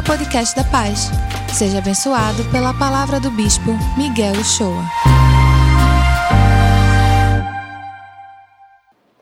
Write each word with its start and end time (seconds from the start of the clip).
ao 0.00 0.04
podcast 0.04 0.56
da 0.56 0.64
Paz. 0.64 1.10
Seja 1.52 1.78
abençoado 1.78 2.42
pela 2.50 2.72
palavra 2.72 3.20
do 3.20 3.30
Bispo 3.30 3.72
Miguel 3.98 4.32
Uchoa. 4.32 4.82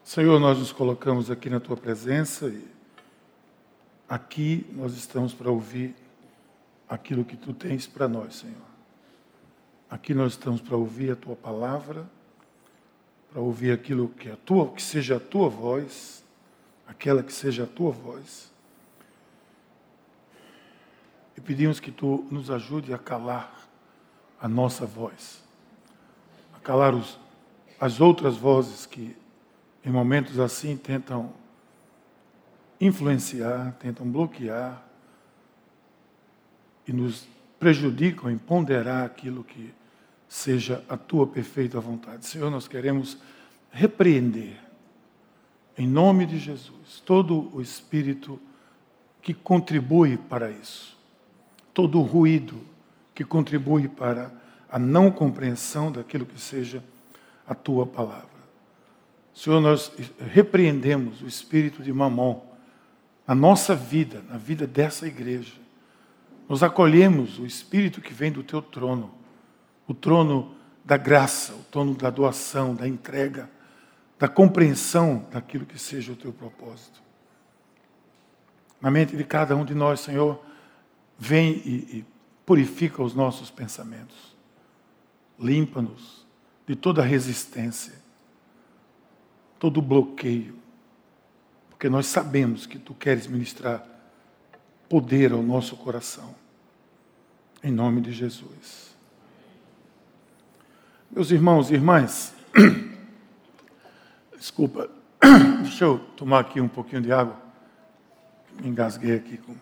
Senhor, 0.05 0.39
nós 0.39 0.57
nos 0.57 0.71
colocamos 0.71 1.33
aqui 1.33 1.51
na 1.51 1.59
tua 1.59 1.77
presença 1.77 2.47
e 2.47 2.65
aqui 4.09 4.65
nós 4.73 4.95
estamos 4.95 5.35
para 5.35 5.51
ouvir 5.51 5.97
aquilo 6.89 7.25
que 7.25 7.37
tu 7.37 7.53
tens 7.53 7.89
para 7.89 8.07
nós, 8.07 8.37
Senhor. 8.37 8.55
Aqui 9.91 10.15
nós 10.15 10.33
estamos 10.33 10.61
para 10.61 10.77
ouvir 10.77 11.11
a 11.11 11.17
tua 11.17 11.35
palavra, 11.35 12.07
para 13.33 13.41
ouvir 13.41 13.73
aquilo 13.73 14.11
que 14.11 14.29
é 14.29 14.33
a 14.33 14.37
tua, 14.37 14.69
que 14.69 14.83
seja 14.83 15.17
a 15.17 15.21
tua 15.21 15.49
voz, 15.49 16.23
aquela 16.87 17.21
que 17.21 17.33
seja 17.33 17.65
a 17.65 17.67
tua 17.67 17.91
voz. 17.91 18.58
E 21.39 21.41
pedimos 21.41 21.79
que 21.79 21.93
tu 21.93 22.27
nos 22.33 22.51
ajude 22.51 22.93
a 22.93 22.99
calar 22.99 23.69
a 24.41 24.49
nossa 24.49 24.85
voz, 24.85 25.41
a 26.53 26.59
calar 26.59 26.97
os, 26.97 27.17
as 27.79 28.01
outras 28.01 28.37
vozes 28.37 28.87
que, 28.87 29.17
em 29.85 29.89
momentos 29.93 30.41
assim, 30.41 30.77
tentam 30.77 31.33
influenciar, 32.81 33.77
tentam 33.79 34.05
bloquear 34.11 34.85
e 36.89 36.93
nos 36.93 37.29
prejudicam 37.57 38.29
em 38.29 38.37
ponderar 38.37 39.07
aquilo 39.07 39.45
que 39.45 39.73
seja 40.29 40.85
a 40.89 40.97
tua 40.97 41.25
perfeita 41.25 41.79
vontade. 41.79 42.27
Senhor, 42.27 42.51
nós 42.51 42.67
queremos 42.67 43.17
repreender, 43.71 44.59
em 45.77 45.87
nome 45.87 46.27
de 46.27 46.37
Jesus, 46.37 47.01
todo 47.07 47.49
o 47.55 47.63
espírito 47.63 48.41
que 49.23 49.33
contribui 49.33 50.17
para 50.17 50.51
isso 50.51 50.98
todo 51.79 52.01
o 52.01 52.03
ruído 52.03 52.61
que 53.15 53.25
contribui 53.25 53.87
para 53.87 54.33
a 54.69 54.81
não 54.81 55.13
compreensão 55.13 55.93
daquilo 55.93 56.27
que 56.27 56.41
seja 56.41 56.83
a 57.47 57.55
tua 57.55 57.87
palavra. 57.87 58.27
Senhor, 59.33 59.61
nós 59.61 59.93
repreendemos 60.33 61.23
o 61.23 61.29
espírito 61.29 61.81
de 61.81 61.93
mamon 61.93 62.43
na 63.25 63.33
nossa 63.33 63.77
vida, 63.77 64.25
na 64.29 64.37
vida 64.37 64.67
dessa 64.67 65.07
igreja. 65.07 65.53
Nós 66.49 66.65
acolhemos 66.65 67.39
o 67.39 67.47
espírito 67.47 68.01
que 68.01 68.13
vem 68.13 68.33
do 68.33 68.43
teu 68.43 68.61
trono, 68.61 69.15
o 69.87 69.95
trono 69.95 70.57
da 70.85 70.97
graça, 70.97 71.53
o 71.53 71.63
trono 71.71 71.95
da 71.95 72.11
doação, 72.11 72.75
da 72.75 72.89
entrega, 72.89 73.49
da 74.19 74.27
compreensão 74.27 75.29
daquilo 75.31 75.65
que 75.65 75.79
seja 75.79 76.11
o 76.11 76.17
teu 76.17 76.33
propósito. 76.33 77.01
Na 78.81 78.91
mente 78.91 79.17
de 79.17 79.23
cada 79.23 79.55
um 79.55 79.65
de 79.65 79.77
nós, 79.77 80.01
Senhor, 80.01 80.48
vem 81.19 81.61
e, 81.65 81.99
e 81.99 82.05
purifica 82.47 83.03
os 83.03 83.15
nossos 83.15 83.51
pensamentos, 83.51 84.37
limpa-nos 85.39 86.27
de 86.67 86.77
toda 86.77 87.03
resistência, 87.03 87.95
todo 89.59 89.83
bloqueio, 89.83 90.57
porque 91.69 91.89
nós 91.89 92.07
sabemos 92.07 92.67
que 92.67 92.79
tu 92.79 92.95
queres 92.95 93.27
ministrar 93.27 93.87
poder 94.89 95.33
ao 95.33 95.43
nosso 95.43 95.77
coração, 95.77 96.35
em 97.63 97.71
nome 97.71 98.01
de 98.01 98.13
Jesus. 98.13 98.97
Meus 101.11 101.31
irmãos 101.31 101.71
e 101.71 101.75
irmãs, 101.75 102.35
desculpa, 104.39 104.91
deixa 105.63 105.85
eu 105.85 105.99
tomar 106.17 106.41
aqui 106.41 106.61
um 106.61 106.69
pouquinho 106.69 107.03
de 107.03 107.13
água, 107.13 107.37
me 108.61 108.69
engasguei 108.69 109.17
aqui 109.17 109.37
com. 109.37 109.55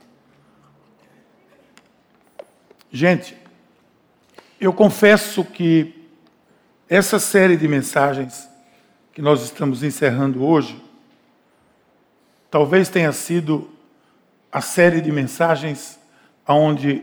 Gente, 2.90 3.36
eu 4.60 4.72
confesso 4.72 5.44
que 5.44 6.08
essa 6.88 7.18
série 7.18 7.56
de 7.56 7.66
mensagens 7.66 8.48
que 9.12 9.20
nós 9.20 9.42
estamos 9.42 9.82
encerrando 9.82 10.44
hoje, 10.44 10.82
talvez 12.50 12.88
tenha 12.88 13.12
sido 13.12 13.70
a 14.52 14.60
série 14.60 15.00
de 15.00 15.10
mensagens 15.10 15.98
onde 16.46 17.02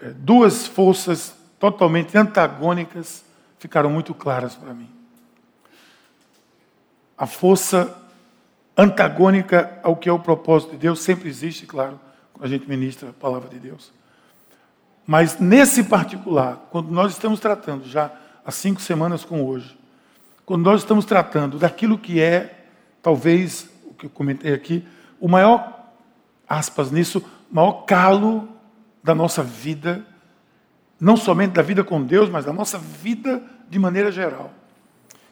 eh, 0.00 0.12
duas 0.16 0.66
forças 0.66 1.34
totalmente 1.58 2.16
antagônicas 2.16 3.24
ficaram 3.58 3.90
muito 3.90 4.14
claras 4.14 4.54
para 4.54 4.72
mim. 4.72 4.88
A 7.16 7.26
força 7.26 7.96
antagônica 8.76 9.78
ao 9.82 9.96
que 9.96 10.08
é 10.08 10.12
o 10.12 10.20
propósito 10.20 10.70
de 10.70 10.78
Deus 10.78 11.00
sempre 11.00 11.28
existe, 11.28 11.66
claro, 11.66 12.00
quando 12.32 12.44
a 12.44 12.48
gente 12.48 12.68
ministra 12.68 13.10
a 13.10 13.12
palavra 13.12 13.48
de 13.48 13.58
Deus. 13.58 13.92
Mas 15.10 15.38
nesse 15.38 15.84
particular, 15.84 16.68
quando 16.70 16.90
nós 16.90 17.12
estamos 17.12 17.40
tratando 17.40 17.88
já 17.88 18.12
há 18.44 18.50
cinco 18.50 18.78
semanas 18.78 19.24
com 19.24 19.42
hoje, 19.42 19.74
quando 20.44 20.64
nós 20.64 20.82
estamos 20.82 21.06
tratando 21.06 21.58
daquilo 21.58 21.96
que 21.96 22.20
é, 22.20 22.66
talvez, 23.00 23.70
o 23.86 23.94
que 23.94 24.04
eu 24.04 24.10
comentei 24.10 24.52
aqui, 24.52 24.86
o 25.18 25.26
maior, 25.26 25.94
aspas 26.46 26.90
nisso, 26.90 27.24
maior 27.50 27.86
calo 27.86 28.46
da 29.02 29.14
nossa 29.14 29.42
vida, 29.42 30.04
não 31.00 31.16
somente 31.16 31.52
da 31.52 31.62
vida 31.62 31.82
com 31.82 32.02
Deus, 32.02 32.28
mas 32.28 32.44
da 32.44 32.52
nossa 32.52 32.76
vida 32.76 33.42
de 33.66 33.78
maneira 33.78 34.12
geral, 34.12 34.52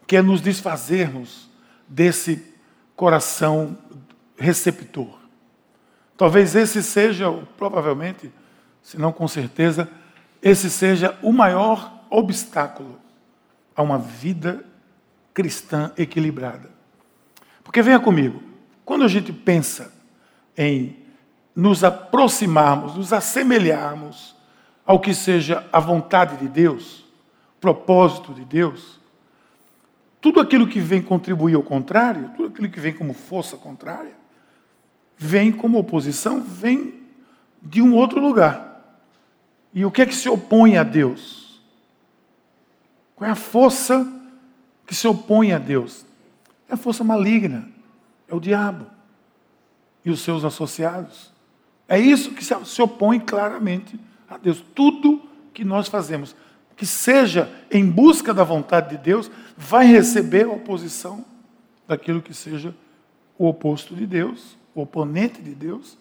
que 0.06 0.16
é 0.16 0.22
nos 0.22 0.40
desfazermos 0.40 1.50
desse 1.86 2.54
coração 2.96 3.76
receptor. 4.38 5.18
Talvez 6.16 6.56
esse 6.56 6.82
seja, 6.82 7.30
provavelmente, 7.58 8.32
se 8.86 8.96
não 8.96 9.10
com 9.10 9.26
certeza, 9.26 9.88
esse 10.40 10.70
seja 10.70 11.18
o 11.20 11.32
maior 11.32 12.04
obstáculo 12.08 13.00
a 13.74 13.82
uma 13.82 13.98
vida 13.98 14.64
cristã 15.34 15.90
equilibrada. 15.98 16.70
Porque 17.64 17.82
venha 17.82 17.98
comigo, 17.98 18.40
quando 18.84 19.02
a 19.02 19.08
gente 19.08 19.32
pensa 19.32 19.92
em 20.56 20.98
nos 21.52 21.82
aproximarmos, 21.82 22.94
nos 22.94 23.12
assemelharmos 23.12 24.36
ao 24.86 25.00
que 25.00 25.12
seja 25.12 25.66
a 25.72 25.80
vontade 25.80 26.36
de 26.36 26.46
Deus, 26.46 27.04
propósito 27.60 28.32
de 28.32 28.44
Deus, 28.44 29.00
tudo 30.20 30.38
aquilo 30.38 30.68
que 30.68 30.78
vem 30.78 31.02
contribuir 31.02 31.56
ao 31.56 31.62
contrário, 31.64 32.30
tudo 32.36 32.50
aquilo 32.50 32.68
que 32.68 32.78
vem 32.78 32.92
como 32.92 33.14
força 33.14 33.56
contrária, 33.56 34.14
vem 35.18 35.50
como 35.50 35.76
oposição, 35.76 36.40
vem 36.40 37.02
de 37.60 37.82
um 37.82 37.92
outro 37.92 38.20
lugar. 38.20 38.65
E 39.76 39.84
o 39.84 39.90
que 39.90 40.00
é 40.00 40.06
que 40.06 40.14
se 40.14 40.26
opõe 40.26 40.78
a 40.78 40.82
Deus? 40.82 41.60
Qual 43.14 43.28
é 43.28 43.30
a 43.30 43.36
força 43.36 44.10
que 44.86 44.94
se 44.94 45.06
opõe 45.06 45.52
a 45.52 45.58
Deus? 45.58 46.06
É 46.66 46.72
a 46.72 46.76
força 46.78 47.04
maligna, 47.04 47.68
é 48.26 48.34
o 48.34 48.40
diabo 48.40 48.86
e 50.02 50.10
os 50.10 50.22
seus 50.22 50.46
associados. 50.46 51.30
É 51.86 51.98
isso 52.00 52.30
que 52.30 52.42
se 52.42 52.80
opõe 52.80 53.20
claramente 53.20 54.00
a 54.26 54.38
Deus. 54.38 54.64
Tudo 54.74 55.20
que 55.52 55.62
nós 55.62 55.88
fazemos, 55.88 56.34
que 56.74 56.86
seja 56.86 57.52
em 57.70 57.84
busca 57.84 58.32
da 58.32 58.44
vontade 58.44 58.96
de 58.96 59.04
Deus, 59.04 59.30
vai 59.58 59.84
receber 59.84 60.46
a 60.46 60.52
oposição 60.52 61.22
daquilo 61.86 62.22
que 62.22 62.32
seja 62.32 62.74
o 63.36 63.46
oposto 63.46 63.94
de 63.94 64.06
Deus, 64.06 64.56
o 64.74 64.80
oponente 64.80 65.42
de 65.42 65.54
Deus, 65.54 65.98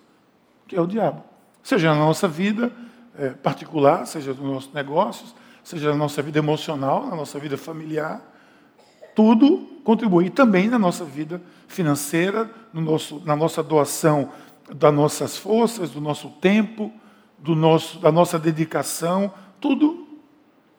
que 0.65 0.77
é 0.77 0.81
o 0.81 0.87
diabo. 0.87 1.25
Seja 1.61 1.93
na 1.93 1.99
nossa 1.99 2.25
vida, 2.25 2.71
é, 3.17 3.29
particular, 3.29 4.05
seja 4.05 4.33
nos 4.33 4.43
nossos 4.43 4.73
negócios, 4.73 5.35
seja 5.63 5.89
na 5.89 5.95
nossa 5.95 6.21
vida 6.21 6.39
emocional, 6.39 7.07
na 7.07 7.15
nossa 7.15 7.39
vida 7.39 7.57
familiar, 7.57 8.21
tudo 9.15 9.67
contribui. 9.83 10.29
Também 10.29 10.67
na 10.67 10.77
nossa 10.77 11.05
vida 11.05 11.41
financeira, 11.67 12.49
no 12.73 12.81
nosso, 12.81 13.21
na 13.25 13.35
nossa 13.35 13.63
doação 13.63 14.29
das 14.73 14.93
nossas 14.93 15.37
forças, 15.37 15.91
do 15.91 16.01
nosso 16.01 16.29
tempo, 16.41 16.91
do 17.37 17.55
nosso, 17.55 17.99
da 17.99 18.11
nossa 18.11 18.37
dedicação, 18.39 19.31
tudo 19.59 20.07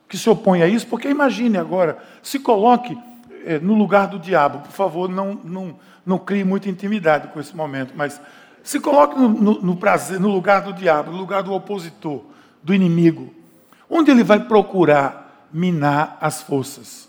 que 0.09 0.17
se 0.17 0.29
opõe 0.29 0.63
a 0.63 0.69
isso, 0.69 0.87
porque 0.87 1.09
imagine 1.09 1.59
agora, 1.59 1.99
se 2.23 2.39
coloque 2.39 2.97
é, 3.45 3.59
no 3.59 3.75
lugar 3.75 4.09
do 4.09 4.19
diabo, 4.19 4.61
por 4.61 4.73
favor, 4.73 5.09
não, 5.09 5.35
não, 5.43 5.79
não 6.05 6.19
crie 6.19 6.45
muita 6.45 6.69
intimidade 6.69 7.29
com 7.29 7.41
esse 7.41 7.57
momento, 7.57 7.93
mas 7.97 8.21
se 8.63 8.81
coloque 8.81 9.17
no, 9.17 9.29
no, 9.29 9.63
no, 9.63 9.77
prazer, 9.77 10.19
no 10.19 10.29
lugar 10.29 10.63
do 10.63 10.73
diabo, 10.73 11.13
no 11.13 11.17
lugar 11.17 11.43
do 11.43 11.53
opositor, 11.53 12.23
do 12.67 12.75
inimigo. 12.75 13.33
Onde 13.89 14.11
ele 14.11 14.25
vai 14.25 14.41
procurar 14.41 15.49
minar 15.53 16.19
as 16.21 16.43
forças? 16.43 17.09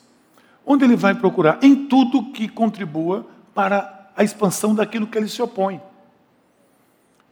Onde 0.63 0.85
ele 0.85 0.95
vai 0.95 1.15
procurar? 1.15 1.57
Em 1.63 1.87
tudo 1.87 2.31
que 2.31 2.47
contribua 2.47 3.25
para 3.55 4.11
a 4.15 4.23
expansão 4.23 4.75
daquilo 4.75 5.07
que 5.07 5.17
ele 5.17 5.27
se 5.27 5.41
opõe. 5.41 5.81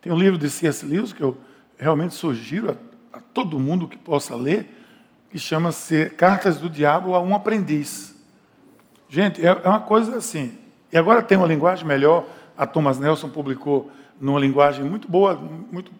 Tem 0.01 0.12
um 0.12 0.18
livro 0.18 0.39
de 0.39 0.50
C.S. 0.50 0.83
Lewis 0.83 1.13
que 1.13 1.22
eu 1.22 1.38
realmente 1.77 2.16
sugiro 2.16 2.72
a, 2.72 3.18
a 3.18 3.22
todo 3.22 3.60
mundo 3.60 3.88
que 3.88 3.98
possa 3.98 4.36
ler, 4.36 4.75
que 5.30 5.38
chama-se 5.38 6.10
Cartas 6.10 6.57
do 6.57 6.68
Diabo 6.68 7.13
a 7.13 7.21
um 7.21 7.36
Aprendiz. 7.36 8.16
Gente, 9.07 9.45
é, 9.45 9.50
é 9.50 9.69
uma 9.69 9.81
coisa 9.81 10.18
assim. 10.18 10.57
E 10.92 10.98
agora 10.98 11.21
tem 11.21 11.38
uma 11.38 11.45
linguagem 11.45 11.86
melhor. 11.86 12.25
A 12.57 12.66
Thomas 12.66 12.98
Nelson 12.98 13.30
publicou 13.30 13.92
numa 14.19 14.39
linguagem 14.39 14.83
muito 14.83 15.07
boa, 15.07 15.36
muito 15.36 15.92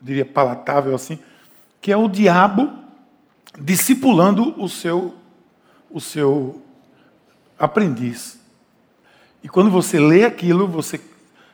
diria 0.00 0.24
palatável 0.24 0.94
assim, 0.94 1.18
que 1.84 1.92
é 1.92 1.96
o 1.98 2.08
diabo 2.08 2.72
discipulando 3.60 4.58
o 4.58 4.70
seu, 4.70 5.14
o 5.90 6.00
seu 6.00 6.62
aprendiz. 7.58 8.40
E 9.42 9.50
quando 9.50 9.70
você 9.70 10.00
lê 10.00 10.24
aquilo, 10.24 10.66
você 10.66 10.98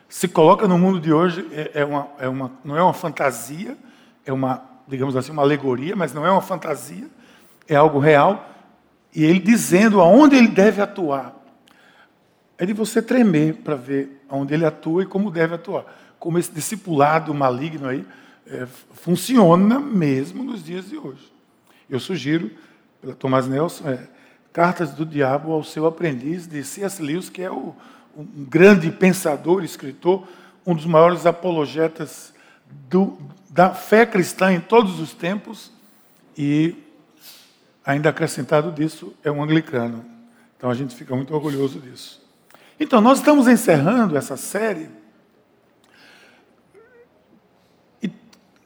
se 0.07 0.29
coloca 0.29 0.69
no 0.69 0.77
mundo 0.77 1.01
de 1.01 1.11
hoje, 1.11 1.45
é, 1.51 1.81
é, 1.81 1.83
uma, 1.83 2.07
é 2.17 2.29
uma, 2.29 2.49
não 2.63 2.77
é 2.77 2.81
uma 2.81 2.93
fantasia, 2.93 3.75
é 4.25 4.31
uma, 4.31 4.63
digamos 4.87 5.17
assim, 5.17 5.33
uma 5.33 5.41
alegoria, 5.41 5.97
mas 5.97 6.13
não 6.13 6.25
é 6.25 6.31
uma 6.31 6.39
fantasia, 6.41 7.09
é 7.67 7.75
algo 7.75 7.99
real. 7.99 8.49
E 9.13 9.25
ele 9.25 9.39
dizendo 9.39 9.99
aonde 9.99 10.37
ele 10.37 10.47
deve 10.47 10.81
atuar. 10.81 11.35
É 12.57 12.65
de 12.65 12.71
você 12.71 13.01
tremer 13.01 13.55
para 13.55 13.75
ver 13.75 14.23
aonde 14.29 14.53
ele 14.53 14.65
atua 14.65 15.03
e 15.03 15.05
como 15.05 15.29
deve 15.29 15.55
atuar. 15.55 15.83
Como 16.17 16.39
esse 16.39 16.53
discipulado 16.53 17.33
maligno 17.33 17.89
aí 17.89 18.07
é, 18.51 18.67
funciona 18.93 19.79
mesmo 19.79 20.43
nos 20.43 20.63
dias 20.63 20.89
de 20.89 20.97
hoje. 20.97 21.31
Eu 21.89 21.99
sugiro, 21.99 22.51
pela 22.99 23.15
Thomas 23.15 23.47
Nelson, 23.47 23.89
é, 23.89 24.07
Cartas 24.53 24.91
do 24.91 25.05
Diabo 25.05 25.53
ao 25.53 25.63
seu 25.63 25.85
aprendiz, 25.85 26.45
de 26.45 26.63
C.S. 26.63 27.01
Lewis, 27.01 27.29
que 27.29 27.41
é 27.41 27.49
o, 27.49 27.73
um 28.15 28.45
grande 28.45 28.91
pensador, 28.91 29.63
escritor, 29.63 30.27
um 30.65 30.75
dos 30.75 30.85
maiores 30.85 31.25
apologetas 31.25 32.33
do, 32.89 33.17
da 33.49 33.73
fé 33.73 34.05
cristã 34.05 34.51
em 34.51 34.59
todos 34.59 34.99
os 34.99 35.13
tempos 35.13 35.71
e, 36.37 36.75
ainda 37.85 38.09
acrescentado 38.09 38.71
disso, 38.71 39.13
é 39.23 39.31
um 39.31 39.41
anglicano. 39.41 40.05
Então 40.57 40.69
a 40.69 40.73
gente 40.73 40.93
fica 40.93 41.15
muito 41.15 41.33
orgulhoso 41.33 41.79
disso. 41.79 42.21
Então, 42.79 42.99
nós 42.99 43.19
estamos 43.19 43.47
encerrando 43.47 44.17
essa 44.17 44.35
série. 44.35 44.89
E 48.01 48.11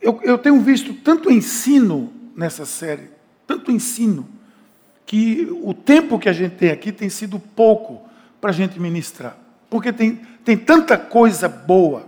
eu, 0.06 0.19
eu 0.22 0.38
tenho 0.38 0.62
visto 0.62 0.94
tanto 0.94 1.31
ensino 1.31 2.13
nessa 2.36 2.63
série, 2.63 3.10
tanto 3.48 3.72
ensino, 3.72 4.28
que 5.04 5.48
o 5.63 5.74
tempo 5.74 6.19
que 6.19 6.30
a 6.30 6.34
gente 6.34 6.56
tem 6.56 6.69
aqui 6.69 6.92
tem 6.92 7.10
sido 7.10 7.40
pouco 7.40 8.07
para 8.40 8.52
a 8.52 8.54
gente 8.54 8.80
ministrar. 8.80 9.36
Porque 9.68 9.92
tem, 9.92 10.22
tem 10.44 10.56
tanta 10.56 10.96
coisa 10.96 11.50
boa. 11.50 12.06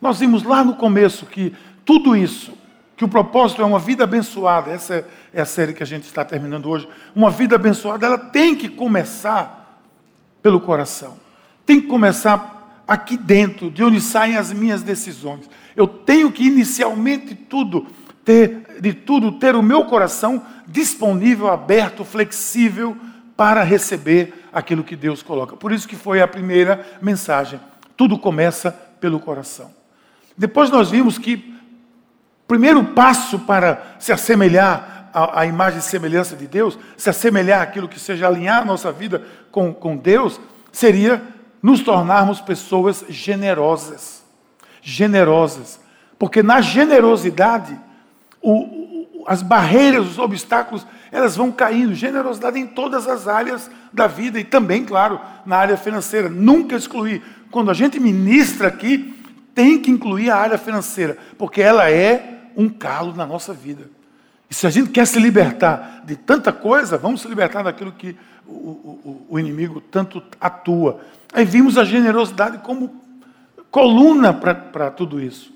Nós 0.00 0.20
vimos 0.20 0.42
lá 0.42 0.64
no 0.64 0.74
começo 0.74 1.26
que 1.26 1.54
tudo 1.84 2.16
isso, 2.16 2.56
que 2.96 3.04
o 3.04 3.08
propósito 3.08 3.60
é 3.60 3.64
uma 3.64 3.78
vida 3.78 4.04
abençoada, 4.04 4.70
essa 4.70 5.06
é 5.32 5.40
a 5.40 5.44
série 5.44 5.74
que 5.74 5.82
a 5.82 5.86
gente 5.86 6.04
está 6.04 6.24
terminando 6.24 6.66
hoje. 6.66 6.88
Uma 7.14 7.30
vida 7.30 7.56
abençoada, 7.56 8.06
ela 8.06 8.18
tem 8.18 8.54
que 8.54 8.70
começar 8.70 9.82
pelo 10.42 10.60
coração. 10.60 11.18
Tem 11.66 11.78
que 11.78 11.88
começar 11.88 12.57
aqui 12.88 13.18
dentro, 13.18 13.70
de 13.70 13.84
onde 13.84 14.00
saem 14.00 14.38
as 14.38 14.50
minhas 14.50 14.82
decisões. 14.82 15.48
Eu 15.76 15.86
tenho 15.86 16.32
que 16.32 16.46
inicialmente 16.46 17.34
tudo 17.34 17.86
ter 18.24 18.66
de 18.80 18.92
tudo 18.92 19.32
ter 19.32 19.54
o 19.54 19.62
meu 19.62 19.84
coração 19.84 20.42
disponível, 20.66 21.48
aberto, 21.48 22.04
flexível 22.04 22.96
para 23.36 23.62
receber 23.62 24.44
aquilo 24.52 24.84
que 24.84 24.96
Deus 24.96 25.22
coloca. 25.22 25.56
Por 25.56 25.72
isso 25.72 25.86
que 25.86 25.96
foi 25.96 26.20
a 26.20 26.28
primeira 26.28 26.86
mensagem. 27.02 27.60
Tudo 27.96 28.18
começa 28.18 28.70
pelo 29.00 29.20
coração. 29.20 29.70
Depois 30.36 30.70
nós 30.70 30.90
vimos 30.90 31.18
que 31.18 31.34
o 32.44 32.48
primeiro 32.48 32.82
passo 32.84 33.40
para 33.40 33.96
se 33.98 34.12
assemelhar 34.12 35.10
à, 35.12 35.44
imagem 35.46 35.80
e 35.80 35.82
semelhança 35.82 36.36
de 36.36 36.46
Deus, 36.46 36.78
se 36.96 37.10
assemelhar 37.10 37.60
àquilo 37.60 37.88
que 37.88 37.98
seja 37.98 38.26
alinhar 38.26 38.62
a 38.62 38.64
nossa 38.64 38.92
vida 38.92 39.22
com, 39.50 39.74
com 39.74 39.96
Deus, 39.96 40.40
seria 40.70 41.22
nos 41.62 41.80
tornarmos 41.80 42.40
pessoas 42.40 43.04
generosas. 43.08 44.22
Generosas. 44.80 45.80
Porque 46.18 46.42
na 46.42 46.60
generosidade, 46.60 47.78
o, 48.42 49.24
as 49.26 49.42
barreiras, 49.42 50.06
os 50.06 50.18
obstáculos, 50.18 50.86
elas 51.12 51.36
vão 51.36 51.52
caindo. 51.52 51.94
Generosidade 51.94 52.58
em 52.58 52.66
todas 52.66 53.06
as 53.06 53.28
áreas 53.28 53.70
da 53.92 54.06
vida 54.06 54.40
e 54.40 54.44
também, 54.44 54.84
claro, 54.84 55.20
na 55.44 55.56
área 55.56 55.76
financeira. 55.76 56.28
Nunca 56.28 56.76
excluir. 56.76 57.22
Quando 57.50 57.70
a 57.70 57.74
gente 57.74 58.00
ministra 58.00 58.68
aqui, 58.68 59.14
tem 59.54 59.78
que 59.80 59.90
incluir 59.90 60.30
a 60.30 60.36
área 60.36 60.56
financeira, 60.56 61.18
porque 61.36 61.60
ela 61.60 61.90
é 61.90 62.50
um 62.56 62.68
calo 62.68 63.12
na 63.14 63.26
nossa 63.26 63.52
vida. 63.52 63.90
E 64.50 64.54
se 64.54 64.66
a 64.66 64.70
gente 64.70 64.90
quer 64.90 65.06
se 65.06 65.18
libertar 65.18 66.02
de 66.04 66.16
tanta 66.16 66.52
coisa, 66.52 66.96
vamos 66.96 67.20
se 67.20 67.28
libertar 67.28 67.62
daquilo 67.62 67.92
que 67.92 68.16
o, 68.46 68.52
o, 68.52 69.26
o 69.30 69.38
inimigo 69.38 69.80
tanto 69.80 70.22
atua. 70.40 71.00
Aí 71.32 71.44
vimos 71.44 71.76
a 71.76 71.84
generosidade 71.84 72.58
como 72.58 73.02
coluna 73.70 74.32
para 74.32 74.90
tudo 74.90 75.20
isso. 75.20 75.52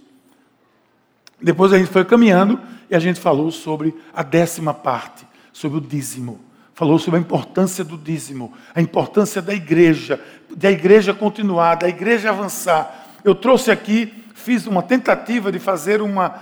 Depois 1.40 1.72
a 1.72 1.78
gente 1.78 1.90
foi 1.90 2.04
caminhando 2.04 2.60
e 2.90 2.94
a 2.94 2.98
gente 2.98 3.18
falou 3.18 3.50
sobre 3.50 3.94
a 4.14 4.22
décima 4.22 4.72
parte, 4.72 5.26
sobre 5.52 5.78
o 5.78 5.80
dízimo. 5.80 6.40
Falou 6.74 6.98
sobre 6.98 7.18
a 7.18 7.20
importância 7.20 7.84
do 7.84 7.98
dízimo, 7.98 8.52
a 8.74 8.80
importância 8.80 9.42
da 9.42 9.52
igreja, 9.52 10.20
da 10.56 10.70
igreja 10.70 11.12
continuar, 11.12 11.76
da 11.76 11.88
igreja 11.88 12.30
avançar. 12.30 13.08
Eu 13.22 13.34
trouxe 13.34 13.70
aqui, 13.70 14.12
fiz 14.34 14.66
uma 14.66 14.82
tentativa 14.82 15.52
de 15.52 15.58
fazer 15.58 16.00
uma, 16.00 16.34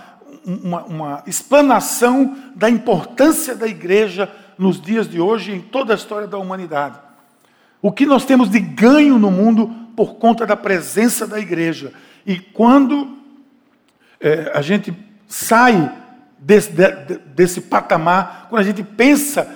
uma, 0.45 0.85
uma 0.85 1.23
explanação 1.27 2.37
da 2.55 2.71
importância 2.71 3.57
da 3.57 3.67
igreja 3.67 4.31
nos 4.57 4.81
dias 4.81 5.09
de 5.09 5.21
hoje 5.21 5.51
e 5.53 5.57
em 5.57 5.61
toda 5.61 5.95
a 5.95 5.97
história 5.97 6.29
da 6.29 6.39
humanidade. 6.39 6.99
O 7.83 7.91
que 7.91 8.07
nós 8.07 8.25
temos 8.25 8.51
de 8.51 8.61
ganho 8.61 9.19
no 9.19 9.31
mundo 9.31 9.69
por 9.97 10.15
conta 10.15 10.47
da 10.47 10.57
presença 10.57 11.27
da 11.27 11.39
igreja. 11.39 11.93
E 12.27 12.39
quando 12.39 13.19
é, 14.21 14.51
a 14.55 14.63
gente 14.63 14.95
sai 15.27 15.93
desse, 16.39 16.71
de, 16.73 17.19
desse 17.35 17.61
patamar, 17.61 18.47
quando 18.49 18.61
a 18.61 18.65
gente 18.65 18.83
pensa 18.83 19.55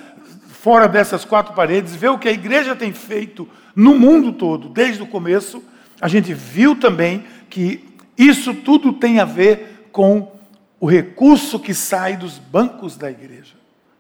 fora 0.49 0.87
dessas 0.87 1.25
quatro 1.25 1.55
paredes, 1.55 1.94
vê 1.94 2.09
o 2.09 2.19
que 2.19 2.29
a 2.29 2.32
igreja 2.32 2.75
tem 2.75 2.93
feito 2.93 3.49
no 3.75 3.99
mundo 3.99 4.32
todo, 4.32 4.69
desde 4.69 5.03
o 5.03 5.06
começo, 5.06 5.62
a 6.00 6.09
gente 6.09 6.32
viu 6.32 6.76
também 6.76 7.25
que 7.50 7.85
isso 8.17 8.55
tudo 8.55 8.93
tem 8.93 9.21
a 9.21 9.25
ver 9.25 9.88
com 9.93 10.32
o 10.81 10.87
recurso 10.87 11.59
que 11.59 11.75
sai 11.75 12.17
dos 12.17 12.38
bancos 12.38 12.97
da 12.97 13.11
igreja, 13.11 13.55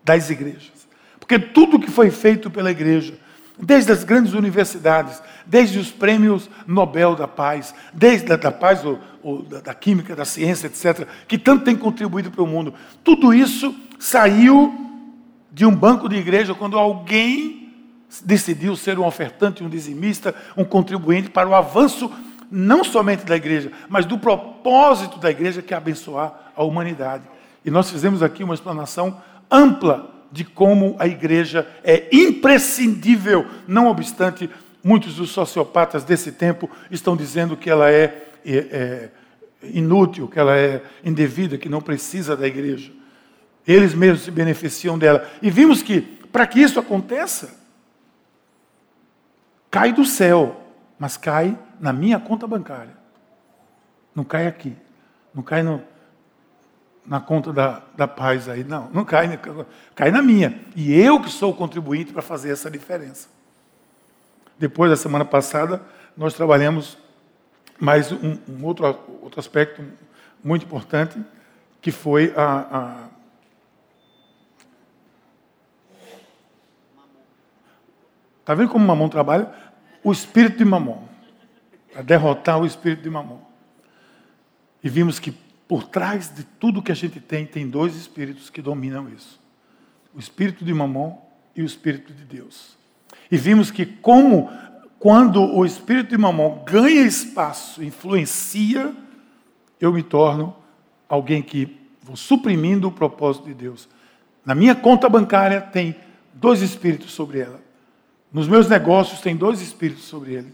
das 0.04 0.30
igrejas. 0.30 0.86
Porque 1.18 1.38
tudo 1.38 1.78
que 1.78 1.90
foi 1.90 2.10
feito 2.10 2.50
pela 2.50 2.70
igreja, 2.70 3.14
desde 3.58 3.92
as 3.92 4.04
grandes 4.04 4.32
universidades, 4.32 5.22
desde 5.46 5.78
os 5.78 5.90
prêmios 5.90 6.50
Nobel 6.66 7.14
da 7.14 7.28
Paz, 7.28 7.74
desde 7.92 8.32
a 8.32 8.36
da 8.36 8.50
paz, 8.50 8.84
ou, 8.84 8.98
ou 9.22 9.42
da, 9.42 9.60
da, 9.60 9.74
química, 9.74 10.16
da 10.16 10.24
ciência, 10.24 10.66
etc., 10.66 11.06
que 11.28 11.38
tanto 11.38 11.64
tem 11.64 11.76
contribuído 11.76 12.30
para 12.30 12.42
o 12.42 12.46
mundo. 12.46 12.74
Tudo 13.02 13.32
isso 13.32 13.74
saiu 13.98 14.74
de 15.52 15.64
um 15.64 15.74
banco 15.74 16.08
de 16.08 16.16
igreja 16.16 16.54
quando 16.54 16.78
alguém 16.78 17.72
decidiu 18.24 18.76
ser 18.76 18.98
um 18.98 19.06
ofertante, 19.06 19.62
um 19.62 19.68
dizimista, 19.68 20.34
um 20.56 20.64
contribuinte 20.64 21.30
para 21.30 21.48
o 21.48 21.54
avanço 21.54 22.10
não 22.50 22.84
somente 22.84 23.24
da 23.24 23.34
igreja, 23.34 23.72
mas 23.88 24.06
do 24.06 24.18
propósito 24.18 25.18
da 25.18 25.30
igreja 25.30 25.62
que 25.62 25.74
é 25.74 25.76
abençoar 25.76 26.52
a 26.54 26.62
humanidade. 26.62 27.24
E 27.64 27.70
nós 27.70 27.90
fizemos 27.90 28.22
aqui 28.22 28.44
uma 28.44 28.54
explanação 28.54 29.20
ampla 29.50 30.13
de 30.34 30.44
como 30.44 30.96
a 30.98 31.06
igreja 31.06 31.64
é 31.84 32.08
imprescindível, 32.12 33.46
não 33.68 33.86
obstante 33.86 34.50
muitos 34.82 35.14
dos 35.14 35.30
sociopatas 35.30 36.02
desse 36.02 36.32
tempo 36.32 36.68
estão 36.90 37.16
dizendo 37.16 37.56
que 37.56 37.70
ela 37.70 37.88
é, 37.88 38.32
é, 38.44 38.52
é 38.52 39.10
inútil, 39.62 40.26
que 40.26 40.36
ela 40.36 40.56
é 40.56 40.82
indevida, 41.04 41.56
que 41.56 41.68
não 41.68 41.80
precisa 41.80 42.36
da 42.36 42.48
igreja. 42.48 42.90
Eles 43.64 43.94
mesmos 43.94 44.22
se 44.24 44.30
beneficiam 44.32 44.98
dela. 44.98 45.24
E 45.40 45.52
vimos 45.52 45.84
que, 45.84 46.00
para 46.00 46.48
que 46.48 46.60
isso 46.60 46.80
aconteça, 46.80 47.54
cai 49.70 49.92
do 49.92 50.04
céu, 50.04 50.64
mas 50.98 51.16
cai 51.16 51.56
na 51.78 51.92
minha 51.92 52.18
conta 52.18 52.44
bancária. 52.44 52.96
Não 54.12 54.24
cai 54.24 54.48
aqui. 54.48 54.74
Não 55.32 55.44
cai 55.44 55.62
no, 55.62 55.80
na 57.06 57.20
conta 57.20 57.52
da, 57.52 57.82
da 57.96 58.08
paz 58.08 58.48
aí. 58.48 58.64
Não, 58.64 58.88
não 58.90 59.04
cai, 59.04 59.38
cai 59.94 60.10
na 60.10 60.22
minha. 60.22 60.60
E 60.74 60.94
eu 60.98 61.20
que 61.20 61.30
sou 61.30 61.52
o 61.52 61.56
contribuinte 61.56 62.12
para 62.12 62.22
fazer 62.22 62.50
essa 62.50 62.70
diferença. 62.70 63.28
Depois 64.58 64.90
da 64.90 64.96
semana 64.96 65.24
passada, 65.24 65.82
nós 66.16 66.34
trabalhamos 66.34 66.96
mais 67.78 68.12
um, 68.12 68.38
um 68.48 68.64
outro, 68.64 68.86
outro 69.20 69.40
aspecto 69.40 69.84
muito 70.42 70.64
importante, 70.64 71.18
que 71.80 71.90
foi 71.90 72.32
a, 72.36 72.66
a 72.70 73.14
Está 78.44 78.54
vendo 78.54 78.68
como 78.68 78.86
Mamon 78.86 79.08
trabalha? 79.08 79.50
O 80.02 80.12
espírito 80.12 80.58
de 80.58 80.66
Mamon. 80.66 81.02
Para 81.90 82.02
derrotar 82.02 82.60
o 82.60 82.66
espírito 82.66 83.02
de 83.02 83.08
Mamon. 83.08 83.40
E 84.82 84.88
vimos 84.90 85.18
que 85.18 85.34
por 85.66 85.84
trás 85.84 86.34
de 86.34 86.44
tudo 86.44 86.82
que 86.82 86.92
a 86.92 86.94
gente 86.94 87.20
tem, 87.20 87.46
tem 87.46 87.68
dois 87.68 87.96
espíritos 87.96 88.50
que 88.50 88.60
dominam 88.60 89.08
isso: 89.08 89.40
o 90.14 90.18
espírito 90.18 90.64
de 90.64 90.74
Mamon 90.74 91.18
e 91.56 91.62
o 91.62 91.64
espírito 91.64 92.12
de 92.12 92.24
Deus. 92.24 92.76
E 93.30 93.36
vimos 93.36 93.70
que, 93.70 93.86
como 93.86 94.50
quando 94.98 95.42
o 95.42 95.64
espírito 95.64 96.10
de 96.10 96.18
Mamon 96.18 96.64
ganha 96.64 97.02
espaço, 97.02 97.82
influencia, 97.82 98.94
eu 99.80 99.92
me 99.92 100.02
torno 100.02 100.56
alguém 101.08 101.42
que 101.42 101.76
vou 102.02 102.16
suprimindo 102.16 102.88
o 102.88 102.92
propósito 102.92 103.46
de 103.46 103.54
Deus. 103.54 103.88
Na 104.44 104.54
minha 104.54 104.74
conta 104.74 105.08
bancária 105.08 105.60
tem 105.60 105.96
dois 106.32 106.60
espíritos 106.60 107.12
sobre 107.12 107.40
ela. 107.40 107.60
Nos 108.32 108.48
meus 108.48 108.68
negócios 108.68 109.20
tem 109.20 109.36
dois 109.36 109.60
espíritos 109.60 110.04
sobre 110.04 110.34
ele. 110.34 110.52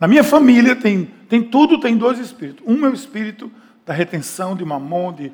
Na 0.00 0.08
minha 0.08 0.24
família 0.24 0.74
tem, 0.74 1.04
tem 1.28 1.42
tudo, 1.42 1.78
tem 1.78 1.96
dois 1.96 2.18
espíritos. 2.18 2.64
Um 2.66 2.86
é 2.86 2.88
o 2.88 2.94
espírito 2.94 3.50
da 3.84 3.92
retenção, 3.92 4.54
de 4.54 4.64
mamon, 4.64 5.12
de, 5.12 5.32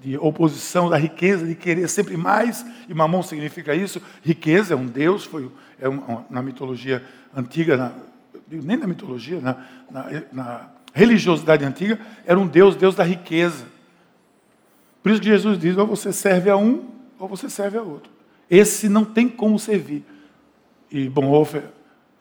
de 0.00 0.16
oposição, 0.18 0.88
da 0.88 0.96
riqueza, 0.96 1.46
de 1.46 1.54
querer 1.54 1.88
sempre 1.88 2.16
mais. 2.16 2.64
E 2.88 2.94
mamon 2.94 3.22
significa 3.22 3.74
isso. 3.74 4.00
Riqueza 4.22 4.74
é 4.74 4.76
um 4.76 4.86
Deus, 4.86 5.24
foi 5.24 5.50
é 5.80 5.88
um, 5.88 6.24
na 6.30 6.42
mitologia 6.42 7.02
antiga, 7.34 7.76
na, 7.76 7.92
nem 8.48 8.76
na 8.76 8.86
mitologia, 8.86 9.40
na, 9.40 9.56
na, 9.90 10.22
na 10.32 10.70
religiosidade 10.94 11.64
antiga, 11.64 11.98
era 12.24 12.38
um 12.38 12.46
Deus, 12.46 12.74
Deus 12.74 12.94
da 12.94 13.04
riqueza. 13.04 13.66
Por 15.02 15.12
isso 15.12 15.20
que 15.20 15.28
Jesus 15.28 15.58
diz: 15.58 15.76
ou 15.76 15.86
você 15.86 16.12
serve 16.12 16.48
a 16.50 16.56
um, 16.56 16.88
ou 17.18 17.28
você 17.28 17.50
serve 17.50 17.76
a 17.78 17.82
outro. 17.82 18.10
Esse 18.50 18.88
não 18.88 19.04
tem 19.04 19.28
como 19.28 19.58
servir. 19.58 20.04
E 20.90 21.08
Bonhoeffer, 21.08 21.64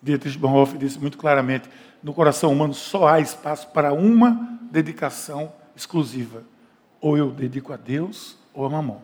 Dietrich 0.06 0.38
Bonhoeffer 0.38 0.78
disse 0.78 1.00
muito 1.00 1.18
claramente: 1.18 1.68
no 2.04 2.14
coração 2.14 2.52
humano 2.54 2.74
só 2.74 3.08
há 3.08 3.20
espaço 3.20 3.68
para 3.70 3.92
uma 3.92 4.60
dedicação 4.72 5.52
exclusiva. 5.76 6.44
Ou 7.02 7.18
eu 7.18 7.32
dedico 7.32 7.74
a 7.74 7.78
Deus 7.78 8.38
ou 8.54 8.66
a 8.66 8.70
mamão. 8.70 9.02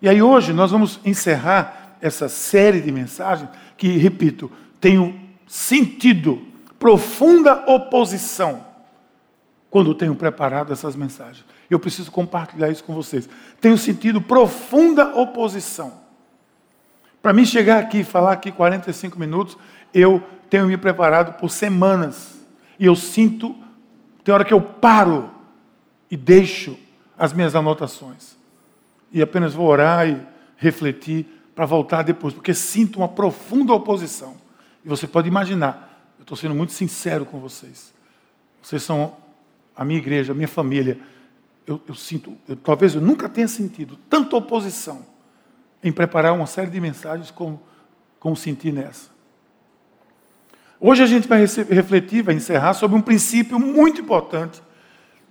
E 0.00 0.08
aí 0.08 0.20
hoje 0.20 0.52
nós 0.52 0.72
vamos 0.72 0.98
encerrar 1.04 1.96
essa 2.00 2.28
série 2.28 2.80
de 2.80 2.90
mensagens 2.90 3.48
que, 3.76 3.96
repito, 3.96 4.50
tem 4.80 4.98
um 4.98 5.18
sentido, 5.46 6.42
profunda 6.78 7.64
oposição 7.70 8.66
quando 9.70 9.94
tenho 9.94 10.14
preparado 10.16 10.72
essas 10.72 10.96
mensagens. 10.96 11.44
Eu 11.70 11.78
preciso 11.78 12.10
compartilhar 12.10 12.68
isso 12.68 12.82
com 12.82 12.92
vocês. 12.92 13.28
Tenho 13.60 13.78
sentido 13.78 14.20
profunda 14.20 15.16
oposição. 15.16 16.02
Para 17.22 17.32
mim 17.32 17.46
chegar 17.46 17.78
aqui 17.78 18.00
e 18.00 18.04
falar 18.04 18.32
aqui 18.32 18.50
45 18.50 19.16
minutos, 19.18 19.56
eu 19.92 20.22
tenho 20.48 20.66
me 20.66 20.76
preparado 20.76 21.38
por 21.38 21.50
semanas. 21.50 22.40
E 22.78 22.86
eu 22.86 22.96
sinto, 22.96 23.56
tem 24.24 24.34
hora 24.34 24.44
que 24.44 24.52
eu 24.52 24.60
paro 24.60 25.30
e 26.10 26.16
deixo 26.16 26.78
as 27.16 27.32
minhas 27.32 27.54
anotações. 27.54 28.36
E 29.12 29.22
apenas 29.22 29.54
vou 29.54 29.66
orar 29.66 30.08
e 30.08 30.20
refletir 30.56 31.26
para 31.54 31.66
voltar 31.66 32.02
depois, 32.02 32.34
porque 32.34 32.54
sinto 32.54 32.96
uma 32.96 33.08
profunda 33.08 33.72
oposição. 33.72 34.36
E 34.84 34.88
você 34.88 35.06
pode 35.06 35.28
imaginar, 35.28 36.12
eu 36.18 36.22
estou 36.22 36.36
sendo 36.36 36.54
muito 36.54 36.72
sincero 36.72 37.24
com 37.24 37.38
vocês. 37.38 37.92
Vocês 38.62 38.82
são 38.82 39.16
a 39.76 39.84
minha 39.84 39.98
igreja, 39.98 40.32
a 40.32 40.34
minha 40.34 40.48
família. 40.48 40.98
Eu, 41.66 41.80
eu 41.86 41.94
sinto, 41.94 42.36
eu, 42.48 42.56
talvez 42.56 42.94
eu 42.94 43.00
nunca 43.00 43.28
tenha 43.28 43.48
sentido 43.48 43.98
tanta 44.08 44.36
oposição 44.36 45.04
em 45.82 45.92
preparar 45.92 46.32
uma 46.32 46.46
série 46.46 46.70
de 46.70 46.80
mensagens 46.80 47.30
como, 47.30 47.60
como 48.18 48.34
senti 48.34 48.72
nessa. 48.72 49.11
Hoje 50.84 51.00
a 51.00 51.06
gente 51.06 51.28
vai 51.28 51.38
refletir, 51.38 52.24
vai 52.24 52.34
encerrar 52.34 52.74
sobre 52.74 52.96
um 52.96 53.00
princípio 53.00 53.56
muito 53.56 54.00
importante, 54.00 54.60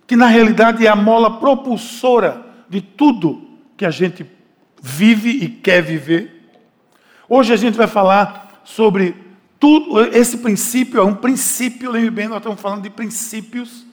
que 0.07 0.15
na 0.15 0.27
realidade 0.27 0.87
é 0.87 0.89
a 0.89 0.95
mola 0.95 1.41
propulsora 1.41 2.41
de 2.69 2.79
tudo 2.79 3.59
que 3.75 3.83
a 3.83 3.91
gente 3.91 4.25
vive 4.81 5.29
e 5.29 5.49
quer 5.49 5.81
viver. 5.83 6.49
Hoje 7.27 7.51
a 7.51 7.57
gente 7.57 7.75
vai 7.75 7.87
falar 7.87 8.61
sobre 8.63 9.13
tudo, 9.59 9.99
esse 10.15 10.37
princípio 10.37 11.01
é 11.01 11.03
um 11.03 11.15
princípio, 11.15 11.91
lembre 11.91 12.11
bem, 12.11 12.27
nós 12.29 12.37
estamos 12.37 12.61
falando 12.61 12.83
de 12.83 12.89
princípios, 12.89 13.85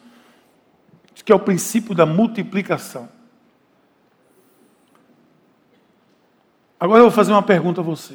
que 1.25 1.33
é 1.33 1.35
o 1.35 1.41
princípio 1.41 1.93
da 1.93 2.07
multiplicação. 2.07 3.09
Agora 6.79 7.01
eu 7.01 7.07
vou 7.07 7.13
fazer 7.13 7.33
uma 7.33 7.43
pergunta 7.43 7.81
a 7.81 7.85
você. 7.85 8.15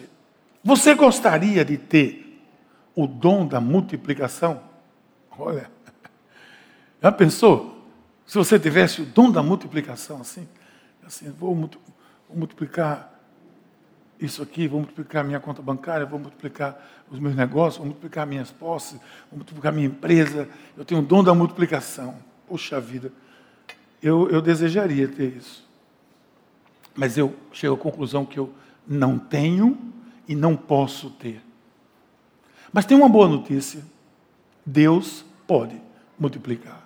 Você 0.63 0.95
gostaria 0.95 1.65
de 1.65 1.77
ter 1.77 2.22
o 2.95 3.07
dom 3.07 3.45
da 3.45 3.59
multiplicação? 3.59 4.61
Olha, 5.37 5.69
já 7.01 7.11
pensou? 7.11 7.73
Se 8.25 8.37
você 8.37 8.59
tivesse 8.59 9.01
o 9.01 9.05
dom 9.05 9.31
da 9.31 9.43
multiplicação 9.43 10.21
assim, 10.21 10.47
assim, 11.05 11.31
vou 11.31 11.55
vou 11.55 12.37
multiplicar 12.37 13.13
isso 14.19 14.41
aqui, 14.41 14.67
vou 14.67 14.79
multiplicar 14.79 15.23
minha 15.23 15.39
conta 15.39 15.61
bancária, 15.61 16.05
vou 16.05 16.19
multiplicar 16.19 16.79
os 17.11 17.19
meus 17.19 17.35
negócios, 17.35 17.77
vou 17.77 17.87
multiplicar 17.87 18.25
minhas 18.25 18.51
posses, 18.51 18.99
vou 19.29 19.37
multiplicar 19.37 19.73
minha 19.73 19.87
empresa. 19.87 20.47
Eu 20.77 20.85
tenho 20.85 21.01
o 21.01 21.03
dom 21.03 21.23
da 21.23 21.33
multiplicação. 21.33 22.15
Poxa 22.47 22.79
vida, 22.79 23.11
eu, 24.01 24.29
eu 24.29 24.41
desejaria 24.41 25.07
ter 25.07 25.35
isso. 25.35 25.67
Mas 26.95 27.17
eu 27.17 27.35
chego 27.51 27.75
à 27.75 27.77
conclusão 27.77 28.25
que 28.25 28.39
eu 28.39 28.53
não 28.87 29.17
tenho 29.17 29.77
e 30.27 30.35
não 30.35 30.55
posso 30.55 31.09
ter. 31.09 31.41
Mas 32.73 32.85
tem 32.85 32.97
uma 32.97 33.07
boa 33.07 33.27
notícia: 33.27 33.81
Deus 34.65 35.23
pode 35.47 35.79
multiplicar. 36.19 36.83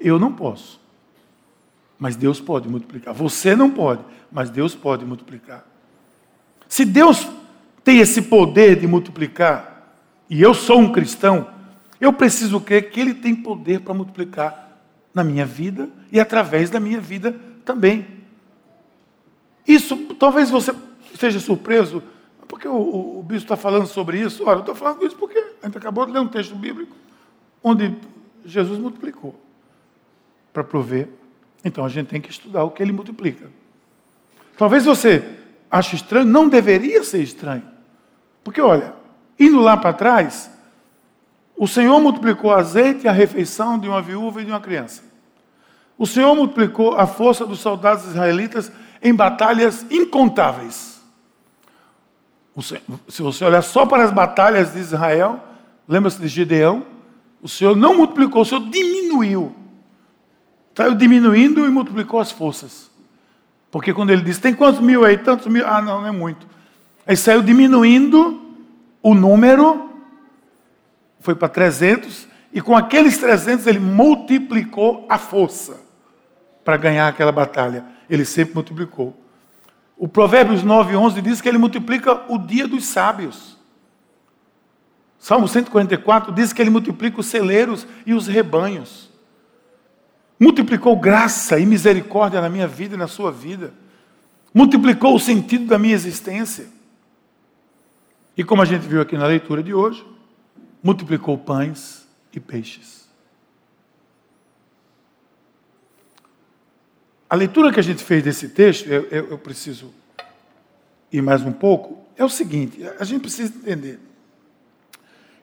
Eu 0.00 0.18
não 0.18 0.32
posso. 0.32 0.80
Mas 1.98 2.16
Deus 2.16 2.40
pode 2.40 2.68
multiplicar. 2.68 3.14
Você 3.14 3.54
não 3.54 3.70
pode, 3.70 4.02
mas 4.32 4.50
Deus 4.50 4.74
pode 4.74 5.04
multiplicar. 5.04 5.64
Se 6.66 6.84
Deus 6.84 7.28
tem 7.84 7.98
esse 7.98 8.22
poder 8.22 8.80
de 8.80 8.86
multiplicar, 8.86 9.94
e 10.28 10.40
eu 10.40 10.54
sou 10.54 10.80
um 10.80 10.90
cristão, 10.90 11.48
eu 12.00 12.12
preciso 12.12 12.60
crer 12.60 12.90
que 12.90 12.98
Ele 12.98 13.14
tem 13.14 13.34
poder 13.34 13.80
para 13.80 13.94
multiplicar 13.94 14.78
na 15.14 15.22
minha 15.22 15.44
vida 15.44 15.88
e 16.10 16.18
através 16.18 16.70
da 16.70 16.80
minha 16.80 17.00
vida 17.00 17.38
também. 17.64 18.06
Isso, 19.66 19.96
talvez 20.18 20.50
você 20.50 20.74
esteja 21.12 21.38
surpreso, 21.38 22.02
porque 22.52 22.68
o, 22.68 22.74
o, 22.74 23.20
o 23.20 23.22
bispo 23.22 23.44
está 23.44 23.56
falando 23.56 23.86
sobre 23.86 24.20
isso. 24.20 24.44
Olha, 24.44 24.56
eu 24.56 24.60
estou 24.60 24.74
falando 24.74 25.06
isso 25.06 25.16
porque 25.16 25.38
a 25.62 25.66
gente 25.66 25.78
acabou 25.78 26.04
de 26.04 26.12
ler 26.12 26.20
um 26.20 26.28
texto 26.28 26.54
bíblico 26.54 26.94
onde 27.64 27.96
Jesus 28.44 28.78
multiplicou 28.78 29.34
para 30.52 30.62
prover 30.62 31.08
então 31.64 31.84
a 31.84 31.88
gente 31.88 32.08
tem 32.08 32.20
que 32.20 32.30
estudar 32.30 32.64
o 32.64 32.70
que 32.70 32.82
ele 32.82 32.92
multiplica. 32.92 33.48
Talvez 34.56 34.84
você 34.84 35.24
ache 35.70 35.96
estranho, 35.96 36.26
não 36.26 36.48
deveria 36.48 37.02
ser 37.04 37.22
estranho. 37.22 37.62
Porque, 38.42 38.60
olha, 38.60 38.94
indo 39.38 39.60
lá 39.60 39.76
para 39.76 39.92
trás, 39.92 40.50
o 41.56 41.68
Senhor 41.68 42.00
multiplicou 42.00 42.52
azeite 42.52 43.04
e 43.04 43.08
a 43.08 43.12
refeição 43.12 43.78
de 43.78 43.88
uma 43.88 44.02
viúva 44.02 44.42
e 44.42 44.44
de 44.44 44.50
uma 44.50 44.60
criança. 44.60 45.02
O 45.96 46.06
Senhor 46.06 46.34
multiplicou 46.34 46.96
a 46.96 47.06
força 47.06 47.46
dos 47.46 47.60
soldados 47.60 48.06
israelitas 48.06 48.72
em 49.00 49.14
batalhas 49.14 49.86
incontáveis. 49.90 50.91
Se 52.60 53.22
você 53.22 53.44
olhar 53.44 53.62
só 53.62 53.86
para 53.86 54.04
as 54.04 54.12
batalhas 54.12 54.72
de 54.72 54.78
Israel, 54.78 55.40
lembra-se 55.88 56.20
de 56.20 56.28
Gideão? 56.28 56.84
O 57.40 57.48
Senhor 57.48 57.74
não 57.74 57.96
multiplicou, 57.96 58.42
o 58.42 58.44
Senhor 58.44 58.68
diminuiu 58.68 59.56
Saiu 60.74 60.94
diminuindo 60.94 61.66
e 61.66 61.70
multiplicou 61.70 62.18
as 62.18 62.30
forças. 62.30 62.90
Porque 63.70 63.92
quando 63.92 64.10
ele 64.10 64.22
disse, 64.22 64.40
tem 64.40 64.54
quantos 64.54 64.80
mil 64.80 65.04
aí? 65.04 65.18
Tantos 65.18 65.46
mil? 65.46 65.66
Ah, 65.66 65.82
não, 65.82 66.00
não 66.00 66.08
é 66.08 66.12
muito. 66.12 66.46
Aí 67.06 67.16
saiu 67.16 67.42
diminuindo 67.42 68.40
o 69.02 69.14
número, 69.14 69.90
foi 71.20 71.34
para 71.34 71.48
300, 71.48 72.28
e 72.52 72.60
com 72.60 72.76
aqueles 72.76 73.18
300 73.18 73.66
ele 73.66 73.80
multiplicou 73.80 75.06
a 75.08 75.18
força 75.18 75.80
para 76.64 76.76
ganhar 76.76 77.08
aquela 77.08 77.32
batalha. 77.32 77.84
Ele 78.08 78.24
sempre 78.24 78.54
multiplicou. 78.54 79.16
O 80.02 80.08
Provérbios 80.08 80.64
9, 80.64 80.96
11 80.96 81.22
diz 81.22 81.40
que 81.40 81.48
ele 81.48 81.58
multiplica 81.58 82.24
o 82.28 82.36
dia 82.36 82.66
dos 82.66 82.86
sábios. 82.86 83.56
Salmo 85.16 85.46
144 85.46 86.32
diz 86.32 86.52
que 86.52 86.60
ele 86.60 86.70
multiplica 86.70 87.20
os 87.20 87.26
celeiros 87.26 87.86
e 88.04 88.12
os 88.12 88.26
rebanhos 88.26 89.12
multiplicou 90.42 90.96
graça 90.96 91.56
e 91.60 91.64
misericórdia 91.64 92.40
na 92.40 92.48
minha 92.48 92.66
vida 92.66 92.96
e 92.96 92.98
na 92.98 93.06
sua 93.06 93.30
vida, 93.30 93.72
multiplicou 94.52 95.14
o 95.14 95.20
sentido 95.20 95.66
da 95.66 95.78
minha 95.78 95.94
existência. 95.94 96.66
E 98.36 98.42
como 98.42 98.60
a 98.60 98.64
gente 98.64 98.82
viu 98.82 99.00
aqui 99.00 99.16
na 99.16 99.24
leitura 99.24 99.62
de 99.62 99.72
hoje, 99.72 100.04
multiplicou 100.82 101.38
pães 101.38 102.08
e 102.32 102.40
peixes. 102.40 103.01
A 107.32 107.34
leitura 107.34 107.72
que 107.72 107.80
a 107.80 107.82
gente 107.82 108.04
fez 108.04 108.22
desse 108.22 108.50
texto, 108.50 108.86
eu, 108.86 109.04
eu, 109.04 109.30
eu 109.30 109.38
preciso 109.38 109.90
ir 111.10 111.22
mais 111.22 111.40
um 111.40 111.50
pouco, 111.50 112.04
é 112.14 112.22
o 112.22 112.28
seguinte: 112.28 112.86
a 113.00 113.04
gente 113.04 113.22
precisa 113.22 113.56
entender 113.56 113.98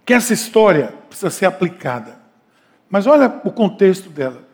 que 0.05 0.13
essa 0.13 0.31
história 0.31 0.93
precisa 1.07 1.31
ser 1.31 1.47
aplicada. 1.47 2.19
Mas 2.91 3.07
olha 3.07 3.41
o 3.43 3.51
contexto 3.51 4.07
dela. 4.07 4.47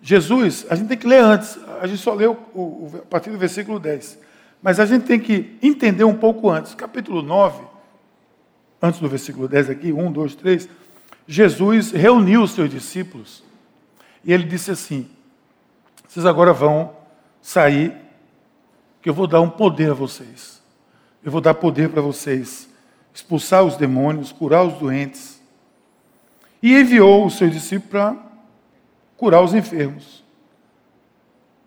Jesus, 0.00 0.64
a 0.70 0.74
gente 0.74 0.88
tem 0.88 0.96
que 0.96 1.06
ler 1.06 1.22
antes, 1.22 1.58
a 1.78 1.86
gente 1.86 2.00
só 2.00 2.14
leu 2.14 2.32
o, 2.54 2.90
a 2.94 3.04
partir 3.04 3.28
do 3.28 3.36
versículo 3.36 3.78
10. 3.78 4.18
Mas 4.62 4.80
a 4.80 4.86
gente 4.86 5.04
tem 5.04 5.20
que 5.20 5.58
entender 5.62 6.04
um 6.04 6.16
pouco 6.16 6.48
antes. 6.48 6.74
Capítulo 6.74 7.20
9, 7.20 7.64
antes 8.80 8.98
do 8.98 9.10
versículo 9.10 9.46
10 9.46 9.68
aqui, 9.68 9.92
1, 9.92 10.10
2, 10.10 10.34
3, 10.36 10.68
Jesus 11.26 11.90
reuniu 11.90 12.44
os 12.44 12.52
seus 12.52 12.70
discípulos 12.70 13.44
e 14.24 14.32
ele 14.32 14.44
disse 14.44 14.70
assim: 14.70 15.06
Vocês 16.08 16.24
agora 16.24 16.54
vão 16.54 16.96
sair, 17.42 17.94
que 19.02 19.10
eu 19.10 19.14
vou 19.14 19.26
dar 19.26 19.42
um 19.42 19.50
poder 19.50 19.90
a 19.90 19.94
vocês. 19.94 20.60
Eu 21.22 21.30
vou 21.30 21.40
dar 21.40 21.54
poder 21.54 21.90
para 21.90 22.00
vocês 22.00 22.66
expulsar 23.14 23.62
os 23.62 23.76
demônios, 23.76 24.32
curar 24.32 24.64
os 24.64 24.74
doentes. 24.74 25.40
E 26.62 26.74
enviou 26.74 27.26
os 27.26 27.36
seus 27.36 27.52
discípulos 27.52 27.90
para 27.90 28.16
curar 29.16 29.42
os 29.42 29.52
enfermos. 29.54 30.24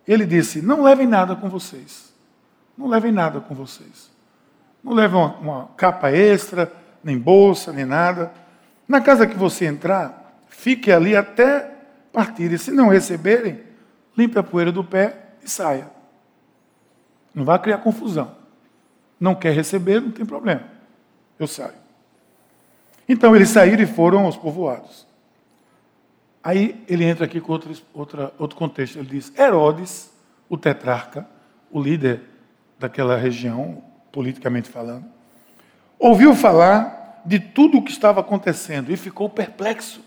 Ele 0.07 0.25
disse: 0.25 0.61
Não 0.61 0.81
levem 0.81 1.07
nada 1.07 1.35
com 1.35 1.47
vocês. 1.47 2.11
Não 2.75 2.87
levem 2.87 3.11
nada 3.11 3.39
com 3.39 3.53
vocês. 3.53 4.09
Não 4.83 4.93
levem 4.93 5.19
uma, 5.19 5.35
uma 5.35 5.67
capa 5.77 6.09
extra, 6.09 6.71
nem 7.03 7.17
bolsa, 7.17 7.71
nem 7.71 7.85
nada. 7.85 8.31
Na 8.87 8.99
casa 8.99 9.27
que 9.27 9.37
você 9.37 9.65
entrar, 9.65 10.41
fique 10.47 10.91
ali 10.91 11.15
até 11.15 11.71
partir. 12.11 12.51
E 12.51 12.57
se 12.57 12.71
não 12.71 12.89
receberem, 12.89 13.70
limpe 14.17 14.37
a 14.37 14.43
poeira 14.43 14.71
do 14.71 14.83
pé 14.83 15.17
e 15.43 15.49
saia. 15.49 15.89
Não 17.33 17.45
vai 17.45 17.57
criar 17.59 17.79
confusão. 17.79 18.35
Não 19.19 19.35
quer 19.35 19.53
receber, 19.53 20.01
não 20.01 20.11
tem 20.11 20.25
problema. 20.25 20.63
Eu 21.39 21.47
saio. 21.47 21.81
Então 23.07 23.35
eles 23.35 23.49
saíram 23.49 23.83
e 23.83 23.87
foram 23.87 24.25
aos 24.25 24.37
povoados. 24.37 25.05
Aí 26.43 26.83
ele 26.87 27.03
entra 27.03 27.25
aqui 27.25 27.39
com 27.39 27.51
outro, 27.51 27.73
outra, 27.93 28.33
outro 28.37 28.57
contexto. 28.57 28.97
Ele 28.97 29.07
diz: 29.07 29.31
Herodes, 29.37 30.11
o 30.49 30.57
tetrarca, 30.57 31.27
o 31.69 31.81
líder 31.81 32.21
daquela 32.79 33.15
região, 33.15 33.83
politicamente 34.11 34.69
falando, 34.69 35.05
ouviu 35.99 36.35
falar 36.35 37.21
de 37.25 37.39
tudo 37.39 37.77
o 37.77 37.83
que 37.83 37.91
estava 37.91 38.21
acontecendo 38.21 38.91
e 38.91 38.97
ficou 38.97 39.29
perplexo. 39.29 40.01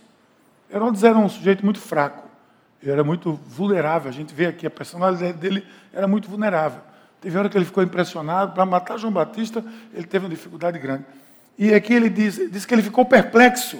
Herodes 0.72 1.04
era 1.04 1.16
um 1.16 1.28
sujeito 1.28 1.64
muito 1.64 1.80
fraco, 1.80 2.28
ele 2.84 2.92
era 2.92 3.02
muito 3.02 3.40
vulnerável. 3.48 4.10
A 4.10 4.12
gente 4.12 4.34
vê 4.34 4.46
aqui 4.46 4.66
a 4.66 4.70
personalidade 4.70 5.32
dele 5.38 5.66
era 5.92 6.06
muito 6.06 6.28
vulnerável. 6.28 6.80
Teve 7.20 7.38
hora 7.38 7.48
que 7.48 7.56
ele 7.56 7.64
ficou 7.64 7.82
impressionado 7.82 8.52
para 8.52 8.66
matar 8.66 8.98
João 8.98 9.12
Batista, 9.12 9.64
ele 9.94 10.06
teve 10.06 10.26
uma 10.26 10.30
dificuldade 10.30 10.78
grande. 10.78 11.04
E 11.58 11.72
aqui 11.72 11.94
ele 11.94 12.10
diz, 12.10 12.36
diz 12.50 12.66
que 12.66 12.74
ele 12.74 12.82
ficou 12.82 13.04
perplexo 13.04 13.78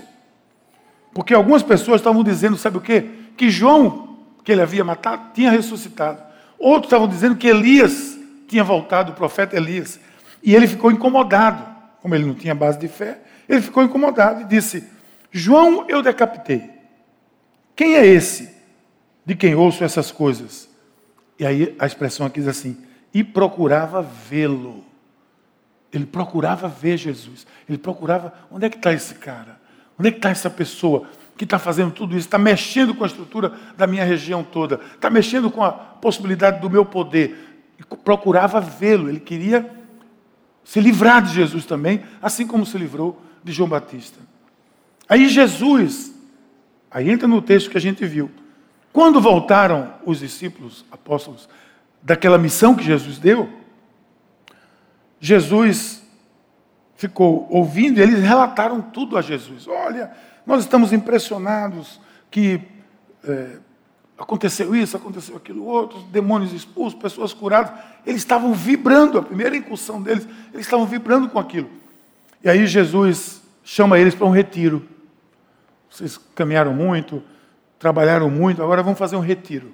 porque 1.15 1.33
algumas 1.33 1.63
pessoas 1.63 2.01
estavam 2.01 2.25
dizendo, 2.25 2.57
sabe 2.57 2.77
o 2.77 2.81
quê? 2.81 3.09
Que 3.37 3.49
João, 3.49 4.19
que 4.43 4.51
ele 4.51 4.61
havia 4.61 4.83
matado, 4.83 5.33
tinha 5.33 5.51
ressuscitado. 5.51 6.21
Outros 6.59 6.87
estavam 6.87 7.07
dizendo 7.07 7.37
que 7.37 7.47
Elias 7.47 8.19
tinha 8.49 8.65
voltado, 8.65 9.13
o 9.13 9.15
profeta 9.15 9.57
Elias. 9.57 10.01
E 10.43 10.55
ele 10.55 10.67
ficou 10.67 10.91
incomodado. 10.91 11.73
Como 12.03 12.15
ele 12.15 12.27
não 12.27 12.35
tinha 12.35 12.55
base 12.55 12.79
de 12.79 12.89
fé, 12.89 13.21
ele 13.49 13.63
ficou 13.63 13.83
incomodado 13.83 14.43
e 14.43 14.45
disse: 14.45 14.85
João 15.31 15.87
eu 15.89 16.03
decapitei. 16.03 16.69
Quem 17.77 17.95
é 17.95 18.05
esse 18.05 18.54
de 19.25 19.35
quem 19.35 19.55
ouço 19.55 19.83
essas 19.83 20.11
coisas? 20.11 20.69
E 21.39 21.47
aí 21.47 21.75
a 21.79 21.87
expressão 21.87 22.27
aqui 22.27 22.41
diz 22.41 22.49
assim: 22.49 22.77
e 23.15 23.23
procurava 23.23 24.03
vê-lo. 24.03 24.85
Ele 25.93 26.05
procurava 26.05 26.67
ver 26.67 26.97
Jesus. 26.97 27.47
Ele 27.69 27.79
procurava, 27.79 28.35
onde 28.51 28.67
é 28.67 28.69
que 28.69 28.77
está 28.77 28.93
esse 28.93 29.15
cara? 29.15 29.61
Onde 29.97 30.09
é 30.09 30.11
que 30.11 30.19
está 30.19 30.31
essa 30.31 30.51
pessoa 30.51 31.09
que 31.37 31.45
está 31.45 31.57
fazendo 31.57 31.93
tudo 31.93 32.17
isso? 32.17 32.27
Está 32.27 32.39
mexendo 32.39 32.93
com 32.93 33.05
a 33.05 33.07
estrutura 33.07 33.53
da 33.77 33.87
minha 33.87 34.05
região 34.05 34.43
toda, 34.43 34.81
está 34.93 35.09
mexendo 35.09 35.51
com 35.51 35.63
a 35.63 35.71
possibilidade 35.71 36.61
do 36.61 36.69
meu 36.69 36.85
poder. 36.85 37.39
E 37.79 37.97
procurava 37.99 38.61
vê-lo, 38.61 39.09
ele 39.09 39.21
queria 39.21 39.71
se 40.65 40.81
livrar 40.81 41.23
de 41.23 41.33
Jesus 41.33 41.65
também, 41.65 42.03
assim 42.21 42.47
como 42.47 42.67
se 42.67 42.77
livrou 42.77 43.21
de 43.45 43.53
João 43.53 43.69
Batista. 43.69 44.19
Aí 45.09 45.29
Jesus, 45.29 46.13
aí 46.91 47.11
entra 47.11 47.29
no 47.29 47.41
texto 47.41 47.71
que 47.71 47.77
a 47.77 47.81
gente 47.81 48.05
viu. 48.05 48.31
Quando 48.95 49.21
voltaram 49.21 49.93
os 50.07 50.21
discípulos, 50.21 50.85
apóstolos, 50.89 51.49
daquela 52.01 52.39
missão 52.39 52.77
que 52.77 52.85
Jesus 52.85 53.19
deu, 53.19 53.53
Jesus 55.19 56.01
ficou 56.95 57.49
ouvindo 57.51 57.99
e 57.99 58.03
eles 58.03 58.21
relataram 58.21 58.81
tudo 58.81 59.19
a 59.19 59.21
Jesus. 59.21 59.67
Olha, 59.67 60.13
nós 60.47 60.63
estamos 60.63 60.93
impressionados 60.93 62.01
que 62.31 62.61
é, 63.25 63.57
aconteceu 64.17 64.77
isso, 64.77 64.97
aconteceu 64.97 65.35
aquilo 65.35 65.65
outro, 65.65 65.99
demônios 66.13 66.53
expulsos, 66.53 66.97
pessoas 66.97 67.33
curadas. 67.33 67.73
Eles 68.07 68.21
estavam 68.21 68.55
vibrando, 68.55 69.19
a 69.19 69.23
primeira 69.23 69.57
incursão 69.57 70.01
deles, 70.01 70.25
eles 70.53 70.67
estavam 70.67 70.87
vibrando 70.87 71.29
com 71.29 71.41
aquilo. 71.41 71.69
E 72.45 72.49
aí 72.49 72.65
Jesus 72.65 73.43
chama 73.65 73.99
eles 73.99 74.15
para 74.15 74.29
um 74.29 74.31
retiro. 74.31 74.89
Vocês 75.91 76.17
caminharam 76.33 76.73
muito, 76.73 77.21
trabalharam 77.85 78.31
muito, 78.31 78.63
agora 78.63 78.83
vamos 78.83 78.99
fazer 78.99 79.15
um 79.15 79.21
retiro. 79.21 79.71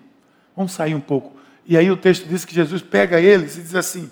Vamos 0.56 0.72
sair 0.72 0.96
um 0.96 1.00
pouco. 1.00 1.36
E 1.64 1.76
aí 1.76 1.88
o 1.92 1.96
texto 1.96 2.26
diz 2.26 2.44
que 2.44 2.52
Jesus 2.52 2.82
pega 2.82 3.20
eles 3.20 3.56
e 3.56 3.62
diz 3.62 3.76
assim. 3.76 4.10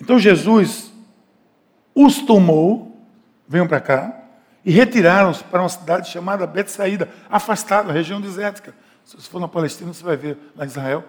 Então 0.00 0.18
Jesus 0.18 0.90
os 1.94 2.22
tomou, 2.22 3.06
venham 3.46 3.68
para 3.68 3.82
cá, 3.82 4.18
e 4.64 4.70
retiraram-se 4.70 5.44
para 5.44 5.60
uma 5.60 5.68
cidade 5.68 6.08
chamada 6.08 6.46
Betsaída, 6.46 7.06
afastada, 7.28 7.92
região 7.92 8.18
desértica. 8.18 8.74
Se 9.04 9.14
você 9.14 9.28
for 9.28 9.38
na 9.38 9.46
Palestina, 9.46 9.92
você 9.92 10.02
vai 10.02 10.16
ver 10.16 10.38
lá 10.56 10.64
em 10.64 10.68
Israel, 10.68 11.04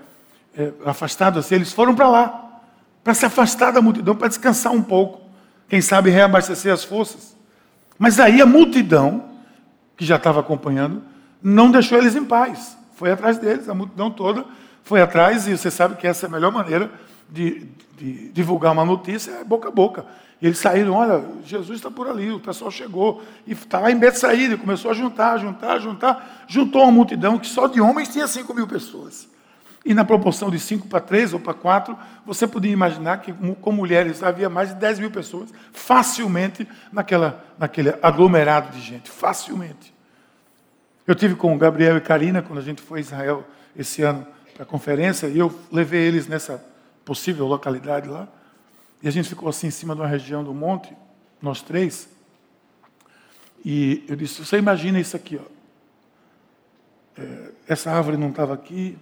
é, 0.57 0.73
afastado 0.85 1.39
assim, 1.39 1.55
eles 1.55 1.71
foram 1.71 1.95
para 1.95 2.09
lá, 2.09 2.61
para 3.01 3.13
se 3.13 3.25
afastar 3.25 3.71
da 3.71 3.81
multidão, 3.81 4.13
para 4.13 4.27
descansar 4.27 4.73
um 4.73 4.83
pouco, 4.83 5.21
quem 5.69 5.79
sabe 5.79 6.09
reabastecer 6.09 6.73
as 6.73 6.83
forças. 6.83 7.33
Mas 7.97 8.19
aí 8.19 8.41
a 8.41 8.45
multidão, 8.45 9.36
que 9.97 10.05
já 10.05 10.15
estava 10.15 10.39
acompanhando, 10.39 11.01
não 11.43 11.69
deixou 11.69 11.97
eles 11.97 12.15
em 12.15 12.23
paz. 12.23 12.77
Foi 12.95 13.11
atrás 13.11 13.37
deles, 13.37 13.67
a 13.67 13.73
multidão 13.73 14.09
toda 14.09 14.45
foi 14.87 15.01
atrás, 15.01 15.45
e 15.49 15.57
você 15.57 15.69
sabe 15.69 15.97
que 15.97 16.07
essa 16.07 16.25
é 16.25 16.29
a 16.29 16.31
melhor 16.31 16.49
maneira 16.49 16.89
de, 17.29 17.67
de 17.97 18.29
divulgar 18.29 18.71
uma 18.71 18.85
notícia, 18.85 19.31
é 19.31 19.43
boca 19.43 19.67
a 19.67 19.71
boca. 19.71 20.05
E 20.41 20.45
eles 20.45 20.59
saíram, 20.59 20.93
olha, 20.93 21.25
Jesus 21.43 21.77
está 21.77 21.91
por 21.91 22.07
ali, 22.07 22.31
o 22.31 22.39
pessoal 22.39 22.71
chegou, 22.71 23.21
e 23.45 23.51
está 23.51 23.79
lá 23.79 23.91
em 23.91 23.97
Betsaída, 23.97 24.55
começou 24.55 24.91
a 24.91 24.93
juntar, 24.93 25.37
juntar, 25.39 25.79
juntar, 25.79 26.45
juntou 26.47 26.83
uma 26.83 26.91
multidão 26.91 27.37
que 27.37 27.47
só 27.47 27.67
de 27.67 27.81
homens 27.81 28.07
tinha 28.07 28.25
5 28.27 28.53
mil 28.53 28.65
pessoas. 28.65 29.27
E 29.87 29.93
na 29.93 30.03
proporção 30.03 30.51
de 30.51 30.59
5 30.59 30.89
para 30.89 30.99
3 30.99 31.31
ou 31.31 31.39
para 31.39 31.53
4, 31.53 31.97
você 32.25 32.45
podia 32.45 32.73
imaginar 32.73 33.21
que 33.21 33.31
com 33.61 33.71
mulheres 33.71 34.21
havia 34.21 34.49
mais 34.49 34.67
de 34.67 34.75
10 34.75 34.99
mil 34.99 35.09
pessoas, 35.09 35.49
facilmente, 35.71 36.67
naquela, 36.91 37.41
naquele 37.57 37.93
aglomerado 38.01 38.69
de 38.75 38.81
gente, 38.81 39.09
facilmente. 39.09 39.95
Eu 41.07 41.15
tive 41.15 41.35
com 41.35 41.55
o 41.55 41.57
Gabriel 41.57 41.95
e 41.95 42.01
Karina, 42.01 42.41
quando 42.41 42.59
a 42.59 42.61
gente 42.61 42.81
foi 42.81 42.99
a 42.99 43.01
Israel 43.01 43.47
esse 43.77 44.01
ano 44.03 44.27
para 44.53 44.63
a 44.63 44.65
conferência, 44.65 45.27
e 45.27 45.39
eu 45.39 45.57
levei 45.71 46.01
eles 46.01 46.27
nessa 46.27 46.61
possível 47.05 47.47
localidade 47.47 48.09
lá. 48.09 48.27
E 49.01 49.07
a 49.07 49.11
gente 49.11 49.29
ficou 49.29 49.47
assim 49.47 49.67
em 49.67 49.71
cima 49.71 49.95
de 49.95 50.01
uma 50.01 50.07
região 50.07 50.43
do 50.43 50.53
monte, 50.53 50.93
nós 51.41 51.61
três. 51.61 52.09
E 53.63 54.03
eu 54.09 54.17
disse: 54.17 54.43
Você 54.43 54.57
imagina 54.57 54.99
isso 54.99 55.15
aqui, 55.15 55.39
ó. 55.41 57.21
É, 57.21 57.51
essa 57.69 57.89
árvore 57.89 58.17
não 58.17 58.31
estava 58.31 58.53
aqui, 58.53 58.97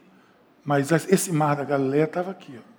mas 0.65 0.91
esse 0.91 1.31
mar 1.31 1.55
da 1.55 1.63
Galileia 1.63 2.05
estava 2.05 2.31
aqui. 2.31 2.57
Ó. 2.57 2.75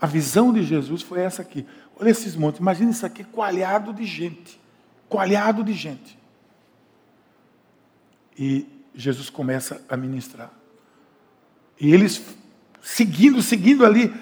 A 0.00 0.06
visão 0.06 0.52
de 0.52 0.62
Jesus 0.62 1.02
foi 1.02 1.20
essa 1.20 1.42
aqui. 1.42 1.66
Olha 1.98 2.10
esses 2.10 2.36
montes, 2.36 2.60
imagina 2.60 2.92
isso 2.92 3.04
aqui 3.04 3.24
coalhado 3.24 3.92
de 3.92 4.04
gente. 4.04 4.60
Coalhado 5.08 5.64
de 5.64 5.72
gente. 5.72 6.16
E 8.38 8.66
Jesus 8.94 9.28
começa 9.28 9.82
a 9.88 9.96
ministrar. 9.96 10.50
E 11.80 11.92
eles 11.92 12.22
seguindo, 12.80 13.42
seguindo 13.42 13.84
ali, 13.84 14.14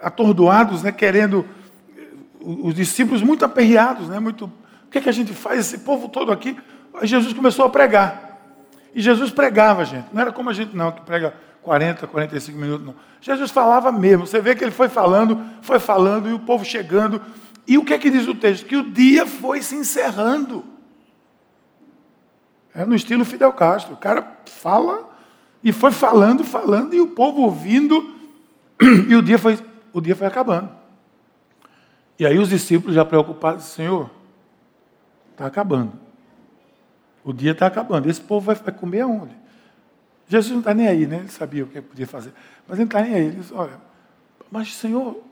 atordoados, 0.00 0.82
né, 0.82 0.92
querendo 0.92 1.44
os 2.40 2.74
discípulos 2.74 3.20
muito 3.20 3.44
aperreados, 3.44 4.08
né? 4.08 4.20
Muito, 4.20 4.44
o 4.44 4.90
que, 4.90 4.98
é 4.98 5.00
que 5.00 5.08
a 5.08 5.12
gente 5.12 5.32
faz? 5.32 5.58
Esse 5.60 5.78
povo 5.78 6.08
todo 6.08 6.30
aqui. 6.30 6.56
Aí 6.94 7.06
Jesus 7.06 7.32
começou 7.32 7.64
a 7.64 7.68
pregar. 7.68 8.38
E 8.94 9.00
Jesus 9.00 9.30
pregava, 9.30 9.84
gente. 9.84 10.06
Não 10.12 10.20
era 10.22 10.32
como 10.32 10.48
a 10.48 10.52
gente 10.52 10.76
não, 10.76 10.92
que 10.92 11.02
prega 11.02 11.34
40, 11.62 12.06
45 12.06 12.58
minutos, 12.58 12.86
não. 12.86 12.94
Jesus 13.20 13.50
falava 13.50 13.92
mesmo. 13.92 14.26
Você 14.26 14.40
vê 14.40 14.54
que 14.54 14.64
ele 14.64 14.70
foi 14.70 14.88
falando, 14.88 15.40
foi 15.60 15.78
falando, 15.78 16.28
e 16.28 16.32
o 16.32 16.38
povo 16.38 16.64
chegando. 16.64 17.20
E 17.66 17.76
o 17.76 17.84
que 17.84 17.92
é 17.92 17.98
que 17.98 18.10
diz 18.10 18.26
o 18.26 18.34
texto? 18.34 18.66
Que 18.66 18.76
o 18.76 18.90
dia 18.90 19.26
foi 19.26 19.60
se 19.60 19.74
encerrando. 19.74 20.64
É 22.74 22.84
no 22.84 22.94
estilo 22.94 23.24
Fidel 23.24 23.52
Castro. 23.52 23.94
O 23.94 23.98
cara 23.98 24.38
fala 24.46 25.08
e 25.62 25.72
foi 25.72 25.90
falando, 25.90 26.44
falando, 26.44 26.94
e 26.94 27.00
o 27.00 27.08
povo 27.08 27.42
ouvindo, 27.42 28.14
e 29.08 29.14
o 29.14 29.22
dia 29.22 29.38
foi, 29.38 29.58
o 29.92 30.00
dia 30.00 30.14
foi 30.14 30.26
acabando. 30.26 30.70
E 32.18 32.26
aí 32.26 32.38
os 32.38 32.48
discípulos 32.48 32.94
já 32.94 33.04
preocupados, 33.04 33.64
Senhor, 33.64 34.10
está 35.32 35.46
acabando. 35.46 35.92
O 37.24 37.32
dia 37.32 37.52
está 37.52 37.66
acabando. 37.66 38.08
Esse 38.08 38.20
povo 38.20 38.46
vai, 38.46 38.54
vai 38.54 38.74
comer 38.74 39.02
aonde? 39.02 39.36
Jesus 40.28 40.52
não 40.52 40.60
está 40.60 40.74
nem 40.74 40.86
aí, 40.86 41.06
né? 41.06 41.20
Ele 41.20 41.28
sabia 41.28 41.64
o 41.64 41.66
que 41.66 41.80
podia 41.80 42.06
fazer. 42.06 42.32
Mas 42.66 42.78
ele 42.78 42.84
não 42.84 42.98
está 42.98 43.00
nem 43.00 43.14
aí. 43.14 43.26
Ele 43.26 43.36
diz, 43.36 43.50
olha, 43.50 43.80
mas 44.50 44.74
Senhor, 44.74 45.22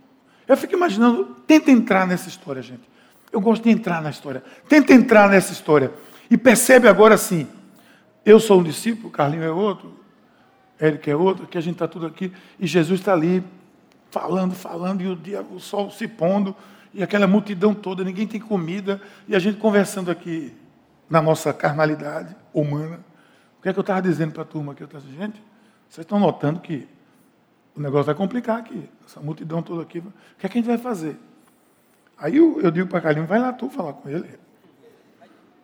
eu 0.49 0.57
fico 0.57 0.75
imaginando, 0.75 1.37
tenta 1.47 1.71
entrar 1.71 2.07
nessa 2.07 2.29
história, 2.29 2.63
gente. 2.63 2.89
Eu 3.31 3.41
gosto 3.41 3.63
de 3.63 3.71
entrar 3.71 4.01
na 4.01 4.11
história. 4.11 4.43
Tenta 4.69 4.93
entrar 4.93 5.29
nessa 5.29 5.53
história. 5.53 5.93
E 6.31 6.37
percebe 6.37 6.89
agora 6.89 7.15
assim, 7.15 7.47
eu 8.25 8.41
sou 8.41 8.61
um 8.61 8.63
discípulo, 8.63 9.11
Carlinho 9.11 9.45
é 9.45 9.51
outro, 9.51 9.93
Érica 10.79 11.11
é 11.11 11.15
outra, 11.15 11.47
que 11.47 11.57
a 11.57 11.61
gente 11.61 11.75
está 11.75 11.87
tudo 11.87 12.07
aqui, 12.07 12.33
e 12.59 12.67
Jesus 12.67 13.01
está 13.01 13.13
ali, 13.13 13.43
falando, 14.11 14.55
falando, 14.55 15.03
e 15.03 15.07
o, 15.07 15.15
dia, 15.15 15.43
o 15.43 15.61
sol 15.61 15.91
se 15.91 16.09
pondo, 16.09 16.55
e 16.93 17.03
aquela 17.03 17.27
multidão 17.27 17.75
toda, 17.75 18.03
ninguém 18.03 18.27
tem 18.27 18.41
comida, 18.41 19.01
e 19.29 19.37
a 19.37 19.39
gente 19.39 19.59
conversando 19.59 20.11
aqui 20.11 20.53
na 21.09 21.23
nossa 21.23 21.53
carnalidade 21.53 22.35
humana. 22.53 23.01
Que 23.67 23.71
é 23.71 23.73
que 23.73 23.81
eu 23.81 23.83
estava 23.83 24.01
dizendo 24.01 24.33
para 24.33 24.43
a 24.43 24.47
turma 24.47 24.71
aqui? 24.71 24.85
Eu 24.85 24.85
estava 24.85 25.05
dizendo, 25.05 25.21
gente, 25.21 25.43
vocês 25.89 26.05
estão 26.05 26.21
notando 26.21 26.61
que 26.61 26.87
o 27.75 27.81
negócio 27.81 28.05
vai 28.05 28.15
complicar 28.15 28.61
aqui, 28.61 28.89
essa 29.05 29.19
multidão 29.19 29.61
toda 29.61 29.83
aqui. 29.83 29.99
O 29.99 30.13
que 30.39 30.47
é 30.47 30.49
que 30.49 30.57
a 30.57 30.61
gente 30.61 30.69
vai 30.69 30.79
fazer? 30.79 31.19
Aí 32.17 32.37
eu, 32.37 32.61
eu 32.61 32.71
digo 32.71 32.89
para 32.89 33.01
Carlinhos, 33.01 33.29
vai 33.29 33.41
lá 33.41 33.53
tu 33.53 33.69
falar 33.69 33.95
com 33.95 34.09
ele. 34.09 34.39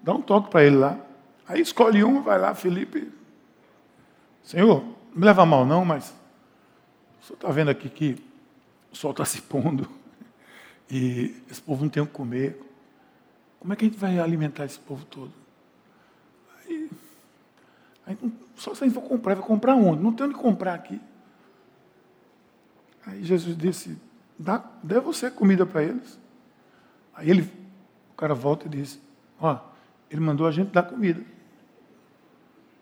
Dá 0.02 0.12
um 0.12 0.20
toque 0.20 0.50
para 0.50 0.64
ele 0.64 0.78
lá. 0.78 0.98
Aí 1.46 1.60
escolhe 1.60 2.02
um, 2.02 2.22
vai 2.22 2.40
lá, 2.40 2.56
Felipe. 2.56 3.08
Senhor, 4.42 4.82
não 4.82 4.96
me 5.14 5.24
leva 5.24 5.46
mal 5.46 5.64
não, 5.64 5.84
mas 5.84 6.12
o 7.20 7.26
senhor 7.26 7.36
está 7.36 7.52
vendo 7.52 7.70
aqui 7.70 7.88
que 7.88 8.20
o 8.92 8.96
sol 8.96 9.12
está 9.12 9.24
se 9.24 9.40
pondo 9.40 9.88
e 10.90 11.40
esse 11.48 11.62
povo 11.62 11.84
não 11.84 11.88
tem 11.88 12.02
o 12.02 12.06
que 12.06 12.12
comer. 12.12 12.60
Como 13.60 13.72
é 13.72 13.76
que 13.76 13.84
a 13.84 13.88
gente 13.88 14.00
vai 14.00 14.18
alimentar 14.18 14.64
esse 14.64 14.80
povo 14.80 15.04
todo? 15.04 15.41
Aí, 18.06 18.16
aí 18.20 18.32
só 18.56 18.74
se 18.74 18.84
a 18.84 18.86
gente 18.86 18.94
for 18.94 19.02
comprar, 19.02 19.34
vai 19.34 19.44
comprar 19.44 19.74
onde? 19.74 20.02
Não 20.02 20.12
tem 20.12 20.26
onde 20.26 20.34
comprar 20.34 20.74
aqui. 20.74 21.00
Aí 23.06 23.22
Jesus 23.24 23.56
disse, 23.56 23.98
dá, 24.38 24.64
dê 24.82 25.00
você 25.00 25.30
comida 25.30 25.66
para 25.66 25.82
eles. 25.82 26.18
Aí 27.14 27.30
ele, 27.30 27.42
o 28.12 28.14
cara 28.16 28.34
volta 28.34 28.66
e 28.66 28.70
diz, 28.70 29.00
ó, 29.40 29.58
ele 30.10 30.20
mandou 30.20 30.46
a 30.46 30.52
gente 30.52 30.70
dar 30.70 30.84
comida. 30.84 31.22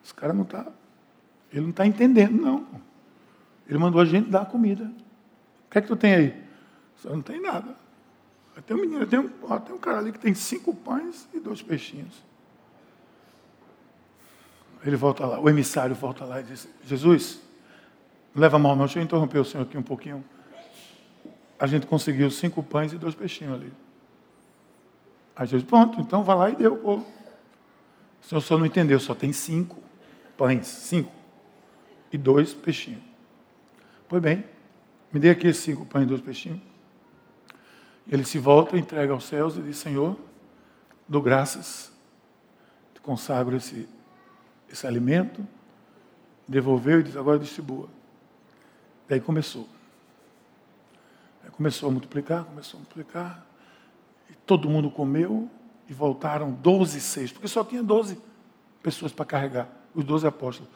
Os 0.02 0.12
caras 0.12 0.36
não 0.36 0.44
tá, 0.44 0.66
ele 1.52 1.62
não 1.62 1.70
está 1.70 1.86
entendendo, 1.86 2.40
não. 2.40 2.66
Ele 3.66 3.78
mandou 3.78 4.00
a 4.00 4.04
gente 4.04 4.28
dar 4.28 4.46
comida. 4.46 4.84
O 4.84 5.70
que 5.70 5.78
é 5.78 5.80
que 5.80 5.88
tu 5.88 5.96
tem 5.96 6.14
aí? 6.14 6.44
Só 6.96 7.10
não 7.10 7.22
tem 7.22 7.40
nada. 7.40 7.76
Tem 8.66 8.76
um 8.76 8.80
menino, 8.80 9.06
tem 9.06 9.18
um, 9.18 9.30
ó, 9.42 9.58
tem 9.58 9.74
um 9.74 9.78
cara 9.78 9.98
ali 9.98 10.12
que 10.12 10.18
tem 10.18 10.34
cinco 10.34 10.74
pães 10.74 11.28
e 11.32 11.40
dois 11.40 11.62
peixinhos. 11.62 12.22
Ele 14.84 14.96
volta 14.96 15.26
lá, 15.26 15.38
o 15.38 15.48
emissário 15.48 15.94
volta 15.94 16.24
lá 16.24 16.40
e 16.40 16.44
diz, 16.44 16.68
Jesus, 16.84 17.40
leva 18.34 18.58
mal 18.58 18.74
não, 18.74 18.86
deixa 18.86 18.98
eu 18.98 19.02
interromper 19.02 19.38
o 19.38 19.44
senhor 19.44 19.64
aqui 19.64 19.76
um 19.76 19.82
pouquinho. 19.82 20.24
A 21.58 21.66
gente 21.66 21.86
conseguiu 21.86 22.30
cinco 22.30 22.62
pães 22.62 22.92
e 22.92 22.96
dois 22.96 23.14
peixinhos 23.14 23.54
ali. 23.54 23.72
Aí 25.36 25.46
Jesus, 25.46 25.68
pronto, 25.68 26.00
então 26.00 26.24
vai 26.24 26.36
lá 26.36 26.50
e 26.50 26.56
deu 26.56 26.74
o. 26.74 26.98
O 28.22 28.26
senhor 28.26 28.40
só 28.40 28.58
não 28.58 28.66
entendeu, 28.66 28.98
só 29.00 29.14
tem 29.14 29.32
cinco 29.32 29.82
pães, 30.36 30.66
cinco, 30.66 31.12
e 32.12 32.18
dois 32.18 32.54
peixinhos. 32.54 33.02
Pois 34.08 34.22
bem, 34.22 34.44
me 35.12 35.20
dê 35.20 35.30
aqui 35.30 35.52
cinco 35.52 35.84
pães 35.86 36.04
e 36.04 36.06
dois 36.06 36.20
peixinhos. 36.20 36.60
Ele 38.08 38.24
se 38.24 38.38
volta, 38.38 38.76
entrega 38.76 39.12
aos 39.12 39.24
céus 39.24 39.56
e 39.56 39.62
diz, 39.62 39.76
Senhor, 39.76 40.18
dou 41.08 41.22
graças, 41.22 41.92
te 42.94 43.00
consagro 43.00 43.56
esse, 43.56 43.88
esse 44.70 44.86
alimento, 44.86 45.46
devolveu 46.46 47.00
e 47.00 47.02
diz, 47.02 47.16
agora 47.16 47.38
distribua. 47.38 47.88
Daí 49.08 49.20
começou. 49.20 49.68
Começou 51.52 51.88
a 51.88 51.92
multiplicar, 51.92 52.44
começou 52.44 52.78
a 52.78 52.80
multiplicar. 52.80 53.46
E 54.30 54.34
todo 54.46 54.70
mundo 54.70 54.90
comeu 54.90 55.50
e 55.88 55.92
voltaram 55.92 56.52
12 56.52 57.00
seis, 57.00 57.32
porque 57.32 57.48
só 57.48 57.64
tinha 57.64 57.82
12 57.82 58.18
pessoas 58.82 59.12
para 59.12 59.24
carregar, 59.26 59.68
os 59.94 60.04
12 60.04 60.26
apóstolos. 60.26 60.72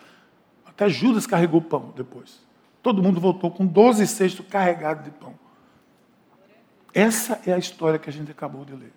Até 0.67 0.89
Judas 0.89 1.27
carregou 1.27 1.63
pão 1.63 1.93
depois. 1.97 2.41
Todo 2.83 3.03
mundo 3.03 3.21
voltou 3.21 3.51
com 3.51 3.65
12 3.65 4.07
cestos 4.07 4.47
carregados 4.47 5.05
de 5.05 5.11
pão. 5.11 5.35
Essa 6.93 7.41
é 7.47 7.53
a 7.53 7.59
história 7.59 7.99
que 7.99 8.11
a 8.11 8.13
gente 8.13 8.31
acabou 8.31 8.65
de 8.65 8.75
ler. 8.75 8.93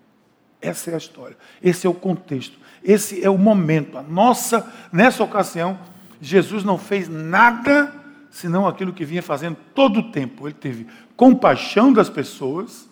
Essa 0.62 0.91
é 0.91 0.93
a 0.96 0.98
história. 0.98 1.38
Esse 1.62 1.86
é 1.86 1.89
o 1.89 1.93
contexto. 1.93 2.58
Esse 2.84 3.24
é 3.24 3.30
o 3.30 3.38
momento. 3.38 3.98
A 3.98 4.04
nossa, 4.04 4.72
nessa 4.91 5.24
ocasião, 5.24 5.80
Jesus 6.22 6.63
não 6.63 6.78
fez 6.78 7.08
nada 7.08 7.93
senão 8.30 8.67
aquilo 8.67 8.93
que 8.93 9.06
vinha 9.06 9.24
fazendo 9.24 9.58
todo 9.74 10.00
o 10.00 10.12
tempo. 10.12 10.48
Ele 10.48 10.54
teve 10.54 10.88
compaixão 11.15 11.91
das 11.91 12.10
pessoas, 12.10 12.88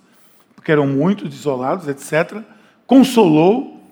porque 0.55 0.71
eram 0.71 0.87
muitos 0.87 1.33
isolados, 1.33 1.87
etc. 1.87 2.41
Consolou. 2.87 3.83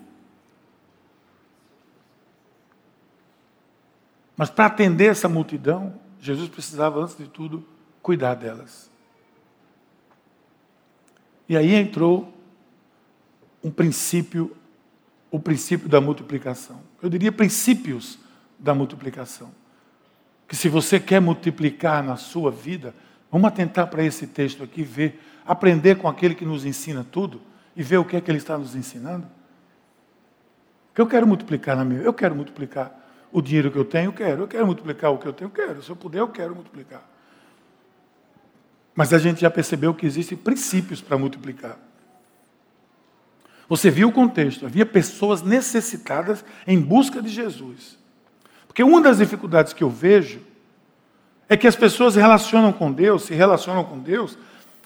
Mas 4.36 4.50
para 4.50 4.66
atender 4.66 5.10
essa 5.10 5.28
multidão, 5.28 5.94
Jesus 6.20 6.48
precisava, 6.48 7.00
antes 7.00 7.16
de 7.16 7.28
tudo, 7.28 7.64
cuidar 8.02 8.34
delas. 8.34 8.90
E 11.48 11.56
aí 11.56 11.72
entrou 11.74 12.33
um 13.64 13.70
princípio, 13.70 14.54
o 15.30 15.40
princípio 15.40 15.88
da 15.88 16.00
multiplicação. 16.00 16.80
Eu 17.02 17.08
diria 17.08 17.32
princípios 17.32 18.18
da 18.58 18.74
multiplicação 18.74 19.50
que 20.46 20.54
se 20.54 20.68
você 20.68 21.00
quer 21.00 21.20
multiplicar 21.20 22.02
na 22.02 22.16
sua 22.16 22.50
vida, 22.50 22.94
vamos 23.30 23.48
atentar 23.48 23.88
para 23.88 24.04
esse 24.04 24.26
texto 24.26 24.62
aqui, 24.62 24.82
ver, 24.82 25.20
aprender 25.46 25.96
com 25.96 26.06
aquele 26.06 26.34
que 26.34 26.44
nos 26.44 26.64
ensina 26.64 27.04
tudo 27.10 27.40
e 27.74 27.82
ver 27.82 27.96
o 27.96 28.04
que 28.04 28.16
é 28.16 28.20
que 28.20 28.30
ele 28.30 28.38
está 28.38 28.56
nos 28.56 28.76
ensinando. 28.76 29.26
Que 30.94 31.00
eu 31.00 31.06
quero 31.06 31.26
multiplicar 31.26 31.76
na 31.76 31.84
minha, 31.84 32.02
eu 32.02 32.12
quero 32.12 32.34
multiplicar 32.34 33.00
o 33.32 33.42
dinheiro 33.42 33.70
que 33.70 33.78
eu 33.78 33.84
tenho, 33.84 34.10
eu 34.10 34.12
quero, 34.12 34.42
eu 34.42 34.48
quero 34.48 34.66
multiplicar 34.66 35.10
o 35.10 35.18
que 35.18 35.26
eu 35.26 35.32
tenho, 35.32 35.48
eu 35.48 35.52
quero. 35.52 35.82
Se 35.82 35.90
eu 35.90 35.96
puder, 35.96 36.20
eu 36.20 36.28
quero 36.28 36.54
multiplicar. 36.54 37.02
Mas 38.94 39.12
a 39.12 39.18
gente 39.18 39.40
já 39.40 39.50
percebeu 39.50 39.92
que 39.92 40.06
existem 40.06 40.38
princípios 40.38 41.00
para 41.00 41.18
multiplicar. 41.18 41.76
Você 43.68 43.90
viu 43.90 44.08
o 44.08 44.12
contexto, 44.12 44.66
havia 44.66 44.84
pessoas 44.84 45.42
necessitadas 45.42 46.44
em 46.66 46.80
busca 46.80 47.22
de 47.22 47.28
Jesus. 47.28 47.98
Porque 48.66 48.82
uma 48.82 49.00
das 49.00 49.18
dificuldades 49.18 49.72
que 49.72 49.82
eu 49.82 49.90
vejo 49.90 50.40
é 51.48 51.56
que 51.56 51.66
as 51.66 51.76
pessoas 51.76 52.16
relacionam 52.16 52.72
com 52.72 52.90
Deus, 52.92 53.24
se 53.24 53.34
relacionam 53.34 53.84
com 53.84 53.98
Deus 53.98 54.36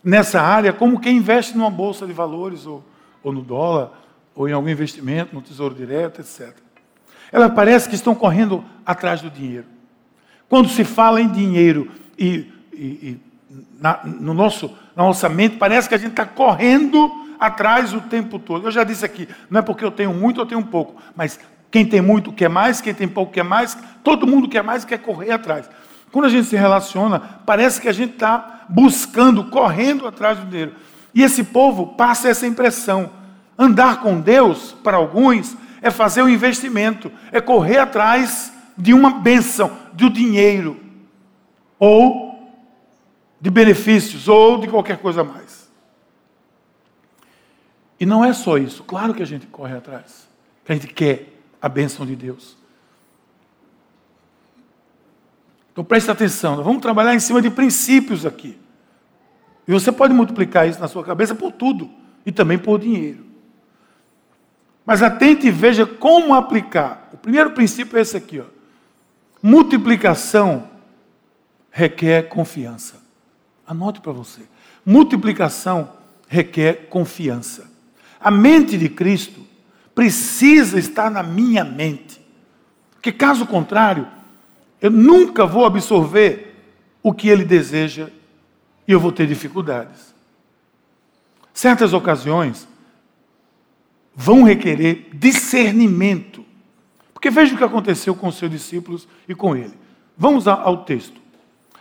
nessa 0.03 0.41
área 0.41 0.73
como 0.73 1.01
quem 1.01 1.17
investe 1.17 1.57
numa 1.57 1.71
bolsa 1.71 2.07
de 2.07 2.13
valores 2.13 2.67
ou, 2.67 2.85
ou 3.23 3.33
no 3.33 3.43
dólar 3.43 3.93
ou 4.35 4.49
em 4.49 4.53
algum 4.53 4.69
investimento, 4.69 5.35
no 5.35 5.43
tesouro 5.43 5.75
direto, 5.75 6.21
etc. 6.21 6.55
Ela 7.33 7.51
parece 7.51 7.89
que 7.89 7.95
estão 7.95 8.15
correndo 8.15 8.65
atrás 8.87 9.21
do 9.21 9.31
dinheiro. 9.31 9.67
Quando 10.49 10.69
se 10.69 10.85
fala 10.85 11.21
em 11.21 11.29
dinheiro 11.29 11.91
e, 12.17 12.51
e, 12.73 12.77
e 12.79 13.21
na, 13.81 14.01
no 14.05 14.33
nosso, 14.33 14.69
na 14.95 15.03
nossa 15.05 15.29
mente, 15.29 15.57
parece 15.57 15.89
que 15.89 15.95
a 15.95 15.99
gente 15.99 16.13
está 16.13 16.25
correndo 16.25 17.28
atrás 17.39 17.93
o 17.93 18.01
tempo 18.01 18.39
todo. 18.39 18.67
Eu 18.67 18.71
já 18.71 18.85
disse 18.85 19.05
aqui, 19.05 19.29
não 19.51 19.61
é 19.61 19.63
porque 19.63 19.85
eu 19.85 19.91
tenho 19.91 20.13
muito 20.13 20.39
ou 20.39 20.47
tenho 20.47 20.65
pouco, 20.65 21.01
mas 21.15 21.39
quem 21.71 21.85
tem 21.85 22.01
muito 22.01 22.33
quer 22.33 22.49
mais, 22.49 22.81
quem 22.81 22.95
tem 22.95 23.09
pouco 23.09 23.33
quer 23.33 23.45
mais, 23.45 23.77
todo 24.03 24.27
mundo 24.27 24.49
quer 24.49 24.63
mais 24.63 24.83
e 24.83 24.87
quer 24.87 24.99
correr 24.99 25.33
atrás. 25.33 25.69
Quando 26.11 26.25
a 26.25 26.31
gente 26.31 26.47
se 26.47 26.57
relaciona, 26.57 27.21
parece 27.45 27.81
que 27.81 27.89
a 27.89 27.93
gente 27.93 28.15
está 28.15 28.65
buscando, 28.69 29.45
correndo 29.45 30.07
atrás 30.07 30.39
do 30.39 30.47
dinheiro. 30.47 30.75
E 31.15 31.23
esse 31.23 31.45
povo 31.45 31.89
passa 31.89 32.29
essa 32.29 32.47
impressão. 32.47 33.11
Andar 33.59 34.01
com 34.01 34.21
Deus, 34.21 34.75
para 34.83 34.97
alguns, 34.97 35.57
é 35.83 35.91
fazer 35.91 36.23
um 36.23 36.29
investimento, 36.29 37.11
é 37.33 37.41
correr 37.41 37.79
atrás 37.79 38.53
de 38.77 38.95
uma 38.95 39.11
bênção, 39.11 39.73
do 39.93 40.09
dinheiro, 40.09 40.79
ou 41.79 42.29
de 43.41 43.51
benefícios, 43.51 44.29
ou 44.29 44.59
de 44.59 44.69
qualquer 44.69 44.99
coisa 44.99 45.25
mais. 45.25 45.58
E 47.99 48.07
não 48.07 48.25
é 48.25 48.33
só 48.33 48.57
isso. 48.57 48.85
Claro 48.85 49.13
que 49.13 49.23
a 49.23 49.27
gente 49.27 49.47
corre 49.47 49.77
atrás, 49.77 50.29
que 50.65 50.73
a 50.73 50.75
gente 50.75 50.89
quer 50.89 51.33
a 51.61 51.69
bênção 51.69 52.07
de 52.07 52.15
Deus. 52.15 52.57
Então 55.73 55.85
preste 55.85 56.11
atenção, 56.11 56.57
nós 56.57 56.65
vamos 56.65 56.83
trabalhar 56.83 57.15
em 57.15 57.21
cima 57.21 57.41
de 57.41 57.51
princípios 57.51 58.27
aqui. 58.27 58.59
E 59.67 59.73
você 59.73 59.93
pode 59.93 60.15
multiplicar 60.15 60.69
isso 60.69 60.81
na 60.81 60.89
sua 60.89 61.05
cabeça 61.05 61.35
por 61.35 61.53
tudo, 61.53 61.91
e 62.25 62.33
também 62.33 62.59
por 62.59 62.81
dinheiro. 62.81 63.25
Mas 64.85 65.03
atente 65.03 65.47
e 65.47 65.51
veja 65.51 65.87
como 65.87 66.35
aplicar. 66.35 67.11
O 67.13 67.17
primeiro 67.17 67.51
princípio 67.51 67.99
é 67.99 68.01
esse 68.01 68.17
aqui, 68.17 68.41
ó. 68.41 68.45
Multiplicação 69.43 70.69
requer 71.71 72.29
confiança. 72.29 72.97
Anote 73.67 74.01
para 74.01 74.13
você. 74.13 74.41
Multiplicação 74.85 75.93
requer 76.27 76.89
confiança. 76.89 77.68
A 78.21 78.31
mente 78.31 78.77
de 78.77 78.89
Cristo 78.89 79.47
precisa 79.95 80.79
estar 80.79 81.11
na 81.11 81.23
minha 81.23 81.65
mente. 81.65 82.21
Porque 82.93 83.13
caso 83.13 83.47
contrário, 83.47 84.07
eu 84.81 84.91
nunca 84.91 85.47
vou 85.47 85.65
absorver 85.65 86.57
o 87.03 87.13
que 87.13 87.29
ele 87.29 87.45
deseja 87.45 88.09
e 88.87 88.93
eu 88.93 89.01
vou 89.01 89.13
ter 89.13 89.27
dificuldades. 89.27 90.15
Certas 91.53 91.93
ocasiões 91.93 92.69
vão 94.15 94.43
requerer 94.43 95.09
discernimento. 95.13 96.45
Porque 97.13 97.31
veja 97.31 97.55
o 97.55 97.59
que 97.59 97.65
aconteceu 97.65 98.15
com 98.15 98.29
os 98.29 98.37
seus 98.37 98.51
discípulos 98.51 99.09
e 99.29 99.35
com 99.35 99.57
ele. 99.57 99.75
Vamos 100.17 100.47
ao 100.47 100.85
texto. 100.85 101.21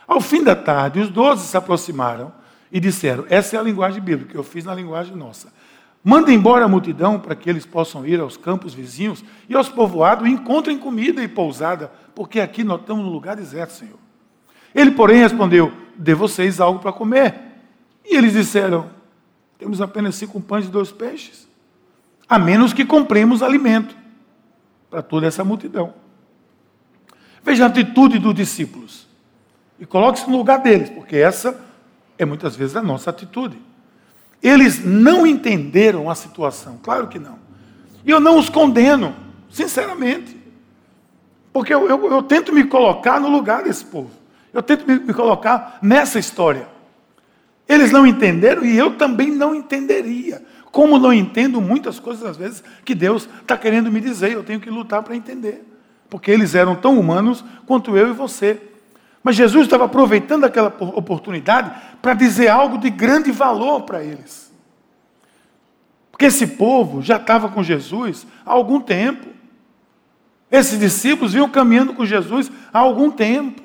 Ao 0.08 0.21
fim 0.21 0.43
da 0.43 0.56
tarde, 0.56 1.00
os 1.00 1.10
doze 1.10 1.47
se 1.47 1.58
aproximaram 1.58 2.32
e 2.71 2.80
disseram: 2.80 3.26
Essa 3.30 3.56
é 3.56 3.60
a 3.60 3.63
linguagem 3.63 4.02
bíblica, 4.02 4.38
eu 4.38 4.43
fiz 4.43 4.65
na 4.65 4.73
linguagem 4.73 5.15
nossa. 5.15 5.52
Manda 6.08 6.32
embora 6.32 6.63
a 6.63 6.70
multidão 6.70 7.20
para 7.20 7.36
que 7.36 7.50
eles 7.50 7.65
possam 7.65 8.06
ir 8.06 8.17
aos 8.22 8.38
campos 8.38 8.74
vizinhos 8.74 9.26
e 9.50 9.54
aos 9.54 9.67
povoados 9.67 10.26
e 10.26 10.32
encontrem 10.32 10.78
comida 10.78 11.22
e 11.22 11.28
pousada, 11.28 11.91
porque 12.15 12.39
aqui 12.39 12.63
nós 12.63 12.80
estamos 12.80 13.04
no 13.04 13.12
lugar 13.12 13.36
deserto, 13.36 13.74
Senhor. 13.74 14.00
Ele, 14.74 14.91
porém, 14.91 15.17
respondeu: 15.17 15.70
Dê 15.98 16.15
vocês 16.15 16.62
algo 16.62 16.80
para 16.80 16.93
comer. 16.93 17.36
E 18.06 18.15
eles 18.15 18.32
disseram: 18.32 18.89
Temos 19.60 19.82
apenas 19.82 20.15
cinco 20.15 20.39
pães 20.39 20.67
e 20.67 20.70
dois 20.70 20.93
peixes, 20.93 21.46
a 22.26 22.39
menos 22.39 22.72
que 22.72 22.86
compremos 22.86 23.43
alimento 23.43 23.93
para 24.89 25.02
toda 25.02 25.28
essa 25.28 25.43
multidão. 25.43 25.93
Veja 27.43 27.65
a 27.65 27.67
atitude 27.67 28.17
dos 28.17 28.34
discípulos 28.34 29.10
e 29.78 29.86
coloque-se 29.86 30.30
no 30.30 30.38
lugar 30.38 30.60
deles, 30.60 30.89
porque 30.89 31.17
essa 31.17 31.62
é 32.17 32.24
muitas 32.24 32.56
vezes 32.56 32.78
a 32.78 32.82
nossa 32.82 33.10
atitude. 33.10 33.66
Eles 34.41 34.84
não 34.84 35.26
entenderam 35.26 36.10
a 36.10 36.15
situação, 36.15 36.80
claro 36.82 37.08
que 37.08 37.19
não. 37.19 37.39
E 38.06 38.12
eu 38.12 38.19
não 38.19 38.38
os 38.38 38.50
condeno, 38.50 39.15
sinceramente. 39.50 40.38
Porque 41.52 41.73
eu, 41.73 41.88
eu, 41.89 42.12
eu 42.12 42.23
tento 42.23 42.54
me 42.54 42.63
colocar 42.63 43.19
no 43.19 43.30
lugar 43.30 43.63
desse 43.63 43.84
povo. 43.84 44.12
Eu 44.54 44.62
tento 44.62 44.88
me, 44.88 45.00
me 45.00 45.13
colocar 45.13 45.80
nessa 45.82 46.19
história. 46.19 46.67
Eles 47.67 47.91
não 47.91 48.08
entenderam 48.08 48.63
e 48.63 48.78
eu 48.78 48.95
também 48.95 49.32
não 49.32 49.54
entenderia. 49.54 50.41
Como 50.71 51.00
não 51.00 51.12
entendo 51.12 51.60
muitas 51.60 52.00
coisas, 52.00 52.23
às 52.23 52.38
vezes, 52.38 52.63
que 52.86 52.93
Deus 52.93 53.28
está 53.41 53.58
querendo 53.58 53.91
me 53.91 54.00
dizer, 54.00 54.32
eu 54.32 54.43
tenho 54.43 54.60
que 54.60 54.69
lutar 54.69 55.04
para 55.04 55.15
entender. 55.15 55.65
Porque 56.10 56.32
eles 56.32 56.56
eram 56.56 56.76
tão 56.76 56.97
humanos 56.97 57.43
quanto 57.65 57.97
eu 57.97 58.10
e 58.10 58.13
você. 58.13 58.62
Mas 59.28 59.36
Jesus 59.36 59.66
estava 59.66 59.84
aproveitando 59.84 60.46
aquela 60.46 60.70
oportunidade 60.80 61.70
para 62.02 62.13
dizer 62.13 62.48
algo 62.48 62.78
de 62.78 62.90
grande 62.90 63.30
valor 63.30 63.82
para 63.82 64.02
eles. 64.02 64.50
Porque 66.10 66.28
esse 66.28 66.48
povo 66.48 67.02
já 67.02 67.18
estava 67.18 67.50
com 67.50 67.62
Jesus 67.62 68.26
há 68.46 68.54
algum 68.54 68.80
tempo. 68.80 69.28
Esses 70.50 70.80
discípulos 70.80 71.34
vinham 71.34 71.50
caminhando 71.50 71.94
com 71.94 72.06
Jesus 72.06 72.50
há 72.72 72.80
algum 72.80 73.12
tempo. 73.12 73.62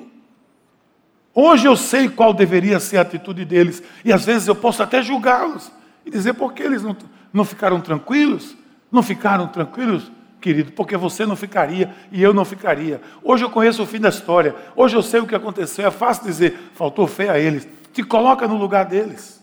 Hoje 1.33 1.65
eu 1.65 1.77
sei 1.77 2.09
qual 2.09 2.33
deveria 2.33 2.77
ser 2.77 2.97
a 2.97 3.01
atitude 3.03 3.45
deles, 3.45 3.81
e 4.03 4.11
às 4.11 4.25
vezes 4.25 4.49
eu 4.49 4.55
posso 4.55 4.83
até 4.83 5.01
julgá-los 5.01 5.71
e 6.05 6.11
dizer 6.11 6.33
por 6.33 6.51
que 6.51 6.61
eles 6.61 6.83
não, 6.83 6.93
não 7.31 7.45
ficaram 7.45 7.79
tranquilos. 7.79 8.53
Não 8.91 9.01
ficaram 9.01 9.47
tranquilos 9.47 10.11
querido, 10.43 10.73
porque 10.73 10.97
você 10.97 11.25
não 11.25 11.37
ficaria 11.37 11.95
e 12.11 12.21
eu 12.21 12.33
não 12.33 12.43
ficaria. 12.43 13.01
Hoje 13.23 13.45
eu 13.45 13.49
conheço 13.49 13.81
o 13.81 13.85
fim 13.85 13.99
da 13.99 14.09
história, 14.09 14.53
hoje 14.75 14.93
eu 14.93 15.01
sei 15.01 15.21
o 15.21 15.25
que 15.25 15.33
aconteceu. 15.33 15.87
É 15.87 15.91
fácil 15.91 16.25
dizer, 16.25 16.71
faltou 16.73 17.07
fé 17.07 17.29
a 17.29 17.39
eles. 17.39 17.65
Te 17.93 18.03
coloca 18.03 18.45
no 18.45 18.57
lugar 18.57 18.83
deles. 18.83 19.41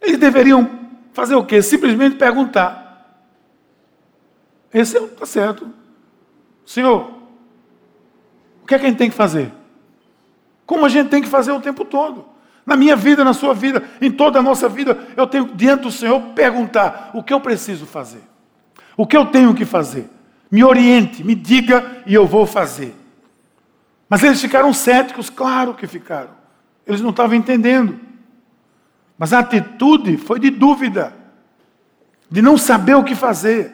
Eles 0.00 0.18
deveriam 0.18 0.70
fazer 1.12 1.34
o 1.34 1.44
quê? 1.44 1.60
Simplesmente 1.60 2.14
perguntar. 2.14 3.26
Esse 4.72 4.96
é 4.96 5.02
está 5.02 5.26
certo. 5.26 5.68
Senhor, 6.64 7.10
o 8.62 8.66
que 8.66 8.76
é 8.76 8.78
que 8.78 8.86
a 8.86 8.88
gente 8.88 8.98
tem 8.98 9.10
que 9.10 9.16
fazer? 9.16 9.52
Como 10.64 10.86
a 10.86 10.88
gente 10.88 11.08
tem 11.08 11.20
que 11.20 11.28
fazer 11.28 11.50
o 11.50 11.60
tempo 11.60 11.84
todo? 11.84 12.24
Na 12.64 12.76
minha 12.76 12.94
vida, 12.94 13.24
na 13.24 13.32
sua 13.32 13.54
vida, 13.54 13.82
em 14.00 14.10
toda 14.10 14.38
a 14.38 14.42
nossa 14.42 14.68
vida, 14.68 14.98
eu 15.16 15.26
tenho 15.26 15.46
diante 15.54 15.82
do 15.82 15.90
Senhor 15.90 16.20
perguntar: 16.34 17.10
o 17.14 17.22
que 17.22 17.32
eu 17.32 17.40
preciso 17.40 17.86
fazer? 17.86 18.22
O 18.96 19.06
que 19.06 19.16
eu 19.16 19.26
tenho 19.26 19.54
que 19.54 19.64
fazer? 19.64 20.08
Me 20.50 20.62
oriente, 20.64 21.24
me 21.24 21.34
diga 21.34 22.02
e 22.06 22.14
eu 22.14 22.26
vou 22.26 22.46
fazer. 22.46 22.94
Mas 24.08 24.22
eles 24.22 24.40
ficaram 24.40 24.72
céticos, 24.72 25.30
claro 25.30 25.74
que 25.74 25.86
ficaram. 25.86 26.30
Eles 26.86 27.00
não 27.00 27.10
estavam 27.10 27.36
entendendo. 27.36 28.00
Mas 29.16 29.32
a 29.32 29.38
atitude 29.38 30.16
foi 30.16 30.40
de 30.40 30.50
dúvida, 30.50 31.14
de 32.30 32.42
não 32.42 32.58
saber 32.58 32.94
o 32.94 33.04
que 33.04 33.14
fazer, 33.14 33.72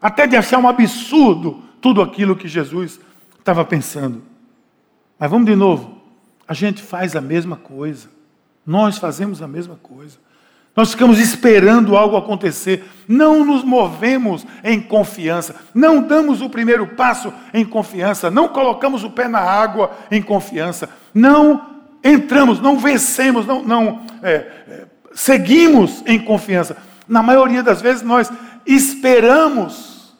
até 0.00 0.26
de 0.26 0.36
achar 0.36 0.58
um 0.58 0.68
absurdo 0.68 1.62
tudo 1.80 2.00
aquilo 2.00 2.36
que 2.36 2.46
Jesus 2.46 3.00
estava 3.38 3.64
pensando. 3.64 4.22
Mas 5.18 5.30
vamos 5.30 5.46
de 5.46 5.56
novo. 5.56 6.03
A 6.46 6.54
gente 6.54 6.82
faz 6.82 7.16
a 7.16 7.20
mesma 7.20 7.56
coisa. 7.56 8.08
Nós 8.66 8.98
fazemos 8.98 9.42
a 9.42 9.48
mesma 9.48 9.76
coisa. 9.82 10.18
Nós 10.76 10.90
ficamos 10.90 11.20
esperando 11.20 11.96
algo 11.96 12.16
acontecer, 12.16 12.84
não 13.06 13.44
nos 13.44 13.62
movemos 13.62 14.44
em 14.64 14.80
confiança, 14.80 15.54
não 15.72 16.02
damos 16.02 16.42
o 16.42 16.50
primeiro 16.50 16.84
passo 16.88 17.32
em 17.52 17.64
confiança, 17.64 18.28
não 18.28 18.48
colocamos 18.48 19.04
o 19.04 19.10
pé 19.10 19.28
na 19.28 19.38
água 19.38 19.92
em 20.10 20.20
confiança, 20.20 20.88
não 21.14 21.74
entramos, 22.02 22.60
não 22.60 22.76
vencemos, 22.76 23.46
não, 23.46 23.62
não 23.62 24.00
é, 24.20 24.32
é, 24.32 24.86
seguimos 25.12 26.02
em 26.06 26.18
confiança. 26.18 26.76
Na 27.06 27.22
maioria 27.22 27.62
das 27.62 27.80
vezes 27.80 28.02
nós 28.02 28.28
esperamos 28.66 30.12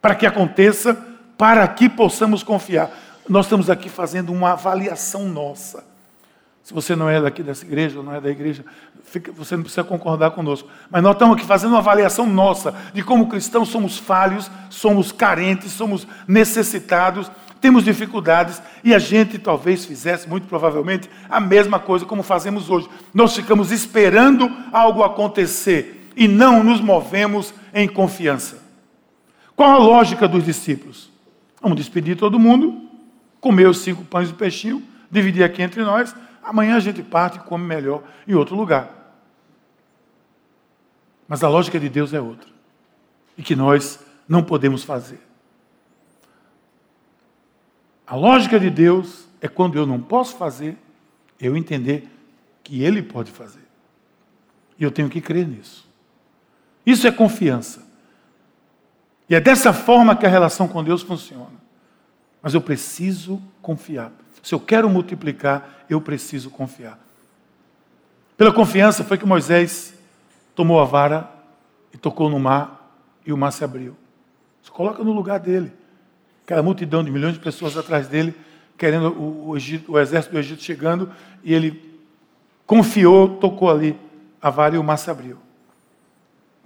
para 0.00 0.14
que 0.14 0.24
aconteça, 0.24 0.96
para 1.36 1.66
que 1.66 1.88
possamos 1.88 2.44
confiar. 2.44 2.90
Nós 3.28 3.46
estamos 3.46 3.70
aqui 3.70 3.88
fazendo 3.88 4.32
uma 4.32 4.52
avaliação 4.52 5.28
nossa. 5.28 5.84
Se 6.62 6.72
você 6.72 6.96
não 6.96 7.10
é 7.10 7.20
daqui 7.20 7.42
dessa 7.42 7.64
igreja, 7.64 7.98
ou 7.98 8.04
não 8.04 8.14
é 8.14 8.20
da 8.20 8.30
igreja, 8.30 8.64
fica, 9.04 9.30
você 9.32 9.54
não 9.54 9.62
precisa 9.62 9.84
concordar 9.84 10.30
conosco. 10.30 10.68
Mas 10.90 11.02
nós 11.02 11.12
estamos 11.12 11.36
aqui 11.36 11.46
fazendo 11.46 11.70
uma 11.72 11.78
avaliação 11.78 12.26
nossa 12.26 12.74
de 12.94 13.02
como 13.02 13.28
cristãos 13.28 13.68
somos 13.68 13.98
falhos, 13.98 14.50
somos 14.70 15.12
carentes, 15.12 15.72
somos 15.72 16.06
necessitados, 16.26 17.30
temos 17.60 17.84
dificuldades 17.84 18.62
e 18.82 18.94
a 18.94 18.98
gente 18.98 19.38
talvez 19.38 19.84
fizesse, 19.84 20.28
muito 20.28 20.46
provavelmente, 20.46 21.08
a 21.28 21.38
mesma 21.38 21.78
coisa 21.78 22.06
como 22.06 22.22
fazemos 22.22 22.70
hoje. 22.70 22.88
Nós 23.12 23.36
ficamos 23.36 23.70
esperando 23.70 24.50
algo 24.72 25.02
acontecer 25.02 26.10
e 26.16 26.26
não 26.26 26.62
nos 26.64 26.80
movemos 26.80 27.52
em 27.74 27.88
confiança. 27.88 28.58
Qual 29.54 29.70
a 29.70 29.78
lógica 29.78 30.26
dos 30.26 30.44
discípulos? 30.44 31.10
Vamos 31.60 31.76
despedir 31.76 32.16
todo 32.16 32.38
mundo, 32.38 32.83
comer 33.44 33.68
os 33.68 33.78
cinco 33.78 34.04
pães 34.04 34.30
e 34.30 34.32
peixinho, 34.32 34.82
dividir 35.10 35.44
aqui 35.44 35.62
entre 35.62 35.82
nós 35.82 36.14
Amanhã 36.44 36.76
a 36.76 36.80
gente 36.80 37.02
parte 37.02 37.38
e 37.38 37.40
come 37.40 37.64
melhor 37.64 38.02
em 38.28 38.34
outro 38.34 38.54
lugar. 38.54 38.90
Mas 41.26 41.42
a 41.42 41.48
lógica 41.48 41.80
de 41.80 41.88
Deus 41.88 42.12
é 42.12 42.20
outra. 42.20 42.50
E 43.36 43.42
que 43.42 43.56
nós 43.56 43.98
não 44.28 44.42
podemos 44.42 44.84
fazer. 44.84 45.20
A 48.06 48.14
lógica 48.14 48.60
de 48.60 48.68
Deus 48.68 49.26
é 49.40 49.48
quando 49.48 49.78
eu 49.78 49.86
não 49.86 49.98
posso 49.98 50.36
fazer, 50.36 50.76
eu 51.40 51.56
entender 51.56 52.06
que 52.62 52.82
Ele 52.82 53.02
pode 53.02 53.30
fazer. 53.30 53.64
E 54.78 54.84
eu 54.84 54.90
tenho 54.90 55.08
que 55.08 55.22
crer 55.22 55.48
nisso. 55.48 55.88
Isso 56.84 57.06
é 57.06 57.10
confiança. 57.10 57.82
E 59.30 59.34
é 59.34 59.40
dessa 59.40 59.72
forma 59.72 60.14
que 60.14 60.26
a 60.26 60.28
relação 60.28 60.68
com 60.68 60.84
Deus 60.84 61.00
funciona. 61.00 61.63
Mas 62.44 62.52
eu 62.52 62.60
preciso 62.60 63.40
confiar. 63.62 64.12
Se 64.42 64.54
eu 64.54 64.60
quero 64.60 64.90
multiplicar, 64.90 65.86
eu 65.88 65.98
preciso 65.98 66.50
confiar. 66.50 66.98
Pela 68.36 68.52
confiança 68.52 69.02
foi 69.02 69.16
que 69.16 69.24
Moisés 69.24 69.94
tomou 70.54 70.78
a 70.78 70.84
vara 70.84 71.26
e 71.90 71.96
tocou 71.96 72.28
no 72.28 72.38
mar 72.38 73.00
e 73.24 73.32
o 73.32 73.36
mar 73.38 73.50
se 73.50 73.64
abriu. 73.64 73.96
Se 74.62 74.70
coloca 74.70 75.02
no 75.02 75.12
lugar 75.12 75.40
dele. 75.40 75.72
Aquela 76.44 76.62
multidão 76.62 77.02
de 77.02 77.10
milhões 77.10 77.32
de 77.32 77.40
pessoas 77.40 77.78
atrás 77.78 78.08
dele, 78.08 78.34
querendo 78.76 79.08
o, 79.08 79.48
o, 79.48 79.56
Egito, 79.56 79.92
o 79.92 79.98
exército 79.98 80.34
do 80.34 80.38
Egito 80.38 80.62
chegando, 80.62 81.10
e 81.42 81.54
ele 81.54 81.98
confiou, 82.66 83.38
tocou 83.38 83.70
ali 83.70 83.98
a 84.42 84.50
vara 84.50 84.74
e 84.74 84.78
o 84.78 84.84
mar 84.84 84.98
se 84.98 85.10
abriu. 85.10 85.38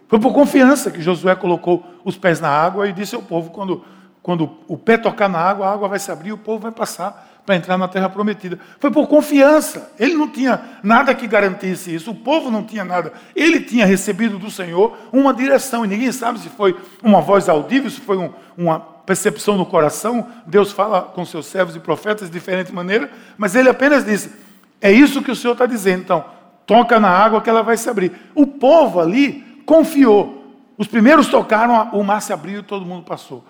Foi 0.08 0.18
por 0.18 0.34
confiança 0.34 0.90
que 0.90 1.00
Josué 1.00 1.36
colocou 1.36 1.86
os 2.04 2.16
pés 2.16 2.40
na 2.40 2.48
água 2.48 2.88
e 2.88 2.92
disse 2.92 3.14
ao 3.14 3.22
povo: 3.22 3.50
quando, 3.50 3.84
quando 4.28 4.58
o 4.68 4.76
pé 4.76 4.98
tocar 4.98 5.26
na 5.26 5.38
água, 5.38 5.66
a 5.66 5.72
água 5.72 5.88
vai 5.88 5.98
se 5.98 6.12
abrir 6.12 6.28
e 6.28 6.32
o 6.34 6.36
povo 6.36 6.58
vai 6.58 6.70
passar 6.70 7.40
para 7.46 7.56
entrar 7.56 7.78
na 7.78 7.88
terra 7.88 8.10
prometida. 8.10 8.58
Foi 8.78 8.90
por 8.90 9.08
confiança. 9.08 9.90
Ele 9.98 10.12
não 10.12 10.28
tinha 10.28 10.60
nada 10.82 11.14
que 11.14 11.26
garantisse 11.26 11.94
isso. 11.94 12.10
O 12.10 12.14
povo 12.14 12.50
não 12.50 12.62
tinha 12.62 12.84
nada. 12.84 13.10
Ele 13.34 13.58
tinha 13.58 13.86
recebido 13.86 14.38
do 14.38 14.50
Senhor 14.50 14.94
uma 15.10 15.32
direção. 15.32 15.82
E 15.82 15.88
ninguém 15.88 16.12
sabe 16.12 16.40
se 16.40 16.50
foi 16.50 16.76
uma 17.02 17.22
voz 17.22 17.48
audível, 17.48 17.88
se 17.88 18.02
foi 18.02 18.18
um, 18.18 18.30
uma 18.54 18.78
percepção 18.78 19.56
no 19.56 19.64
coração. 19.64 20.26
Deus 20.46 20.72
fala 20.72 21.00
com 21.00 21.24
seus 21.24 21.46
servos 21.46 21.74
e 21.74 21.80
profetas 21.80 22.28
de 22.28 22.34
diferente 22.34 22.70
maneira. 22.70 23.10
Mas 23.38 23.54
ele 23.54 23.70
apenas 23.70 24.04
disse: 24.04 24.30
É 24.78 24.92
isso 24.92 25.22
que 25.22 25.30
o 25.30 25.36
Senhor 25.36 25.54
está 25.54 25.64
dizendo. 25.64 26.02
Então, 26.02 26.22
toca 26.66 27.00
na 27.00 27.08
água 27.08 27.40
que 27.40 27.48
ela 27.48 27.62
vai 27.62 27.78
se 27.78 27.88
abrir. 27.88 28.12
O 28.34 28.46
povo 28.46 29.00
ali 29.00 29.62
confiou. 29.64 30.36
Os 30.76 30.86
primeiros 30.86 31.28
tocaram, 31.28 31.88
o 31.94 32.04
mar 32.04 32.20
se 32.20 32.30
abriu 32.30 32.60
e 32.60 32.62
todo 32.62 32.84
mundo 32.84 33.04
passou. 33.04 33.42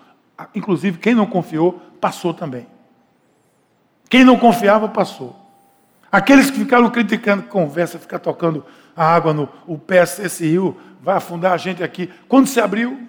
Inclusive, 0.55 0.97
quem 0.97 1.13
não 1.13 1.25
confiou, 1.25 1.73
passou 1.99 2.33
também. 2.33 2.67
Quem 4.09 4.23
não 4.23 4.37
confiava, 4.37 4.87
passou. 4.87 5.35
Aqueles 6.11 6.49
que 6.49 6.59
ficaram 6.59 6.89
criticando 6.89 7.43
conversa, 7.43 7.99
ficar 7.99 8.19
tocando 8.19 8.65
a 8.95 9.05
água 9.05 9.33
no 9.33 9.47
o 9.67 9.77
pé, 9.77 10.01
esse 10.01 10.47
rio 10.47 10.75
vai 11.01 11.17
afundar 11.17 11.53
a 11.53 11.57
gente 11.57 11.83
aqui. 11.83 12.09
Quando 12.27 12.47
se 12.47 12.59
abriu, 12.59 12.99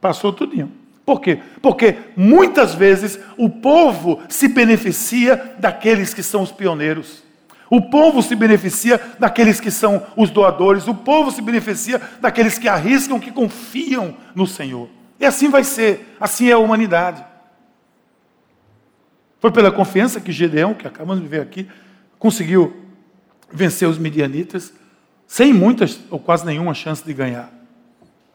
passou 0.00 0.32
tudinho. 0.32 0.72
Por 1.04 1.20
quê? 1.20 1.40
Porque 1.60 1.96
muitas 2.16 2.74
vezes 2.74 3.18
o 3.36 3.48
povo 3.48 4.20
se 4.28 4.48
beneficia 4.48 5.54
daqueles 5.58 6.14
que 6.14 6.22
são 6.22 6.42
os 6.42 6.52
pioneiros. 6.52 7.22
O 7.68 7.90
povo 7.90 8.22
se 8.22 8.34
beneficia 8.36 9.00
daqueles 9.18 9.60
que 9.60 9.70
são 9.70 10.04
os 10.16 10.30
doadores. 10.30 10.86
O 10.86 10.94
povo 10.94 11.30
se 11.30 11.42
beneficia 11.42 12.00
daqueles 12.20 12.58
que 12.58 12.68
arriscam, 12.68 13.18
que 13.18 13.32
confiam 13.32 14.16
no 14.34 14.46
Senhor. 14.46 14.88
E 15.18 15.24
assim 15.24 15.48
vai 15.48 15.64
ser. 15.64 16.16
Assim 16.20 16.48
é 16.48 16.52
a 16.52 16.58
humanidade. 16.58 17.24
Foi 19.40 19.50
pela 19.50 19.70
confiança 19.70 20.20
que 20.20 20.32
Gedeão, 20.32 20.74
que 20.74 20.86
acabamos 20.86 21.22
de 21.22 21.28
ver 21.28 21.40
aqui, 21.40 21.68
conseguiu 22.18 22.84
vencer 23.52 23.88
os 23.88 23.98
midianitas 23.98 24.72
sem 25.26 25.52
muitas 25.52 26.00
ou 26.10 26.18
quase 26.18 26.44
nenhuma 26.44 26.74
chance 26.74 27.04
de 27.04 27.12
ganhar 27.12 27.56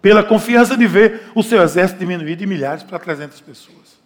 pela 0.02 0.24
confiança 0.24 0.76
de 0.76 0.88
ver 0.88 1.32
o 1.36 1.44
seu 1.44 1.62
exército 1.62 2.00
diminuir 2.00 2.36
de 2.36 2.48
milhares 2.48 2.82
para 2.84 2.98
300 2.98 3.40
pessoas. 3.42 4.02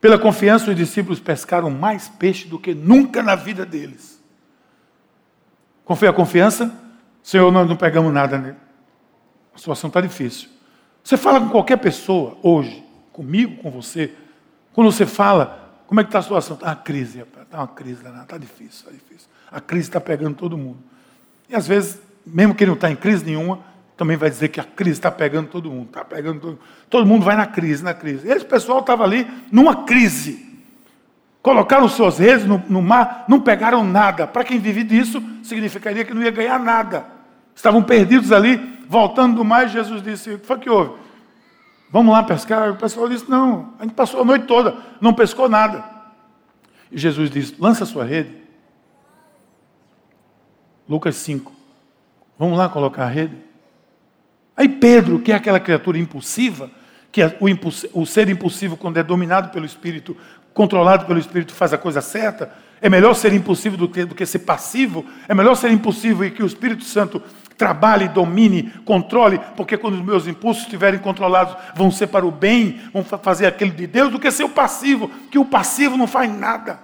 Pela 0.00 0.18
confiança, 0.18 0.70
os 0.70 0.76
discípulos 0.76 1.20
pescaram 1.20 1.70
mais 1.70 2.08
peixe 2.08 2.48
do 2.48 2.58
que 2.58 2.74
nunca 2.74 3.22
na 3.22 3.36
vida 3.36 3.64
deles. 3.64 4.20
Foi 5.96 6.08
a 6.08 6.12
confiança? 6.12 6.72
Senhor, 7.22 7.50
nós 7.50 7.68
não 7.68 7.76
pegamos 7.76 8.12
nada. 8.12 8.38
Né? 8.38 8.56
A 9.60 9.62
situação 9.62 9.88
está 9.88 10.00
difícil. 10.00 10.48
Você 11.04 11.18
fala 11.18 11.38
com 11.38 11.50
qualquer 11.50 11.76
pessoa 11.76 12.34
hoje, 12.42 12.82
comigo, 13.12 13.62
com 13.62 13.70
você, 13.70 14.10
quando 14.72 14.90
você 14.90 15.04
fala, 15.04 15.82
como 15.86 16.00
é 16.00 16.02
que 16.02 16.08
está 16.08 16.20
a 16.20 16.22
situação? 16.22 16.56
Está 16.56 16.68
uma 16.68 16.76
crise, 16.76 17.20
está 17.20 17.58
uma 17.58 17.68
crise, 17.68 18.00
está 18.02 18.38
difícil, 18.38 18.70
está 18.70 18.90
difícil. 18.90 19.28
A 19.52 19.60
crise 19.60 19.90
está 19.90 20.00
pegando 20.00 20.34
todo 20.34 20.56
mundo. 20.56 20.78
E 21.46 21.54
às 21.54 21.66
vezes, 21.66 22.00
mesmo 22.24 22.54
que 22.54 22.64
ele 22.64 22.70
não 22.70 22.74
está 22.74 22.90
em 22.90 22.96
crise 22.96 23.22
nenhuma, 23.22 23.60
também 23.98 24.16
vai 24.16 24.30
dizer 24.30 24.48
que 24.48 24.58
a 24.58 24.64
crise 24.64 24.98
está 24.98 25.10
pegando 25.10 25.48
todo 25.48 25.70
mundo, 25.70 25.88
está 25.88 26.06
pegando 26.06 26.40
todo, 26.40 26.58
todo 26.88 27.04
mundo 27.04 27.22
vai 27.22 27.36
na 27.36 27.44
crise, 27.44 27.84
na 27.84 27.92
crise. 27.92 28.26
Esse 28.26 28.46
pessoal 28.46 28.80
estava 28.80 29.04
ali 29.04 29.28
numa 29.52 29.84
crise. 29.84 30.58
Colocaram 31.42 31.86
suas 31.86 32.18
redes 32.18 32.46
no, 32.46 32.62
no 32.66 32.80
mar, 32.80 33.26
não 33.28 33.38
pegaram 33.38 33.84
nada. 33.84 34.26
Para 34.26 34.42
quem 34.42 34.58
vive 34.58 34.82
disso, 34.84 35.22
significaria 35.42 36.02
que 36.02 36.14
não 36.14 36.22
ia 36.22 36.30
ganhar 36.30 36.58
nada. 36.58 37.04
Estavam 37.54 37.82
perdidos 37.82 38.32
ali, 38.32 38.79
voltando 38.90 39.40
e 39.44 39.68
Jesus 39.68 40.02
disse: 40.02 40.32
O 40.32 40.38
que 40.40 40.46
foi 40.46 40.58
que 40.58 40.68
houve? 40.68 40.94
Vamos 41.92 42.12
lá 42.12 42.24
pescar? 42.24 42.72
O 42.72 42.76
pessoal 42.76 43.08
disse: 43.08 43.30
Não, 43.30 43.72
a 43.78 43.84
gente 43.84 43.94
passou 43.94 44.22
a 44.22 44.24
noite 44.24 44.46
toda, 44.46 44.76
não 45.00 45.14
pescou 45.14 45.48
nada. 45.48 45.84
E 46.90 46.98
Jesus 46.98 47.30
disse: 47.30 47.54
Lança 47.56 47.84
a 47.84 47.86
sua 47.86 48.04
rede. 48.04 48.34
Lucas 50.88 51.14
5. 51.14 51.52
Vamos 52.36 52.58
lá 52.58 52.68
colocar 52.68 53.04
a 53.04 53.08
rede? 53.08 53.36
Aí 54.56 54.68
Pedro, 54.68 55.20
que 55.20 55.30
é 55.30 55.36
aquela 55.36 55.60
criatura 55.60 55.96
impulsiva, 55.96 56.68
que 57.12 57.22
é 57.22 57.38
o, 57.38 58.00
o 58.00 58.04
ser 58.04 58.28
impulsivo, 58.28 58.76
quando 58.76 58.96
é 58.96 59.04
dominado 59.04 59.50
pelo 59.50 59.64
Espírito, 59.64 60.16
controlado 60.52 61.06
pelo 61.06 61.20
Espírito, 61.20 61.54
faz 61.54 61.72
a 61.72 61.78
coisa 61.78 62.00
certa. 62.00 62.52
É 62.82 62.88
melhor 62.88 63.14
ser 63.14 63.32
impulsivo 63.32 63.76
do 63.76 63.88
que, 63.88 64.04
do 64.04 64.16
que 64.16 64.26
ser 64.26 64.40
passivo. 64.40 65.06
É 65.28 65.34
melhor 65.34 65.54
ser 65.54 65.70
impulsivo 65.70 66.24
e 66.24 66.30
que 66.32 66.42
o 66.42 66.46
Espírito 66.46 66.82
Santo 66.82 67.22
trabalhe, 67.60 68.08
domine, 68.08 68.72
controle, 68.86 69.38
porque 69.54 69.76
quando 69.76 69.92
os 69.92 70.00
meus 70.00 70.26
impulsos 70.26 70.62
estiverem 70.62 70.98
controlados, 70.98 71.54
vão 71.74 71.90
ser 71.90 72.06
para 72.06 72.24
o 72.24 72.30
bem, 72.30 72.80
vão 72.90 73.04
fazer 73.04 73.46
aquilo 73.46 73.70
de 73.70 73.86
Deus, 73.86 74.10
do 74.10 74.18
que 74.18 74.30
ser 74.30 74.44
o 74.44 74.48
passivo, 74.48 75.10
que 75.30 75.38
o 75.38 75.44
passivo 75.44 75.94
não 75.94 76.06
faz 76.06 76.34
nada. 76.34 76.80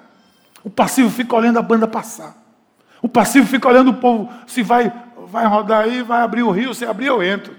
O 0.62 0.68
passivo 0.68 1.08
fica 1.08 1.34
olhando 1.34 1.58
a 1.58 1.62
banda 1.62 1.88
passar. 1.88 2.36
O 3.00 3.08
passivo 3.08 3.46
fica 3.46 3.66
olhando 3.66 3.92
o 3.92 3.94
povo, 3.94 4.30
se 4.46 4.62
vai, 4.62 4.92
vai 5.28 5.46
rodar 5.46 5.84
aí, 5.84 6.02
vai 6.02 6.20
abrir 6.20 6.42
o 6.42 6.50
rio, 6.50 6.74
se 6.74 6.84
abrir 6.84 7.06
eu 7.06 7.22
entro. 7.22 7.54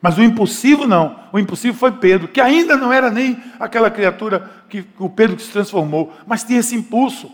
Mas 0.00 0.16
o 0.16 0.22
impulsivo 0.22 0.86
não. 0.86 1.16
O 1.32 1.40
impulsivo 1.40 1.76
foi 1.76 1.90
Pedro, 1.90 2.28
que 2.28 2.40
ainda 2.40 2.76
não 2.76 2.92
era 2.92 3.10
nem 3.10 3.36
aquela 3.58 3.90
criatura 3.90 4.48
que 4.68 4.86
o 4.96 5.10
Pedro 5.10 5.34
que 5.34 5.42
se 5.42 5.50
transformou, 5.50 6.14
mas 6.24 6.44
tinha 6.44 6.60
esse 6.60 6.76
impulso. 6.76 7.32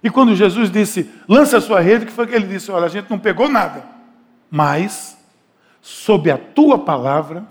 E 0.00 0.08
quando 0.10 0.36
Jesus 0.36 0.70
disse, 0.70 1.10
lança 1.28 1.56
a 1.56 1.60
sua 1.60 1.80
rede, 1.80 2.06
que 2.06 2.12
foi 2.12 2.28
que 2.28 2.36
ele 2.36 2.46
disse? 2.46 2.70
Olha, 2.70 2.86
a 2.86 2.88
gente 2.88 3.10
não 3.10 3.18
pegou 3.18 3.48
nada, 3.48 3.93
mas 4.54 5.18
sob 5.82 6.30
a 6.30 6.38
tua 6.38 6.78
palavra, 6.78 7.44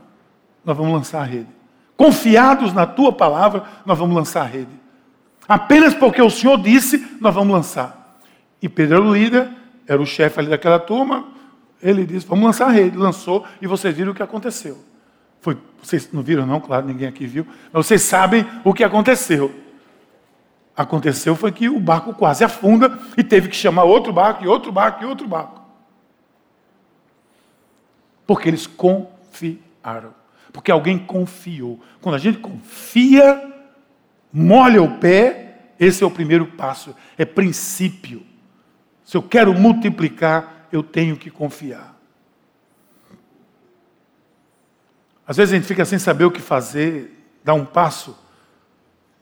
nós 0.64 0.78
vamos 0.78 0.94
lançar 0.94 1.20
a 1.20 1.26
rede. 1.26 1.50
Confiados 1.98 2.72
na 2.72 2.88
tua 2.88 3.12
palavra, 3.12 3.66
nós 3.86 4.00
vamos 4.00 4.16
lançar 4.16 4.44
a 4.44 4.46
rede. 4.46 4.72
Apenas 5.46 5.94
porque 5.94 6.22
o 6.22 6.30
Senhor 6.30 6.58
disse, 6.62 7.06
nós 7.20 7.36
vamos 7.36 7.54
lançar. 7.54 8.18
E 8.62 8.70
Pedro 8.70 8.96
era 8.96 9.06
o 9.06 9.14
líder, 9.14 9.50
era 9.86 10.02
o 10.02 10.06
chefe 10.06 10.40
ali 10.40 10.50
daquela 10.50 10.80
turma. 10.80 11.26
Ele 11.82 12.06
disse: 12.06 12.26
Vamos 12.26 12.46
lançar 12.46 12.68
a 12.68 12.72
rede. 12.72 12.98
Lançou 12.98 13.46
e 13.62 13.68
vocês 13.68 13.94
viram 13.94 14.14
o 14.14 14.16
que 14.16 14.24
aconteceu. 14.24 14.78
Foi, 15.42 15.58
vocês 15.82 16.08
não 16.14 16.24
viram, 16.24 16.46
não? 16.46 16.62
Claro, 16.62 16.88
ninguém 16.88 17.10
aqui 17.10 17.28
viu. 17.28 17.46
Mas 17.74 17.86
vocês 17.86 18.02
sabem 18.02 18.46
o 18.64 18.74
que 18.74 18.82
aconteceu. 18.82 19.54
Aconteceu 20.74 21.36
foi 21.36 21.52
que 21.52 21.68
o 21.68 21.82
barco 21.82 22.14
quase 22.14 22.46
afunda 22.46 22.98
e 23.18 23.24
teve 23.26 23.50
que 23.50 23.58
chamar 23.58 23.84
outro 23.84 24.14
barco, 24.14 24.42
e 24.46 24.48
outro 24.48 24.72
barco, 24.72 25.04
e 25.04 25.06
outro 25.06 25.28
barco. 25.28 25.63
Porque 28.26 28.50
eles 28.50 28.68
confiaram. 28.68 30.14
Porque 30.52 30.72
alguém 30.72 30.98
confiou. 30.98 31.82
Quando 32.02 32.16
a 32.16 32.20
gente 32.20 32.38
confia, 32.38 33.54
molha 34.32 34.82
o 34.82 35.00
pé, 35.00 35.72
esse 35.80 36.04
é 36.04 36.08
o 36.08 36.12
primeiro 36.12 36.46
passo, 36.46 36.96
é 37.18 37.26
princípio. 37.26 38.24
Se 39.04 39.18
eu 39.18 39.24
quero 39.24 39.54
multiplicar, 39.54 40.68
eu 40.72 40.82
tenho 40.84 41.18
que 41.18 41.30
confiar. 41.30 41.94
Às 45.26 45.38
vezes 45.38 45.54
a 45.54 45.58
gente 45.58 45.68
fica 45.68 45.86
sem 45.86 45.98
saber 45.98 46.26
o 46.26 46.32
que 46.32 46.42
fazer, 46.42 47.26
dá 47.44 47.54
um 47.54 47.66
passo 47.66 48.18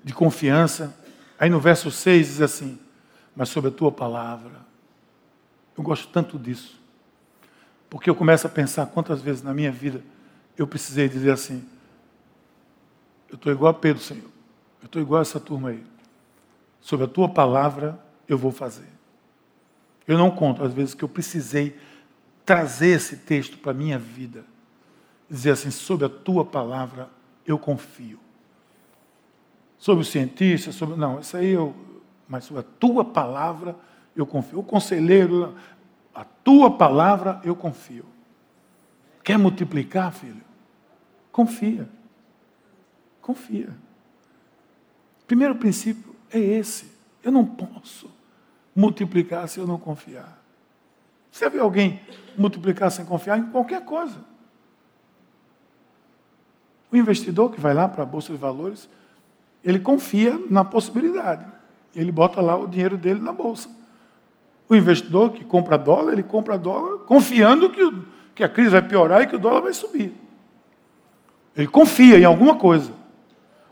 de 0.04 0.14
confiança. 0.14 0.96
Aí 1.40 1.50
no 1.50 1.60
verso 1.60 1.92
6 1.92 2.28
diz 2.28 2.42
assim: 2.42 2.80
Mas 3.36 3.50
sobre 3.50 3.70
a 3.70 3.74
tua 3.74 3.92
palavra. 3.92 4.62
Eu 5.78 5.84
gosto 5.84 6.08
tanto 6.10 6.38
disso. 6.38 6.81
Porque 7.92 8.10
eu 8.10 8.16
começo 8.16 8.48
a 8.48 8.50
pensar 8.50 8.86
quantas 8.86 9.22
vezes 9.22 9.44
na 9.44 9.54
minha 9.54 9.70
vida 9.70 10.02
eu 10.58 10.66
precisei 10.66 11.10
dizer 11.10 11.32
assim: 11.32 11.62
Eu 13.30 13.36
estou 13.36 13.52
igual 13.52 13.70
a 13.70 13.74
Pedro, 13.74 14.02
Senhor. 14.02 14.32
Eu 14.82 14.86
estou 14.86 15.02
igual 15.02 15.20
a 15.20 15.24
essa 15.24 15.42
turma 15.42 15.70
aí. 15.70 15.84
Sobre 16.80 17.06
a 17.06 17.10
tua 17.10 17.28
palavra 17.28 18.00
eu 18.30 18.38
vou 18.38 18.50
fazer. 18.50 18.88
Eu 20.08 20.18
não 20.18 20.32
conto 20.32 20.64
às 20.64 20.74
vezes 20.74 20.94
que 20.94 21.04
eu 21.04 21.10
precisei 21.10 21.78
trazer 22.46 22.96
esse 22.96 23.18
texto 23.18 23.58
para 23.58 23.72
a 23.72 23.76
minha 23.76 24.00
vida. 24.00 24.46
Dizer 25.30 25.52
assim, 25.52 25.70
sobre 25.70 26.06
a 26.06 26.10
tua 26.10 26.46
palavra 26.46 27.10
eu 27.46 27.60
confio. 27.60 28.20
Sobre 29.78 30.04
o 30.04 30.06
cientista, 30.06 30.72
sobre. 30.72 30.96
Não, 30.96 31.20
isso 31.20 31.36
aí 31.36 31.50
eu. 31.50 31.76
Mas 32.26 32.46
sobre 32.46 32.62
a 32.62 32.66
tua 32.80 33.04
palavra 33.04 33.76
eu 34.16 34.26
confio. 34.26 34.60
O 34.60 34.64
conselheiro, 34.64 35.54
a 36.14 36.24
tua 36.24 36.78
palavra 36.78 37.40
eu 37.44 37.56
confio. 37.56 38.06
Quer 39.24 39.38
multiplicar, 39.38 40.12
filho? 40.12 40.42
Confia. 41.32 41.88
Confia. 43.22 43.70
Primeiro 45.28 45.56
princípio 45.56 46.16
é 46.30 46.40
esse. 46.40 46.92
Eu 47.24 47.32
não 47.32 47.46
posso 47.46 48.10
multiplicar 48.76 49.48
se 49.48 49.60
eu 49.60 49.68
não 49.68 49.78
confiar. 49.78 50.42
Você 51.32 51.50
vê 51.50 51.60
alguém 51.60 52.02
multiplicar 52.38 52.92
sem 52.92 53.06
confiar 53.06 53.38
em 53.38 53.50
qualquer 53.52 53.86
coisa. 53.86 54.18
O 56.92 56.98
investidor 56.98 57.52
que 57.52 57.62
vai 57.62 57.74
lá 57.74 57.88
para 57.88 58.04
a 58.04 58.06
Bolsa 58.06 58.34
de 58.34 58.38
Valores, 58.38 58.90
ele 59.64 59.80
confia 59.80 60.38
na 60.50 60.66
possibilidade. 60.66 61.46
Ele 61.96 62.12
bota 62.12 62.42
lá 62.42 62.58
o 62.58 62.68
dinheiro 62.68 62.98
dele 62.98 63.22
na 63.22 63.32
bolsa. 63.32 63.70
O 64.72 64.76
investidor 64.76 65.34
que 65.34 65.44
compra 65.44 65.78
dólar, 65.78 66.14
ele 66.14 66.24
compra 66.24 66.58
dólar 66.58 67.00
confiando 67.00 67.70
que, 67.70 67.84
o, 67.84 68.06
que 68.34 68.44
a 68.44 68.48
crise 68.48 68.70
vai 68.70 68.82
piorar 68.82 69.22
e 69.22 69.28
que 69.28 69.36
o 69.36 69.40
dólar 69.40 69.62
vai 69.62 69.74
subir. 69.74 70.16
Ele 71.56 71.68
confia 71.68 72.18
em 72.18 72.24
alguma 72.24 72.56
coisa. 72.56 72.94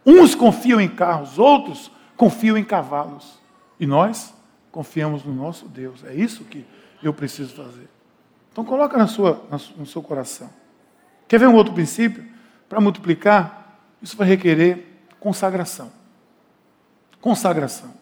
Uns 0.06 0.36
confiam 0.36 0.82
em 0.82 0.90
carros, 0.90 1.40
outros 1.40 1.90
confiam 2.18 2.58
em 2.58 2.64
cavalos. 2.64 3.40
E 3.80 3.88
nós? 3.88 4.34
confiamos 4.72 5.24
no 5.24 5.34
nosso 5.34 5.68
Deus. 5.68 6.04
É 6.04 6.14
isso 6.14 6.44
que 6.44 6.66
eu 7.02 7.14
preciso 7.14 7.56
fazer. 7.56 7.88
Então 8.52 8.64
coloca 8.64 8.98
na 8.98 9.08
sua, 9.08 9.42
no 9.78 9.86
seu 9.86 10.02
coração. 10.02 10.50
Quer 11.28 11.40
ver 11.40 11.48
um 11.48 11.56
outro 11.56 11.74
princípio? 11.74 12.26
Para 12.68 12.82
multiplicar, 12.82 13.80
isso 14.02 14.16
vai 14.18 14.28
requerer 14.28 14.86
consagração. 15.20 15.92
Consagração. 17.22 17.94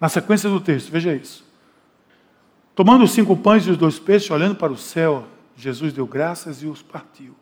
Na 0.00 0.08
sequência 0.08 0.48
do 0.48 0.60
texto, 0.60 0.90
veja 0.90 1.14
isso. 1.14 1.49
Tomando 2.74 3.04
os 3.04 3.12
cinco 3.12 3.36
pães 3.36 3.66
e 3.66 3.70
os 3.70 3.76
dois 3.76 3.98
peixes, 3.98 4.30
olhando 4.30 4.54
para 4.54 4.72
o 4.72 4.76
céu, 4.76 5.26
Jesus 5.56 5.92
deu 5.92 6.06
graças 6.06 6.62
e 6.62 6.66
os 6.66 6.82
partiu. 6.82 7.34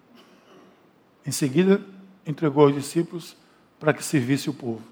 Em 1.27 1.31
seguida, 1.31 1.81
entregou 2.27 2.65
aos 2.65 2.75
discípulos 2.75 3.37
para 3.79 3.93
que 3.93 4.03
servisse 4.03 4.51
o 4.51 4.55
povo. 4.55 4.83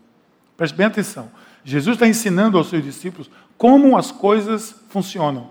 Preste 0.56 0.74
bem 0.74 0.86
atenção. 0.86 1.30
Jesus 1.64 1.96
está 1.96 2.06
ensinando 2.06 2.56
aos 2.56 2.68
seus 2.68 2.82
discípulos 2.82 3.30
como 3.58 3.96
as 3.96 4.12
coisas 4.12 4.74
funcionam. 4.88 5.50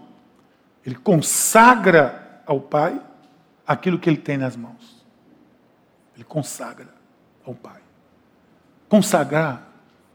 Ele 0.86 0.96
consagra 0.96 2.42
ao 2.46 2.62
Pai 2.62 3.02
aquilo 3.66 4.00
que 4.00 4.10
ele 4.10 4.18
tem 4.18 4.38
nas 4.38 4.56
mãos. 4.56 5.04
Ele 6.16 6.24
consagra 6.24 6.94
ao 7.44 7.54
Pai. 7.54 7.82
Consagrar 8.88 9.68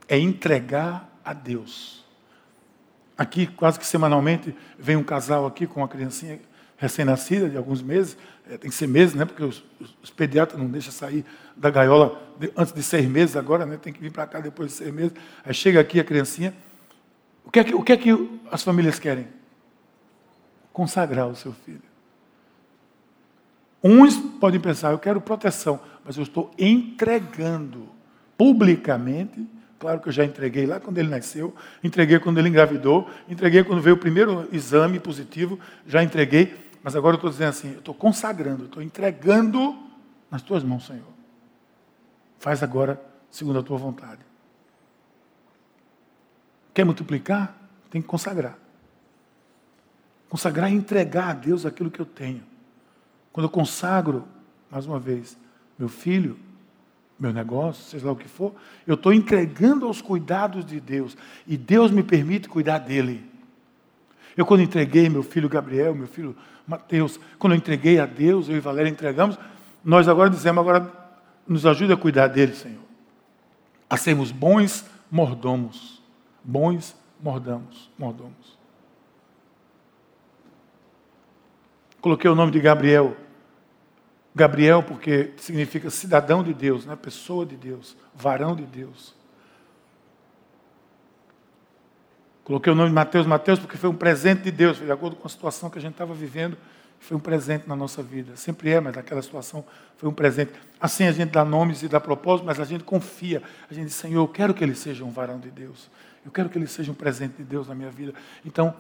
é 0.09 0.19
entregar 0.19 1.09
a 1.25 1.33
Deus. 1.33 2.00
Aqui, 3.21 3.47
quase 3.47 3.79
que 3.79 3.87
semanalmente, 3.87 4.57
vem 4.79 4.97
um 4.97 5.03
casal 5.03 5.45
aqui 5.45 5.67
com 5.67 5.81
uma 5.81 5.89
criancinha 5.89 6.41
recém-nascida, 6.79 7.51
de 7.51 7.57
alguns 7.59 7.83
meses, 7.83 8.17
é, 8.49 8.57
tem 8.57 8.71
que 8.71 8.75
ser 8.75 8.87
meses, 8.87 9.15
né? 9.15 9.27
Porque 9.27 9.45
os, 9.45 9.63
os, 10.03 10.09
pediatras 10.09 10.59
não 10.59 10.67
deixam 10.67 10.91
sair 10.91 11.23
da 11.55 11.69
gaiola 11.69 12.19
de, 12.39 12.51
antes 12.57 12.73
de 12.73 12.83
seis 12.83 13.07
meses 13.07 13.37
agora, 13.37 13.67
né? 13.67 13.77
Tem 13.77 13.93
que 13.93 14.01
vir 14.01 14.11
para 14.11 14.27
cá 14.27 14.41
depois 14.41 14.71
de 14.71 14.77
seis 14.79 14.91
meses. 14.91 15.13
Aí 15.45 15.53
chega 15.53 15.79
aqui 15.79 16.01
a 16.01 16.05
criancinha. 16.05 16.55
O 17.45 17.51
que 17.51 17.61
é 17.61 17.65
que, 17.65 17.75
o 17.75 17.83
que, 17.83 17.93
é 17.93 17.97
que 17.99 18.41
as 18.51 18.63
famílias 18.63 18.99
querem? 18.99 19.29
Consagrar 20.73 21.29
o 21.29 21.37
seu 21.37 21.53
filho. 21.53 21.83
Uns 23.85 24.17
podem 24.17 24.59
pensar, 24.59 24.93
eu 24.93 24.99
quero 24.99 25.21
proteção, 25.21 25.79
mas 26.03 26.17
eu 26.17 26.23
estou 26.23 26.51
entregando 26.59 27.87
publicamente 28.39 29.47
Claro 29.81 29.99
que 29.99 30.09
eu 30.09 30.13
já 30.13 30.27
entreguei 30.27 30.67
lá 30.67 30.79
quando 30.79 30.99
ele 30.99 31.09
nasceu, 31.09 31.57
entreguei 31.83 32.19
quando 32.19 32.37
ele 32.37 32.51
engravidou, 32.51 33.09
entreguei 33.27 33.65
quando 33.65 33.81
veio 33.81 33.97
o 33.97 33.99
primeiro 33.99 34.47
exame 34.53 35.01
positivo, 35.01 35.59
já 35.87 36.03
entreguei, 36.03 36.55
mas 36.83 36.95
agora 36.95 37.15
eu 37.15 37.17
estou 37.17 37.31
dizendo 37.31 37.49
assim: 37.49 37.73
eu 37.73 37.79
estou 37.79 37.95
consagrando, 37.95 38.67
estou 38.67 38.83
entregando 38.83 39.75
nas 40.31 40.43
tuas 40.43 40.63
mãos, 40.63 40.87
Senhor. 40.87 41.09
Faz 42.39 42.63
agora 42.63 43.01
segundo 43.31 43.59
a 43.59 43.63
tua 43.63 43.79
vontade. 43.79 44.21
Quer 46.75 46.85
multiplicar? 46.85 47.57
Tem 47.91 48.03
que 48.03 48.09
consagrar. 48.09 48.59
Consagrar 50.29 50.71
é 50.71 50.75
entregar 50.75 51.31
a 51.31 51.33
Deus 51.33 51.65
aquilo 51.65 51.91
que 51.91 52.01
eu 52.01 52.07
tenho. 52.07 52.43
Quando 53.33 53.47
eu 53.47 53.51
consagro, 53.51 54.29
mais 54.71 54.85
uma 54.85 55.01
vez, 55.01 55.39
meu 55.79 55.89
filho, 55.89 56.39
meu 57.21 57.35
negócio, 57.35 57.85
seja 57.85 58.07
lá 58.07 58.13
o 58.13 58.17
que 58.17 58.27
for, 58.27 58.55
eu 58.87 58.95
estou 58.95 59.13
entregando 59.13 59.87
aos 59.87 60.01
cuidados 60.01 60.65
de 60.65 60.81
Deus. 60.81 61.17
E 61.47 61.55
Deus 61.57 61.91
me 61.91 62.03
permite 62.03 62.49
cuidar 62.49 62.79
dele. 62.79 63.29
Eu, 64.35 64.47
quando 64.47 64.63
entreguei 64.63 65.09
meu 65.11 65.23
filho 65.23 65.49
Gabriel, 65.49 65.95
meu 65.95 66.07
filho 66.07 66.35
Mateus, 66.67 67.21
quando 67.39 67.53
eu 67.53 67.59
entreguei 67.59 67.99
a 68.01 68.07
Deus, 68.07 68.49
eu 68.49 68.57
e 68.57 68.61
Valéria 68.61 68.89
entregamos, 68.89 69.39
nós 69.85 70.09
agora 70.09 70.31
dizemos, 70.31 70.61
agora 70.61 70.91
nos 71.47 71.67
ajude 71.67 71.93
a 71.93 71.97
cuidar 71.97 72.29
dele, 72.29 72.55
Senhor. 72.55 72.81
A 73.89 73.99
sermos 73.99 74.31
bons 74.31 74.87
mordomos. 75.11 76.03
Bons 76.43 76.97
mordamos, 77.23 77.91
mordomos. 77.99 78.59
Coloquei 82.01 82.31
o 82.31 82.35
nome 82.35 82.51
de 82.51 82.61
Gabriel 82.61 83.15
Gabriel, 84.35 84.83
porque 84.83 85.33
significa 85.37 85.91
cidadão 85.91 86.43
de 86.43 86.55
Deus, 86.55 86.87
né? 86.87 86.97
pessoa 86.97 87.45
de 87.45 87.57
Deus, 87.57 87.97
varão 88.15 88.55
de 88.55 88.65
Deus. 88.65 89.15
Coloquei 92.45 92.73
o 92.73 92.77
nome 92.77 92.89
de 92.89 92.95
Mateus, 92.95 93.27
Mateus, 93.27 93.59
porque 93.59 93.77
foi 93.77 93.91
um 93.91 93.95
presente 93.95 94.43
de 94.43 94.51
Deus, 94.51 94.79
de 94.79 94.91
acordo 94.91 95.17
com 95.17 95.27
a 95.27 95.31
situação 95.31 95.71
que 95.71 95.79
a 95.79 95.81
gente 95.81 95.93
estava 95.93 96.15
vivendo, 96.15 96.57
foi 96.99 97.17
um 97.17 97.21
presente 97.21 97.69
na 97.69 97.75
nossa 97.75 98.03
vida. 98.03 98.37
Sempre 98.37 98.71
é, 98.71 98.81
mas 98.81 98.95
naquela 98.95 99.23
situação 99.23 99.65
foi 99.97 100.09
um 100.09 100.13
presente. 100.13 100.53
Assim 100.81 101.05
a 101.05 101.13
gente 101.13 101.31
dá 101.31 101.45
nomes 101.45 101.83
e 101.83 101.89
dá 101.89 101.99
propósito, 101.99 102.45
mas 102.45 102.61
a 102.61 102.65
gente 102.65 102.85
confia. 102.85 103.43
A 103.71 103.75
gente 103.75 103.87
diz, 103.87 103.95
Senhor, 103.95 104.23
eu 104.23 104.29
quero 104.29 104.53
que 104.53 104.63
ele 104.63 104.75
seja 104.75 105.05
um 105.05 105.11
varão 105.11 105.39
de 105.39 105.51
Deus. 105.51 105.91
Eu 106.25 106.31
quero 106.31 106.49
que 106.49 106.59
ele 106.59 106.67
seja 106.67 106.93
um 106.93 106.95
presente 106.95 107.37
de 107.39 107.45
Deus 107.45 107.69
na 107.69 107.75
minha 107.75 107.91
vida. 107.91 108.13
Então, 108.45 108.75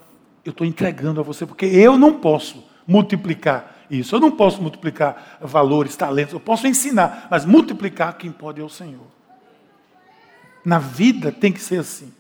eu 0.44 0.51
estou 0.51 0.66
entregando 0.66 1.20
a 1.20 1.22
você, 1.22 1.46
porque 1.46 1.66
eu 1.66 1.98
não 1.98 2.20
posso 2.20 2.62
multiplicar 2.86 3.79
isso. 3.91 4.14
Eu 4.14 4.20
não 4.20 4.30
posso 4.30 4.62
multiplicar 4.62 5.38
valores, 5.41 5.97
talentos, 5.97 6.32
eu 6.32 6.41
posso 6.41 6.66
ensinar, 6.66 7.26
mas 7.30 7.45
multiplicar 7.45 8.16
quem 8.16 8.30
pode 8.30 8.61
é 8.61 8.64
o 8.64 8.68
Senhor. 8.68 9.07
Na 10.64 10.78
vida 10.78 11.32
tem 11.32 11.53
que 11.53 11.61
ser 11.61 11.80
assim. 11.80 12.12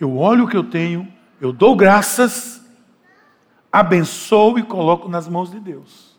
Eu 0.00 0.16
olho 0.16 0.44
o 0.44 0.48
que 0.48 0.56
eu 0.56 0.64
tenho, 0.64 1.06
eu 1.40 1.52
dou 1.52 1.76
graças, 1.76 2.60
abençoo 3.70 4.58
e 4.58 4.62
coloco 4.62 5.08
nas 5.08 5.28
mãos 5.28 5.50
de 5.50 5.60
Deus. 5.60 6.16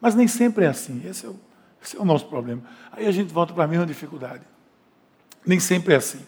Mas 0.00 0.14
nem 0.14 0.26
sempre 0.26 0.64
é 0.64 0.68
assim. 0.68 1.00
Esse 1.06 1.26
é 1.26 1.28
o, 1.28 1.36
esse 1.82 1.96
é 1.96 2.00
o 2.00 2.04
nosso 2.04 2.26
problema. 2.26 2.62
Aí 2.92 3.06
a 3.06 3.12
gente 3.12 3.32
volta 3.32 3.54
para 3.54 3.64
a 3.64 3.68
mesma 3.68 3.86
dificuldade. 3.86 4.42
Nem 5.46 5.60
sempre 5.60 5.94
é 5.94 5.96
assim. 5.96 6.20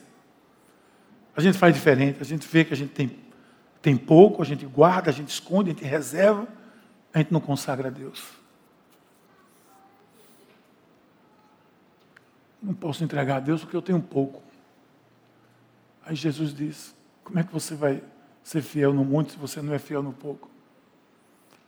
A 1.37 1.41
gente 1.41 1.59
faz 1.59 1.75
diferente, 1.75 2.19
a 2.21 2.25
gente 2.25 2.49
vê 2.49 2.65
que 2.65 2.73
a 2.73 2.77
gente 2.77 2.93
tem 2.93 3.26
tem 3.81 3.97
pouco, 3.97 4.43
a 4.43 4.45
gente 4.45 4.67
guarda, 4.67 5.11
a 5.11 5.13
gente 5.13 5.29
esconde, 5.29 5.71
a 5.71 5.73
gente 5.73 5.85
reserva, 5.85 6.47
a 7.13 7.19
gente 7.19 7.33
não 7.33 7.41
consagra 7.41 7.89
a 7.89 7.91
Deus. 7.91 8.23
Não 12.63 12.75
posso 12.75 13.05
entregar 13.05 13.37
a 13.37 13.41
Deus 13.41 13.61
porque 13.61 13.77
eu 13.77 13.83
tenho 13.83 14.01
pouco. 14.01 14.43
Aí 16.05 16.17
Jesus 16.17 16.55
diz: 16.55 16.95
Como 17.23 17.39
é 17.39 17.45
que 17.45 17.53
você 17.53 17.75
vai 17.75 18.03
ser 18.43 18.63
fiel 18.63 18.93
no 18.93 19.05
muito 19.05 19.33
se 19.33 19.39
você 19.39 19.61
não 19.61 19.75
é 19.75 19.79
fiel 19.79 20.03
no 20.03 20.13
pouco? 20.13 20.51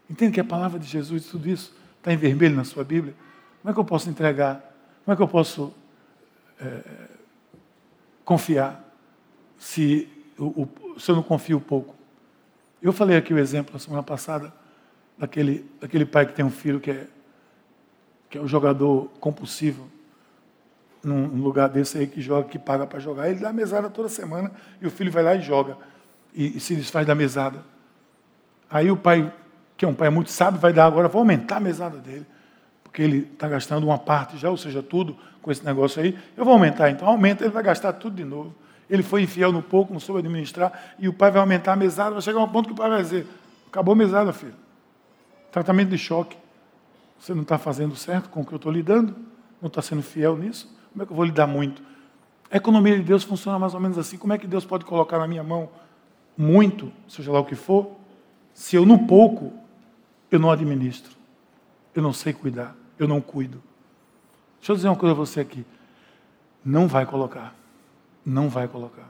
Entende 0.08 0.32
que 0.32 0.40
a 0.40 0.44
palavra 0.44 0.78
de 0.78 0.86
Jesus, 0.86 1.26
tudo 1.26 1.48
isso, 1.48 1.76
está 1.98 2.12
em 2.12 2.16
vermelho 2.16 2.56
na 2.56 2.64
sua 2.64 2.84
Bíblia? 2.84 3.14
Como 3.60 3.70
é 3.70 3.74
que 3.74 3.80
eu 3.80 3.84
posso 3.84 4.08
entregar? 4.08 4.74
Como 5.04 5.12
é 5.12 5.16
que 5.16 5.22
eu 5.22 5.28
posso 5.28 5.74
é, 6.60 7.08
confiar 8.24 8.82
se, 9.58 10.08
o, 10.38 10.62
o, 10.62 11.00
se 11.00 11.10
eu 11.10 11.16
não 11.16 11.22
confio 11.22 11.60
pouco? 11.60 11.97
Eu 12.80 12.92
falei 12.92 13.16
aqui 13.16 13.34
o 13.34 13.38
exemplo 13.38 13.72
na 13.72 13.78
semana 13.78 14.02
passada 14.02 14.52
daquele, 15.18 15.68
daquele 15.80 16.06
pai 16.06 16.26
que 16.26 16.32
tem 16.32 16.44
um 16.44 16.50
filho 16.50 16.78
que 16.78 16.90
é, 16.90 17.06
que 18.30 18.38
é 18.38 18.40
um 18.40 18.46
jogador 18.46 19.10
compulsivo 19.18 19.88
num 21.02 21.42
lugar 21.42 21.68
desse 21.68 21.98
aí 21.98 22.06
que 22.06 22.20
joga, 22.20 22.48
que 22.48 22.58
paga 22.58 22.86
para 22.86 22.98
jogar. 22.98 23.28
Ele 23.28 23.40
dá 23.40 23.52
mesada 23.52 23.90
toda 23.90 24.08
semana 24.08 24.50
e 24.80 24.86
o 24.86 24.90
filho 24.90 25.10
vai 25.10 25.22
lá 25.22 25.34
e 25.34 25.40
joga 25.40 25.76
e, 26.34 26.56
e 26.56 26.60
se 26.60 26.74
desfaz 26.76 27.06
da 27.06 27.14
mesada. 27.14 27.64
Aí 28.70 28.90
o 28.90 28.96
pai, 28.96 29.32
que 29.76 29.84
é 29.84 29.88
um 29.88 29.94
pai 29.94 30.10
muito 30.10 30.30
sábio, 30.30 30.60
vai 30.60 30.72
dar 30.72 30.86
agora, 30.86 31.08
vou 31.08 31.20
aumentar 31.20 31.56
a 31.56 31.60
mesada 31.60 31.98
dele, 31.98 32.26
porque 32.84 33.02
ele 33.02 33.28
está 33.32 33.48
gastando 33.48 33.84
uma 33.84 33.98
parte 33.98 34.36
já, 34.36 34.50
ou 34.50 34.56
seja, 34.56 34.82
tudo 34.82 35.16
com 35.40 35.50
esse 35.50 35.64
negócio 35.64 36.02
aí. 36.02 36.16
Eu 36.36 36.44
vou 36.44 36.54
aumentar, 36.54 36.90
então 36.90 37.08
aumenta, 37.08 37.44
ele 37.44 37.52
vai 37.52 37.62
gastar 37.62 37.92
tudo 37.94 38.14
de 38.14 38.24
novo. 38.24 38.54
Ele 38.88 39.02
foi 39.02 39.22
infiel 39.22 39.52
no 39.52 39.62
pouco, 39.62 39.92
não 39.92 40.00
soube 40.00 40.20
administrar, 40.20 40.94
e 40.98 41.08
o 41.08 41.12
pai 41.12 41.30
vai 41.30 41.40
aumentar 41.40 41.74
a 41.74 41.76
mesada, 41.76 42.12
vai 42.12 42.22
chegar 42.22 42.40
a 42.40 42.44
um 42.44 42.48
ponto 42.48 42.66
que 42.66 42.72
o 42.72 42.76
pai 42.76 42.88
vai 42.88 43.02
dizer: 43.02 43.26
acabou 43.66 43.92
a 43.92 43.96
mesada, 43.96 44.32
filho. 44.32 44.54
Tratamento 45.52 45.90
de 45.90 45.98
choque. 45.98 46.36
Você 47.18 47.34
não 47.34 47.42
está 47.42 47.58
fazendo 47.58 47.96
certo 47.96 48.28
com 48.28 48.40
o 48.40 48.46
que 48.46 48.52
eu 48.52 48.56
estou 48.56 48.70
lidando? 48.70 49.14
Não 49.60 49.66
está 49.66 49.82
sendo 49.82 50.02
fiel 50.02 50.36
nisso? 50.36 50.72
Como 50.92 51.02
é 51.02 51.06
que 51.06 51.12
eu 51.12 51.16
vou 51.16 51.24
lidar 51.24 51.46
muito? 51.46 51.82
A 52.50 52.56
economia 52.56 52.96
de 52.96 53.02
Deus 53.02 53.24
funciona 53.24 53.58
mais 53.58 53.74
ou 53.74 53.80
menos 53.80 53.98
assim. 53.98 54.16
Como 54.16 54.32
é 54.32 54.38
que 54.38 54.46
Deus 54.46 54.64
pode 54.64 54.84
colocar 54.84 55.18
na 55.18 55.26
minha 55.26 55.42
mão 55.42 55.68
muito, 56.36 56.92
seja 57.08 57.32
lá 57.32 57.40
o 57.40 57.44
que 57.44 57.56
for, 57.56 57.90
se 58.54 58.76
eu 58.76 58.86
no 58.86 59.06
pouco 59.06 59.52
eu 60.30 60.38
não 60.38 60.50
administro, 60.50 61.12
eu 61.94 62.02
não 62.02 62.12
sei 62.12 62.32
cuidar, 62.32 62.74
eu 62.98 63.08
não 63.08 63.20
cuido? 63.20 63.62
Deixa 64.58 64.72
eu 64.72 64.76
dizer 64.76 64.88
uma 64.88 64.96
coisa 64.96 65.14
a 65.14 65.16
você 65.16 65.40
aqui. 65.40 65.64
Não 66.64 66.86
vai 66.86 67.04
colocar. 67.04 67.54
Não 68.28 68.50
vai 68.50 68.68
colocar. 68.68 69.08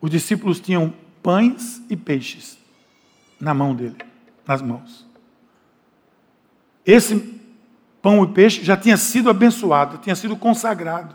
Os 0.00 0.10
discípulos 0.10 0.58
tinham 0.58 0.92
pães 1.22 1.80
e 1.88 1.96
peixes 1.96 2.58
na 3.38 3.54
mão 3.54 3.72
dele, 3.72 3.96
nas 4.44 4.60
mãos. 4.60 5.06
Esse 6.84 7.40
pão 8.02 8.24
e 8.24 8.32
peixe 8.32 8.64
já 8.64 8.76
tinha 8.76 8.96
sido 8.96 9.30
abençoado, 9.30 9.98
tinha 9.98 10.16
sido 10.16 10.36
consagrado. 10.36 11.14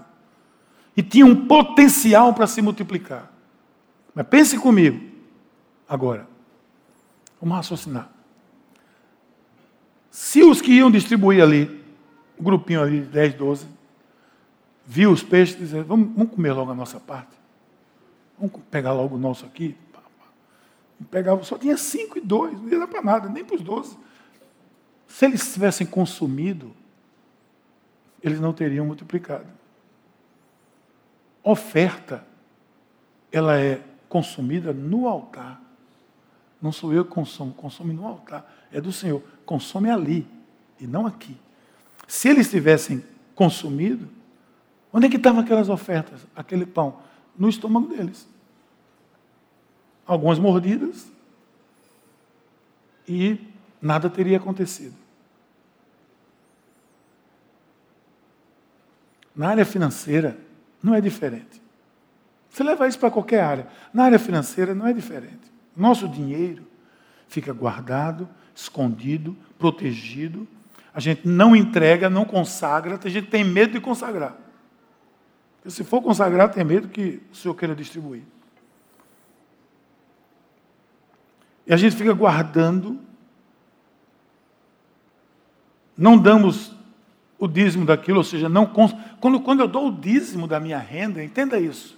E 0.96 1.04
tinha 1.04 1.26
um 1.26 1.46
potencial 1.46 2.34
para 2.34 2.48
se 2.48 2.62
multiplicar. 2.62 3.30
Mas 4.16 4.26
pense 4.28 4.58
comigo, 4.58 5.04
agora. 5.86 6.26
Vamos 7.42 7.58
raciocinar. 7.58 8.10
Se 10.10 10.44
os 10.44 10.62
que 10.62 10.72
iam 10.72 10.90
distribuir 10.90 11.44
ali, 11.44 11.84
um 12.40 12.44
grupinho 12.44 12.82
ali 12.82 13.02
de 13.02 13.08
10, 13.08 13.34
12, 13.34 13.83
viu 14.86 15.12
os 15.12 15.24
peixes 15.24 15.56
e 15.56 15.60
disse: 15.60 15.82
vamos, 15.82 16.16
vamos 16.16 16.34
comer 16.34 16.52
logo 16.54 16.72
a 16.72 16.76
nossa 16.76 17.00
parte. 17.00 17.36
Vamos 18.38 18.62
pegar 18.70 18.94
logo 18.94 19.16
o 19.16 19.20
nosso 19.20 19.46
aqui. 19.46 19.76
Pegava, 21.12 21.44
só 21.44 21.58
tinha 21.58 21.76
cinco 21.76 22.18
e 22.18 22.22
dois, 22.22 22.60
não 22.62 22.70
ia 22.70 22.88
para 22.88 23.02
nada, 23.02 23.30
nem 23.30 23.44
para 23.44 23.56
os 23.56 23.62
doze. 23.62 23.98
Se 25.08 25.26
eles 25.26 25.54
tivessem 25.54 25.86
consumido, 25.86 26.74
eles 28.22 28.40
não 28.40 28.54
teriam 28.54 28.86
multiplicado. 28.86 29.48
Oferta, 31.44 32.26
ela 33.32 33.60
é 33.60 33.84
consumida 34.08 34.72
no 34.72 35.08
altar. 35.08 35.62
Não 36.62 36.72
sou 36.72 36.94
eu 36.94 37.04
que 37.04 37.12
consumo, 37.12 37.54
consome 37.54 37.94
no 37.94 38.08
altar. 38.08 38.50
É 38.72 38.80
do 38.80 38.94
Senhor. 38.94 39.22
Consome 39.46 39.90
ali 39.90 40.26
e 40.80 40.88
não 40.88 41.06
aqui. 41.06 41.38
Se 42.08 42.30
eles 42.30 42.50
tivessem 42.50 43.04
consumido, 43.36 44.08
Onde 44.94 45.08
é 45.08 45.10
que 45.10 45.18
estavam 45.18 45.42
aquelas 45.42 45.70
ofertas, 45.70 46.22
aquele 46.36 46.68
pão? 46.68 47.00
No 47.36 47.50
estômago 47.50 47.88
deles. 47.88 48.32
algumas 50.06 50.38
mordidas 50.38 51.12
e 53.08 53.40
nada 53.82 54.10
teria 54.10 54.38
acontecido. 54.38 54.96
Na 59.36 59.50
área 59.50 59.66
financeira, 59.66 60.38
não 60.82 60.94
é 60.94 61.02
diferente. 61.02 61.62
Você 62.50 62.64
leva 62.64 62.88
isso 62.88 63.00
para 63.00 63.10
qualquer 63.10 63.42
área. 63.42 63.68
Na 63.92 64.04
área 64.04 64.20
financeira, 64.20 64.76
não 64.76 64.86
é 64.86 64.94
diferente. 64.94 65.52
Nosso 65.76 66.08
dinheiro 66.08 66.68
fica 67.28 67.52
guardado, 67.52 68.30
escondido, 68.54 69.36
protegido. 69.58 70.48
A 70.94 71.00
gente 71.00 71.28
não 71.28 71.56
entrega, 71.56 72.12
não 72.12 72.26
consagra. 72.26 73.00
A 73.04 73.10
gente 73.10 73.28
tem 73.28 73.44
medo 73.44 73.74
de 73.74 73.80
consagrar. 73.80 74.43
Porque 75.64 75.72
se 75.72 75.86
for 75.86 76.02
consagrar, 76.02 76.52
tem 76.52 76.62
medo 76.62 76.90
que 76.90 77.22
o 77.32 77.36
Senhor 77.36 77.56
queira 77.56 77.74
distribuir. 77.74 78.24
E 81.66 81.74
a 81.74 81.78
gente 81.78 81.96
fica 81.96 82.12
guardando. 82.12 83.00
Não 85.98 86.18
damos 86.18 86.76
o 87.40 87.48
dízimo 87.48 87.86
daquilo, 87.86 88.18
ou 88.18 88.24
seja, 88.26 88.50
não 88.50 88.66
quando, 88.66 89.40
quando 89.40 89.62
eu 89.62 89.68
dou 89.68 89.88
o 89.88 89.92
dízimo 89.92 90.48
da 90.48 90.60
minha 90.60 90.80
renda, 90.80 91.24
entenda 91.24 91.58
isso. 91.58 91.98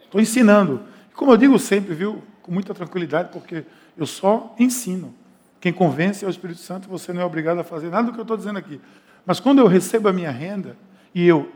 Estou 0.00 0.20
ensinando. 0.20 0.84
Como 1.14 1.32
eu 1.32 1.36
digo 1.36 1.58
sempre, 1.58 1.96
viu? 1.96 2.22
Com 2.42 2.52
muita 2.52 2.72
tranquilidade, 2.72 3.30
porque 3.32 3.64
eu 3.98 4.06
só 4.06 4.54
ensino. 4.56 5.12
Quem 5.60 5.72
convence 5.72 6.24
é 6.24 6.28
o 6.28 6.30
Espírito 6.30 6.60
Santo, 6.60 6.88
você 6.88 7.12
não 7.12 7.22
é 7.22 7.24
obrigado 7.24 7.58
a 7.58 7.64
fazer 7.64 7.90
nada 7.90 8.06
do 8.06 8.12
que 8.12 8.20
eu 8.20 8.22
estou 8.22 8.36
dizendo 8.36 8.58
aqui. 8.60 8.80
Mas 9.26 9.40
quando 9.40 9.58
eu 9.58 9.66
recebo 9.66 10.08
a 10.08 10.12
minha 10.12 10.30
renda 10.30 10.76
e 11.12 11.26
eu 11.26 11.50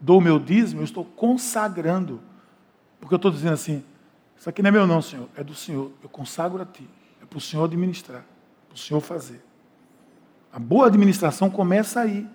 dou 0.00 0.18
o 0.18 0.20
meu 0.20 0.38
dízimo, 0.38 0.80
eu 0.80 0.84
estou 0.84 1.04
consagrando. 1.04 2.20
Porque 3.00 3.14
eu 3.14 3.16
estou 3.16 3.30
dizendo 3.30 3.54
assim: 3.54 3.84
isso 4.36 4.48
aqui 4.48 4.62
não 4.62 4.68
é 4.68 4.72
meu, 4.72 4.86
não, 4.86 5.00
Senhor, 5.00 5.28
é 5.36 5.42
do 5.42 5.54
Senhor. 5.54 5.90
Eu 6.02 6.08
consagro 6.08 6.60
a 6.60 6.66
Ti. 6.66 6.88
É 7.22 7.26
para 7.26 7.38
o 7.38 7.40
Senhor 7.40 7.64
administrar, 7.64 8.24
para 8.68 8.74
o 8.74 8.78
Senhor 8.78 9.00
fazer. 9.00 9.42
A 10.52 10.58
boa 10.58 10.86
administração 10.86 11.50
começa 11.50 12.00
aí. 12.00 12.26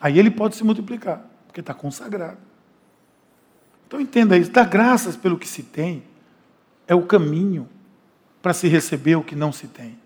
Aí 0.00 0.18
ele 0.18 0.30
pode 0.30 0.54
se 0.54 0.62
multiplicar, 0.62 1.24
porque 1.46 1.60
está 1.60 1.74
consagrado. 1.74 2.38
Então 3.86 4.00
entenda 4.00 4.36
isso: 4.36 4.50
dar 4.50 4.66
graças 4.66 5.16
pelo 5.16 5.38
que 5.38 5.48
se 5.48 5.62
tem 5.62 6.02
é 6.86 6.94
o 6.94 7.02
caminho 7.02 7.68
para 8.40 8.54
se 8.54 8.68
receber 8.68 9.16
o 9.16 9.22
que 9.22 9.34
não 9.34 9.52
se 9.52 9.66
tem. 9.66 9.98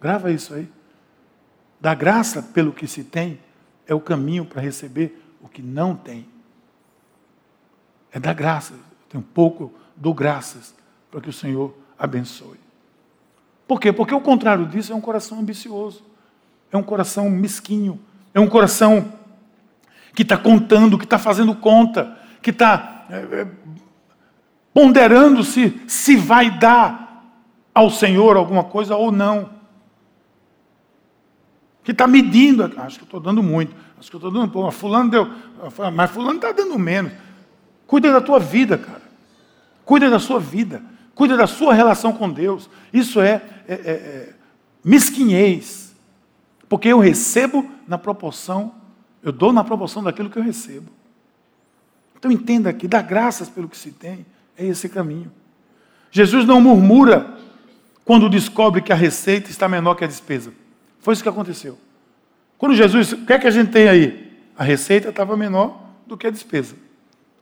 Grava 0.00 0.30
isso 0.30 0.54
aí. 0.54 0.68
Dar 1.80 1.94
graça 1.94 2.42
pelo 2.42 2.72
que 2.72 2.86
se 2.86 3.04
tem 3.04 3.40
é 3.86 3.94
o 3.94 4.00
caminho 4.00 4.44
para 4.44 4.60
receber 4.60 5.22
o 5.40 5.48
que 5.48 5.62
não 5.62 5.94
tem. 5.94 6.26
É 8.12 8.18
dar 8.18 8.34
graças. 8.34 8.78
Tem 9.08 9.20
um 9.20 9.24
pouco, 9.24 9.72
dou 9.94 10.14
graças 10.14 10.74
para 11.10 11.20
que 11.20 11.28
o 11.28 11.32
Senhor 11.32 11.74
abençoe. 11.98 12.58
Por 13.66 13.80
quê? 13.80 13.92
Porque 13.92 14.14
o 14.14 14.20
contrário 14.20 14.66
disso 14.66 14.92
é 14.92 14.96
um 14.96 15.00
coração 15.00 15.40
ambicioso, 15.40 16.04
é 16.70 16.76
um 16.76 16.82
coração 16.82 17.28
mesquinho, 17.28 18.00
é 18.32 18.38
um 18.38 18.48
coração 18.48 19.12
que 20.14 20.22
está 20.22 20.36
contando, 20.36 20.96
que 20.96 21.04
está 21.04 21.18
fazendo 21.18 21.54
conta, 21.54 22.16
que 22.40 22.50
está 22.50 23.06
é, 23.10 23.16
é, 23.16 23.48
ponderando 24.72 25.42
se, 25.42 25.80
se 25.86 26.16
vai 26.16 26.58
dar 26.58 27.24
ao 27.74 27.90
Senhor 27.90 28.36
alguma 28.36 28.64
coisa 28.64 28.96
ou 28.96 29.10
não. 29.10 29.55
Que 31.86 31.92
está 31.92 32.04
medindo, 32.04 32.64
acho 32.78 32.98
que 32.98 33.04
estou 33.04 33.20
dando 33.20 33.44
muito, 33.44 33.72
acho 33.96 34.10
que 34.10 34.16
estou 34.16 34.28
dando 34.28 34.50
pouco, 34.50 34.72
fulano 34.72 35.08
deu, 35.08 35.30
mas 35.94 36.10
fulano 36.10 36.34
está 36.34 36.50
dando 36.50 36.76
menos. 36.76 37.12
Cuida 37.86 38.10
da 38.10 38.20
tua 38.20 38.40
vida, 38.40 38.76
cara. 38.76 39.02
Cuida 39.84 40.10
da 40.10 40.18
sua 40.18 40.40
vida. 40.40 40.82
Cuida 41.14 41.36
da 41.36 41.46
sua 41.46 41.72
relação 41.72 42.12
com 42.12 42.28
Deus. 42.28 42.68
Isso 42.92 43.20
é, 43.20 43.40
é, 43.68 43.74
é, 43.74 43.90
é 43.92 44.34
mesquinhez. 44.82 45.94
Porque 46.68 46.88
eu 46.88 46.98
recebo 46.98 47.64
na 47.86 47.96
proporção, 47.96 48.74
eu 49.22 49.30
dou 49.30 49.52
na 49.52 49.62
proporção 49.62 50.02
daquilo 50.02 50.28
que 50.28 50.40
eu 50.40 50.42
recebo. 50.42 50.90
Então 52.18 52.32
entenda 52.32 52.72
que 52.72 52.88
dar 52.88 53.02
graças 53.02 53.48
pelo 53.48 53.68
que 53.68 53.76
se 53.76 53.92
tem 53.92 54.26
é 54.58 54.66
esse 54.66 54.88
caminho. 54.88 55.30
Jesus 56.10 56.44
não 56.44 56.60
murmura 56.60 57.38
quando 58.04 58.28
descobre 58.28 58.82
que 58.82 58.92
a 58.92 58.96
receita 58.96 59.50
está 59.50 59.68
menor 59.68 59.94
que 59.94 60.02
a 60.02 60.08
despesa. 60.08 60.52
Foi 61.06 61.14
isso 61.14 61.22
que 61.22 61.28
aconteceu. 61.28 61.78
Quando 62.58 62.74
Jesus, 62.74 63.12
o 63.12 63.24
que 63.24 63.32
é 63.32 63.38
que 63.38 63.46
a 63.46 63.50
gente 63.52 63.70
tem 63.70 63.88
aí? 63.88 64.36
A 64.58 64.64
receita 64.64 65.10
estava 65.10 65.36
menor 65.36 65.80
do 66.04 66.16
que 66.16 66.26
a 66.26 66.30
despesa. 66.30 66.74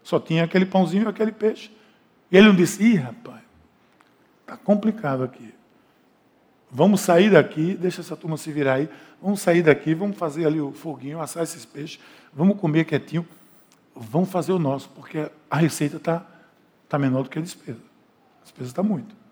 Só 0.03 0.21
tinha 0.21 0.45
aquele 0.45 0.67
pãozinho 0.67 1.05
e 1.05 1.09
aquele 1.09 1.33
peixe. 1.33 1.71
E 2.31 2.37
ele 2.37 2.49
não 2.49 2.55
disse: 2.55 2.85
ih, 2.85 2.97
rapaz, 2.97 3.41
está 4.43 4.55
complicado 4.55 5.25
aqui. 5.25 5.55
Vamos 6.71 7.01
sair 7.01 7.31
daqui, 7.31 7.73
deixa 7.73 8.03
essa 8.03 8.15
turma 8.15 8.37
se 8.37 8.53
virar 8.53 8.75
aí. 8.75 8.89
Vamos 9.23 9.41
sair 9.41 9.63
daqui, 9.63 9.95
vamos 9.95 10.19
fazer 10.19 10.45
ali 10.45 10.61
o 10.61 10.71
foguinho, 10.71 11.19
assar 11.19 11.43
esses 11.43 11.65
peixes, 11.65 11.99
vamos 12.35 12.61
comer 12.61 12.85
quietinho. 12.85 13.27
Vamos 13.97 14.29
fazer 14.29 14.53
o 14.53 14.59
nosso, 14.59 14.91
porque 14.91 15.31
a 15.51 15.57
receita 15.57 15.97
está 15.97 16.23
tá 16.87 16.99
menor 16.99 17.23
do 17.23 17.31
que 17.31 17.39
a 17.39 17.43
despesa. 17.43 17.81
A 18.43 18.45
despesa 18.45 18.69
está 18.69 18.83
muito. 18.83 19.24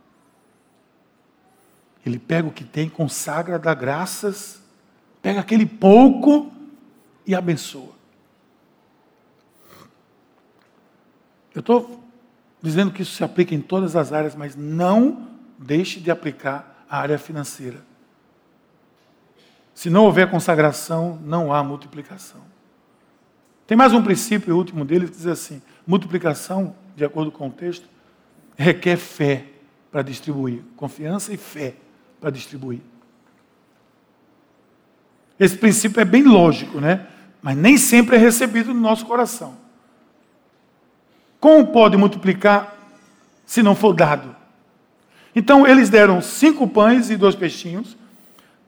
Ele 2.05 2.19
pega 2.19 2.49
o 2.49 2.53
que 2.53 2.65
tem, 2.65 2.89
consagra, 2.89 3.59
dá 3.59 3.75
graças, 3.75 4.61
pega 5.21 5.41
aquele 5.41 5.67
pouco 5.67 6.53
e 7.27 7.35
abençoa. 7.35 7.93
Eu 11.55 11.61
estou 11.61 12.03
dizendo 12.61 12.91
que 12.91 13.03
isso 13.03 13.15
se 13.15 13.23
aplica 13.23 13.55
em 13.55 13.61
todas 13.61 13.95
as 13.95 14.13
áreas, 14.13 14.35
mas 14.35 14.57
não 14.57 15.29
deixe 15.59 16.01
de 16.01 16.11
aplicar 16.11 16.85
a 16.89 16.99
área 16.99 17.19
financeira. 17.19 17.85
Se 19.75 19.89
não 19.89 20.05
houver 20.05 20.31
consagração, 20.31 21.19
não 21.23 21.53
há 21.53 21.63
multiplicação. 21.63 22.41
Tem 23.67 23.77
mais 23.77 23.93
um 23.93 24.03
princípio, 24.03 24.55
o 24.55 24.59
último 24.59 24.85
dele, 24.85 25.07
que 25.07 25.13
diz 25.13 25.27
assim: 25.27 25.63
multiplicação, 25.87 26.75
de 26.97 27.05
acordo 27.05 27.31
com 27.31 27.49
o 27.49 27.53
texto, 27.53 27.89
requer 28.57 28.97
fé 28.97 29.47
para 29.91 30.03
distribuir, 30.03 30.63
confiança 30.77 31.33
e 31.33 31.37
fé 31.37 31.77
para 32.23 32.31
distribuir. 32.31 32.79
Esse 35.41 35.59
princípio 35.59 36.01
é 36.01 36.05
bem 36.05 36.23
lógico, 36.23 36.81
né? 36.81 37.09
Mas 37.43 37.57
nem 37.57 37.77
sempre 37.77 38.15
é 38.15 38.19
recebido 38.19 38.73
no 38.73 38.81
nosso 38.81 39.05
coração. 39.05 39.57
Como 41.41 41.67
pode 41.67 41.97
multiplicar 41.97 42.77
se 43.45 43.61
não 43.61 43.75
for 43.75 43.93
dado? 43.93 44.37
Então 45.35 45.67
eles 45.67 45.89
deram 45.89 46.23
cinco 46.23 46.69
pães 46.69 47.11
e 47.11 47.17
dois 47.17 47.35
peixinhos 47.35 47.97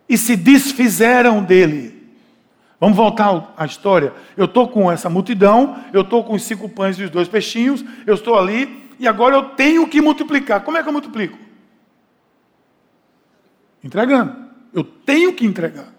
e 0.08 0.18
se 0.18 0.34
desfizeram 0.34 1.40
dele. 1.44 2.02
Vamos 2.80 2.96
voltar 2.96 3.54
à 3.56 3.64
história. 3.64 4.12
Eu 4.36 4.46
estou 4.46 4.66
com 4.66 4.90
essa 4.90 5.08
multidão, 5.08 5.78
eu 5.92 6.00
estou 6.00 6.24
com 6.24 6.34
os 6.34 6.42
cinco 6.42 6.68
pães 6.68 6.98
e 6.98 7.04
os 7.04 7.10
dois 7.10 7.28
peixinhos, 7.28 7.84
eu 8.04 8.16
estou 8.16 8.36
ali 8.36 8.90
e 8.98 9.06
agora 9.06 9.36
eu 9.36 9.50
tenho 9.50 9.86
que 9.86 10.00
multiplicar. 10.00 10.62
Como 10.62 10.76
é 10.76 10.82
que 10.82 10.88
eu 10.88 10.92
multiplico? 10.92 11.43
Entregando. 13.84 14.34
Eu 14.72 14.82
tenho 14.82 15.32
que 15.32 15.46
entregar. 15.46 15.92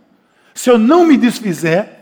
Se 0.53 0.69
eu 0.69 0.77
não 0.77 1.05
me 1.05 1.15
desfizer, 1.15 1.95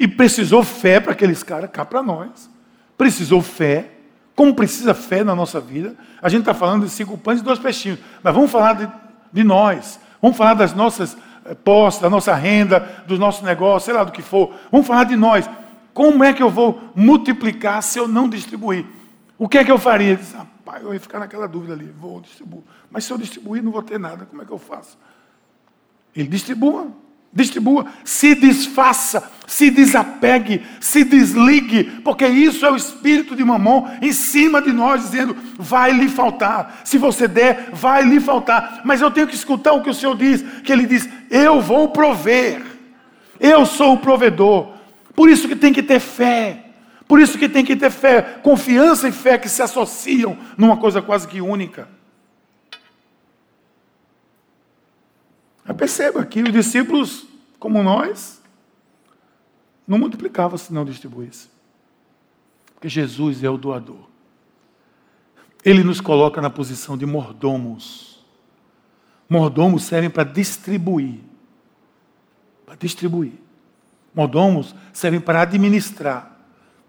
e 0.00 0.08
precisou 0.08 0.62
fé 0.62 0.98
para 0.98 1.12
aqueles 1.12 1.42
caras, 1.42 1.68
cá 1.70 1.84
para 1.84 2.02
nós 2.02 2.48
precisou 2.96 3.40
fé, 3.40 3.92
como 4.36 4.54
precisa 4.54 4.92
fé 4.92 5.24
na 5.24 5.34
nossa 5.34 5.58
vida. 5.58 5.94
A 6.20 6.28
gente 6.28 6.40
está 6.40 6.52
falando 6.52 6.84
de 6.84 6.90
cinco 6.90 7.16
pães 7.16 7.40
e 7.40 7.42
dois 7.42 7.58
peixinhos, 7.58 7.98
mas 8.22 8.34
vamos 8.34 8.50
falar 8.50 8.74
de, 8.74 8.88
de 9.32 9.42
nós, 9.42 9.98
vamos 10.20 10.36
falar 10.36 10.52
das 10.52 10.74
nossas 10.74 11.16
eh, 11.46 11.54
posses, 11.54 11.98
da 11.98 12.10
nossa 12.10 12.34
renda, 12.34 13.04
dos 13.06 13.18
nossos 13.18 13.42
negócios, 13.42 13.84
sei 13.84 13.94
lá 13.94 14.04
do 14.04 14.12
que 14.12 14.20
for. 14.20 14.54
Vamos 14.70 14.86
falar 14.86 15.04
de 15.04 15.16
nós. 15.16 15.48
Como 15.94 16.22
é 16.22 16.34
que 16.34 16.42
eu 16.42 16.50
vou 16.50 16.92
multiplicar 16.94 17.82
se 17.82 17.98
eu 17.98 18.06
não 18.06 18.28
distribuir? 18.28 18.84
O 19.38 19.48
que 19.48 19.56
é 19.56 19.64
que 19.64 19.72
eu 19.72 19.78
faria? 19.78 20.20
Rapaz, 20.70 20.84
eu 20.84 20.94
ia 20.94 21.00
ficar 21.00 21.18
naquela 21.18 21.48
dúvida 21.48 21.72
ali, 21.72 21.92
vou 21.98 22.20
distribuir. 22.20 22.62
Mas 22.90 23.04
se 23.04 23.12
eu 23.12 23.18
distribuir, 23.18 23.60
não 23.60 23.72
vou 23.72 23.82
ter 23.82 23.98
nada, 23.98 24.24
como 24.24 24.40
é 24.40 24.44
que 24.44 24.52
eu 24.52 24.58
faço? 24.58 24.96
Ele 26.14 26.28
distribua. 26.28 26.88
Distribua, 27.32 27.86
se 28.04 28.34
desfaça, 28.34 29.30
se 29.46 29.70
desapegue, 29.70 30.66
se 30.80 31.04
desligue, 31.04 31.84
porque 32.02 32.26
isso 32.26 32.66
é 32.66 32.70
o 32.72 32.74
espírito 32.74 33.36
de 33.36 33.44
mamão 33.44 33.88
em 34.02 34.12
cima 34.12 34.60
de 34.60 34.72
nós, 34.72 35.02
dizendo: 35.02 35.36
vai 35.56 35.92
lhe 35.92 36.08
faltar. 36.08 36.80
Se 36.84 36.98
você 36.98 37.28
der, 37.28 37.70
vai 37.72 38.02
lhe 38.02 38.18
faltar. 38.18 38.80
Mas 38.84 39.00
eu 39.00 39.12
tenho 39.12 39.28
que 39.28 39.36
escutar 39.36 39.72
o 39.72 39.82
que 39.82 39.90
o 39.90 39.94
Senhor 39.94 40.16
diz, 40.16 40.42
que 40.64 40.72
Ele 40.72 40.86
diz: 40.86 41.08
eu 41.30 41.60
vou 41.60 41.90
prover, 41.90 42.62
eu 43.38 43.64
sou 43.64 43.92
o 43.92 43.98
provedor. 43.98 44.72
Por 45.14 45.28
isso 45.30 45.46
que 45.46 45.54
tem 45.54 45.72
que 45.72 45.84
ter 45.84 46.00
fé, 46.00 46.69
por 47.10 47.18
isso 47.18 47.36
que 47.36 47.48
tem 47.48 47.64
que 47.64 47.74
ter 47.74 47.90
fé, 47.90 48.22
confiança 48.22 49.08
e 49.08 49.10
fé 49.10 49.36
que 49.36 49.48
se 49.48 49.60
associam 49.60 50.38
numa 50.56 50.76
coisa 50.76 51.02
quase 51.02 51.26
que 51.26 51.40
única. 51.40 51.88
Mas 55.64 55.76
perceba 55.76 56.24
que 56.24 56.40
os 56.40 56.52
discípulos, 56.52 57.26
como 57.58 57.82
nós, 57.82 58.40
não 59.88 59.98
multiplicavam 59.98 60.56
se 60.56 60.72
não 60.72 60.84
distribuísse. 60.84 61.48
Porque 62.74 62.88
Jesus 62.88 63.42
é 63.42 63.50
o 63.50 63.58
doador. 63.58 64.08
Ele 65.64 65.82
nos 65.82 66.00
coloca 66.00 66.40
na 66.40 66.48
posição 66.48 66.96
de 66.96 67.06
mordomos. 67.06 68.24
Mordomos 69.28 69.82
servem 69.82 70.10
para 70.10 70.22
distribuir. 70.22 71.18
Para 72.64 72.76
distribuir. 72.76 73.32
Mordomos 74.14 74.76
servem 74.92 75.20
para 75.20 75.42
administrar. 75.42 76.38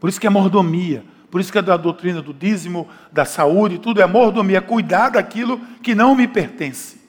Por 0.01 0.09
isso 0.09 0.19
que 0.19 0.25
é 0.25 0.29
mordomia. 0.31 1.05
Por 1.29 1.39
isso 1.39 1.51
que 1.51 1.57
é 1.59 1.61
da 1.61 1.77
doutrina 1.77 2.21
do 2.21 2.33
dízimo, 2.33 2.89
da 3.09 3.23
saúde, 3.23 3.77
tudo 3.77 4.01
é 4.01 4.05
mordomia, 4.05 4.57
é 4.57 4.61
cuidar 4.61 5.09
daquilo 5.11 5.61
que 5.81 5.95
não 5.95 6.13
me 6.13 6.27
pertence. 6.27 6.99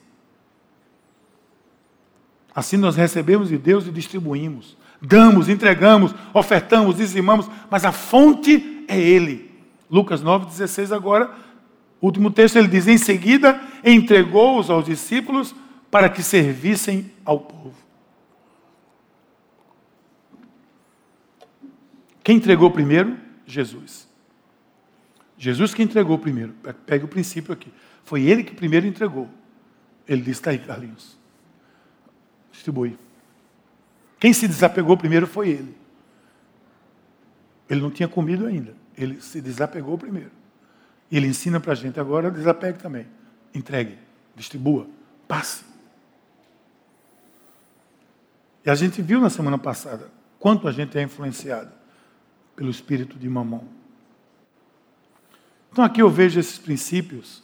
Assim 2.54 2.76
nós 2.76 2.94
recebemos 2.94 3.48
de 3.48 3.56
Deus 3.56 3.86
e 3.86 3.90
distribuímos. 3.90 4.76
Damos, 5.00 5.48
entregamos, 5.48 6.14
ofertamos, 6.32 6.98
dizimamos, 6.98 7.50
mas 7.68 7.84
a 7.84 7.90
fonte 7.90 8.84
é 8.86 8.96
Ele. 8.96 9.50
Lucas 9.90 10.22
9,16 10.22 10.94
agora, 10.94 11.30
último 12.00 12.30
texto, 12.30 12.56
ele 12.56 12.68
diz: 12.68 12.86
Em 12.86 12.98
seguida, 12.98 13.60
entregou-os 13.82 14.70
aos 14.70 14.84
discípulos 14.84 15.54
para 15.90 16.08
que 16.08 16.22
servissem 16.22 17.10
ao 17.24 17.40
povo. 17.40 17.81
Quem 22.22 22.36
entregou 22.36 22.70
primeiro? 22.70 23.18
Jesus. 23.46 24.08
Jesus 25.36 25.74
que 25.74 25.82
entregou 25.82 26.18
primeiro. 26.18 26.54
Pegue 26.86 27.04
o 27.04 27.08
princípio 27.08 27.52
aqui. 27.52 27.72
Foi 28.04 28.22
ele 28.22 28.44
que 28.44 28.54
primeiro 28.54 28.86
entregou. 28.86 29.28
Ele 30.06 30.22
disse: 30.22 30.40
está 30.40 30.50
aí, 30.50 30.58
Carlinhos. 30.58 31.18
Distribui. 32.52 32.98
Quem 34.20 34.32
se 34.32 34.46
desapegou 34.46 34.96
primeiro 34.96 35.26
foi 35.26 35.50
ele. 35.50 35.76
Ele 37.68 37.80
não 37.80 37.90
tinha 37.90 38.08
comido 38.08 38.46
ainda. 38.46 38.74
Ele 38.96 39.20
se 39.20 39.40
desapegou 39.40 39.98
primeiro. 39.98 40.30
Ele 41.10 41.26
ensina 41.26 41.58
para 41.58 41.72
a 41.72 41.74
gente 41.74 41.98
agora, 41.98 42.30
desapegue 42.30 42.78
também. 42.78 43.06
Entregue, 43.54 43.98
distribua, 44.36 44.86
passe. 45.26 45.64
E 48.64 48.70
a 48.70 48.74
gente 48.74 49.02
viu 49.02 49.20
na 49.20 49.28
semana 49.28 49.58
passada 49.58 50.08
quanto 50.38 50.68
a 50.68 50.72
gente 50.72 50.96
é 50.96 51.02
influenciado 51.02 51.81
pelo 52.62 52.70
espírito 52.70 53.18
de 53.18 53.28
mamão. 53.28 53.64
Então 55.72 55.84
aqui 55.84 56.00
eu 56.00 56.08
vejo 56.08 56.38
esses 56.38 56.60
princípios 56.60 57.42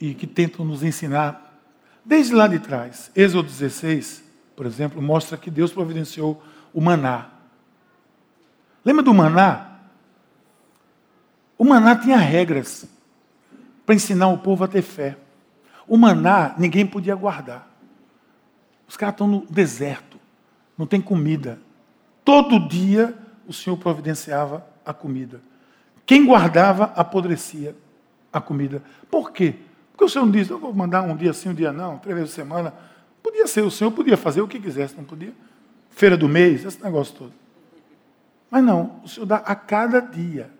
e 0.00 0.12
que 0.12 0.26
tentam 0.26 0.64
nos 0.64 0.82
ensinar 0.82 1.56
desde 2.04 2.34
lá 2.34 2.48
de 2.48 2.58
trás. 2.58 3.12
Êxodo 3.14 3.48
16, 3.48 4.24
por 4.56 4.66
exemplo, 4.66 5.00
mostra 5.00 5.38
que 5.38 5.52
Deus 5.52 5.72
providenciou 5.72 6.42
o 6.72 6.80
maná. 6.80 7.30
Lembra 8.84 9.04
do 9.04 9.14
maná? 9.14 9.78
O 11.56 11.64
maná 11.64 11.94
tinha 11.94 12.16
regras 12.16 12.88
para 13.86 13.94
ensinar 13.94 14.26
o 14.30 14.38
povo 14.38 14.64
a 14.64 14.68
ter 14.68 14.82
fé. 14.82 15.16
O 15.86 15.96
maná 15.96 16.56
ninguém 16.58 16.84
podia 16.84 17.14
guardar. 17.14 17.70
Os 18.88 18.96
caras 18.96 19.14
estão 19.14 19.28
no 19.28 19.46
deserto, 19.46 20.18
não 20.76 20.88
tem 20.88 21.00
comida. 21.00 21.60
Todo 22.24 22.58
dia 22.58 23.22
o 23.46 23.52
Senhor 23.52 23.76
providenciava 23.76 24.66
a 24.84 24.92
comida. 24.92 25.40
Quem 26.06 26.26
guardava, 26.26 26.92
apodrecia 26.96 27.74
a 28.32 28.40
comida. 28.40 28.82
Por 29.10 29.32
quê? 29.32 29.54
Porque 29.92 30.04
o 30.04 30.08
Senhor 30.08 30.24
não 30.24 30.32
diz, 30.32 30.50
eu 30.50 30.58
vou 30.58 30.72
mandar 30.74 31.02
um 31.02 31.16
dia 31.16 31.32
sim, 31.32 31.50
um 31.50 31.54
dia 31.54 31.72
não, 31.72 31.98
três 31.98 32.16
vezes 32.16 32.30
por 32.32 32.36
semana. 32.36 32.74
Podia 33.22 33.46
ser, 33.46 33.62
o 33.62 33.70
Senhor 33.70 33.90
podia 33.90 34.16
fazer 34.16 34.42
o 34.42 34.48
que 34.48 34.60
quisesse, 34.60 34.96
não 34.96 35.04
podia? 35.04 35.32
Feira 35.90 36.16
do 36.16 36.28
mês, 36.28 36.64
esse 36.64 36.82
negócio 36.82 37.14
todo. 37.14 37.32
Mas 38.50 38.62
não, 38.62 39.00
o 39.04 39.08
Senhor 39.08 39.26
dá 39.26 39.36
a 39.36 39.54
cada 39.54 40.00
dia. 40.00 40.50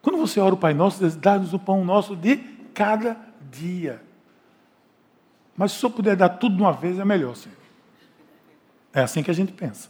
Quando 0.00 0.18
você 0.18 0.38
ora 0.38 0.54
o 0.54 0.58
Pai 0.58 0.74
Nosso, 0.74 1.02
diz, 1.02 1.16
dá-nos 1.16 1.52
o 1.52 1.58
pão 1.58 1.84
nosso 1.84 2.14
de 2.14 2.36
cada 2.72 3.16
dia. 3.50 4.00
Mas 5.56 5.72
se 5.72 5.78
o 5.78 5.80
Senhor 5.80 5.92
puder 5.92 6.16
dar 6.16 6.28
tudo 6.28 6.56
de 6.56 6.62
uma 6.62 6.72
vez, 6.72 6.98
é 6.98 7.04
melhor, 7.04 7.34
Senhor. 7.34 7.58
É 8.92 9.00
assim 9.00 9.22
que 9.22 9.30
a 9.30 9.34
gente 9.34 9.52
pensa. 9.52 9.88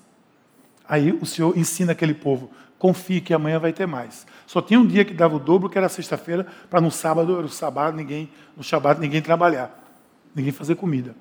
Aí 0.88 1.12
o 1.12 1.26
Senhor 1.26 1.56
ensina 1.56 1.92
aquele 1.92 2.14
povo: 2.14 2.50
confie 2.78 3.20
que 3.20 3.34
amanhã 3.34 3.58
vai 3.58 3.72
ter 3.72 3.86
mais. 3.86 4.26
Só 4.46 4.62
tinha 4.62 4.80
um 4.80 4.86
dia 4.86 5.04
que 5.04 5.12
dava 5.12 5.36
o 5.36 5.38
dobro, 5.38 5.68
que 5.68 5.76
era 5.76 5.88
sexta-feira, 5.88 6.46
para 6.70 6.80
no 6.80 6.90
sábado, 6.90 7.36
era 7.36 7.46
o 7.46 7.50
sábado, 7.50 7.96
ninguém, 7.96 8.30
no 8.56 8.64
sábado 8.64 9.00
ninguém 9.00 9.20
trabalhar, 9.20 9.78
ninguém 10.34 10.52
fazer 10.52 10.76
comida. 10.76 11.14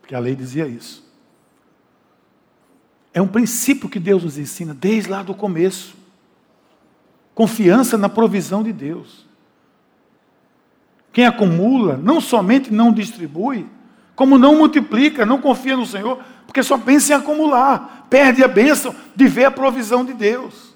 Porque 0.00 0.14
a 0.14 0.18
lei 0.18 0.34
dizia 0.36 0.66
isso. 0.66 1.04
É 3.14 3.22
um 3.22 3.26
princípio 3.26 3.88
que 3.88 3.98
Deus 3.98 4.22
nos 4.22 4.36
ensina 4.36 4.74
desde 4.74 5.10
lá 5.10 5.22
do 5.22 5.34
começo. 5.34 5.96
Confiança 7.34 7.96
na 7.96 8.10
provisão 8.10 8.62
de 8.62 8.72
Deus. 8.72 9.26
Quem 11.14 11.24
acumula, 11.24 11.96
não 11.96 12.20
somente 12.20 12.70
não 12.70 12.92
distribui, 12.92 13.66
como 14.14 14.36
não 14.36 14.58
multiplica, 14.58 15.24
não 15.24 15.40
confia 15.40 15.76
no 15.76 15.86
Senhor, 15.86 16.22
porque 16.56 16.62
só 16.62 16.78
pensa 16.78 17.12
em 17.12 17.16
acumular, 17.16 18.06
perde 18.08 18.42
a 18.42 18.48
bênção 18.48 18.94
de 19.14 19.28
ver 19.28 19.44
a 19.44 19.50
provisão 19.50 20.02
de 20.02 20.14
Deus. 20.14 20.74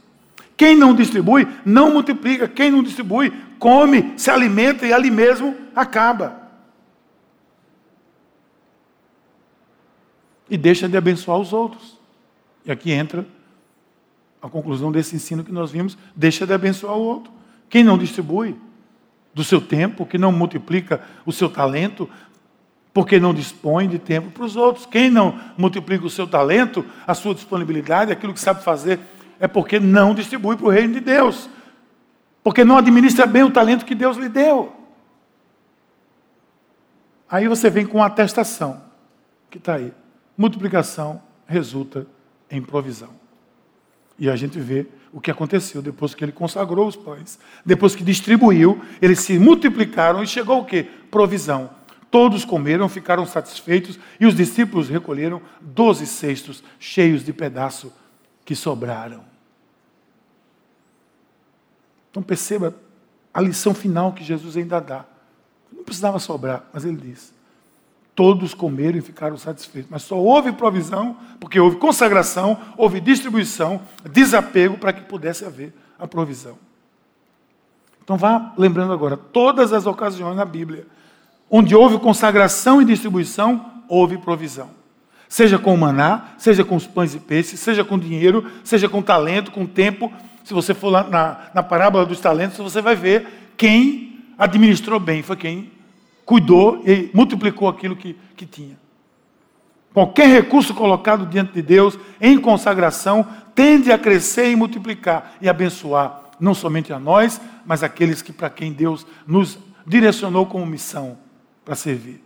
Quem 0.55 0.77
não 0.77 0.95
distribui, 0.95 1.49
não 1.65 1.91
multiplica. 1.91 2.47
Quem 2.47 2.71
não 2.71 2.83
distribui, 2.83 3.33
come, 3.59 4.13
se 4.19 4.31
alimenta 4.31 4.87
e 4.87 4.93
ali 4.93 5.11
mesmo 5.11 5.57
acaba. 5.75 6.39
E 10.51 10.59
deixa 10.59 10.87
de 10.87 10.99
abençoar 10.99 11.39
os 11.39 11.51
outros. 11.51 11.99
E 12.67 12.71
aqui 12.71 12.93
entra 12.93 13.27
a 14.43 14.51
conclusão 14.51 14.93
desse 14.93 15.17
ensino 15.17 15.43
que 15.43 15.51
nós 15.51 15.71
vimos: 15.71 15.97
deixa 16.15 16.47
de 16.47 16.53
abençoar 16.53 16.95
o 16.95 17.03
outro. 17.03 17.33
Quem 17.71 17.83
não 17.83 17.97
distribui 17.97 18.55
do 19.33 19.43
seu 19.43 19.63
tempo, 19.63 20.05
que 20.05 20.19
não 20.19 20.31
multiplica 20.31 21.01
o 21.25 21.33
seu 21.33 21.49
talento, 21.49 22.07
porque 22.93 23.21
não 23.21 23.33
dispõe 23.33 23.89
de 23.89 23.99
tempo 23.99 24.31
para 24.31 24.45
os 24.45 24.57
outros. 24.57 24.87
Quem 24.87 25.11
não 25.11 25.39
multiplica 25.57 26.05
o 26.05 26.11
seu 26.11 26.27
talento, 26.27 26.85
a 27.07 27.15
sua 27.15 27.35
disponibilidade, 27.35 28.13
aquilo 28.13 28.35
que 28.35 28.41
sabe 28.41 28.65
fazer, 28.65 28.99
é 29.39 29.47
porque 29.47 29.79
não 29.79 30.15
distribui 30.15 30.57
para 30.57 30.67
o 30.67 30.71
reino 30.71 30.95
de 30.95 31.01
Deus. 31.01 31.49
Porque 32.43 32.65
não 32.65 32.79
administra 32.79 33.27
bem 33.27 33.43
o 33.43 33.51
talento 33.51 33.85
que 33.85 33.95
Deus 33.95 34.17
lhe 34.17 34.29
deu. 34.29 34.75
Aí 37.31 37.47
você 37.47 37.71
vem 37.71 37.87
com 37.87 38.03
a 38.03 38.07
atestação, 38.07 38.83
que 39.49 39.59
está 39.59 39.77
aí. 39.77 39.93
Multiplicação 40.37 41.23
resulta 41.47 42.07
em 42.51 42.61
provisão. 42.61 43.11
E 44.19 44.29
a 44.29 44.35
gente 44.35 44.59
vê 44.59 44.87
o 45.13 45.21
que 45.21 45.31
aconteceu 45.31 45.81
depois 45.81 46.15
que 46.15 46.25
ele 46.25 46.33
consagrou 46.33 46.87
os 46.87 46.97
pães. 46.97 47.39
Depois 47.65 47.95
que 47.95 48.05
distribuiu, 48.05 48.81
eles 49.01 49.21
se 49.21 49.39
multiplicaram 49.39 50.23
e 50.23 50.27
chegou 50.27 50.61
o 50.61 50.65
quê? 50.65 50.87
Provisão. 51.11 51.71
Todos 52.11 52.45
comeram, 52.45 52.89
ficaram 52.89 53.25
satisfeitos 53.25 53.99
e 54.19 54.27
os 54.27 54.35
discípulos 54.35 54.89
recolheram 54.89 55.41
doze 55.61 56.07
cestos 56.07 56.63
cheios 56.79 57.25
de 57.25 57.33
pedaço 57.33 57.93
que 58.45 58.57
sobraram. 58.57 59.25
Então 62.11 62.23
perceba 62.23 62.75
a 63.33 63.41
lição 63.41 63.73
final 63.73 64.13
que 64.13 64.25
Jesus 64.25 64.57
ainda 64.57 64.81
dá. 64.81 65.05
Não 65.73 65.85
precisava 65.85 66.19
sobrar, 66.19 66.65
mas 66.73 66.85
ele 66.85 66.97
diz: 66.97 67.33
todos 68.17 68.55
comeram 68.55 68.99
e 68.99 69.01
ficaram 69.01 69.37
satisfeitos. 69.37 69.89
Mas 69.89 70.03
só 70.03 70.19
houve 70.19 70.51
provisão, 70.51 71.17
porque 71.39 71.61
houve 71.61 71.77
consagração, 71.77 72.61
houve 72.77 73.01
distribuição, 73.01 73.81
desapego 74.11 74.77
para 74.77 74.93
que 74.93 75.03
pudesse 75.03 75.45
haver 75.45 75.73
a 75.97 76.09
provisão. 76.09 76.59
Então 78.03 78.17
vá 78.17 78.53
lembrando 78.59 78.93
agora, 78.93 79.17
todas 79.17 79.73
as 79.73 79.87
ocasiões 79.87 80.37
na 80.37 80.45
Bíblia 80.45 80.87
Onde 81.51 81.75
houve 81.75 81.99
consagração 81.99 82.81
e 82.81 82.85
distribuição, 82.85 83.83
houve 83.89 84.17
provisão. 84.17 84.71
Seja 85.29 85.59
com 85.59 85.75
o 85.75 85.79
maná, 85.79 86.29
seja 86.39 86.65
com 86.65 86.77
os 86.77 86.87
pães 86.87 87.15
e 87.15 87.19
peixes, 87.19 87.59
seja 87.59 87.85
com 87.85 87.99
dinheiro, 87.99 88.49
seja 88.63 88.89
com 88.89 89.03
talento, 89.03 89.51
com 89.51 89.67
tempo. 89.67 90.13
Se 90.45 90.55
você 90.55 90.73
for 90.73 90.91
lá 90.91 91.03
na, 91.03 91.51
na 91.53 91.63
parábola 91.63 92.07
dos 92.07 92.21
talentos, 92.21 92.59
você 92.59 92.81
vai 92.81 92.95
ver 92.95 93.53
quem 93.57 94.21
administrou 94.39 95.01
bem, 95.01 95.23
foi 95.23 95.37
quem 95.37 95.73
cuidou 96.25 96.83
e 96.87 97.11
multiplicou 97.13 97.69
aquilo 97.69 97.97
que, 97.97 98.17
que 98.37 98.47
tinha. 98.47 98.79
Qualquer 99.93 100.29
recurso 100.29 100.73
colocado 100.73 101.27
diante 101.27 101.53
de 101.53 101.63
Deus 101.63 101.99
em 102.21 102.39
consagração 102.39 103.27
tende 103.57 103.91
a 103.91 103.99
crescer 103.99 104.51
e 104.51 104.57
multiplicar 104.57 105.33
e 105.41 105.49
abençoar 105.49 106.21
não 106.39 106.55
somente 106.55 106.93
a 106.93 106.99
nós, 106.99 107.41
mas 107.67 107.83
aqueles 107.83 108.23
que 108.23 108.33
para 108.33 108.49
quem 108.49 108.73
Deus 108.73 109.05
nos 109.27 109.59
direcionou 109.85 110.47
como 110.47 110.65
missão 110.65 111.19
para 111.71 111.77
servir. 111.77 112.21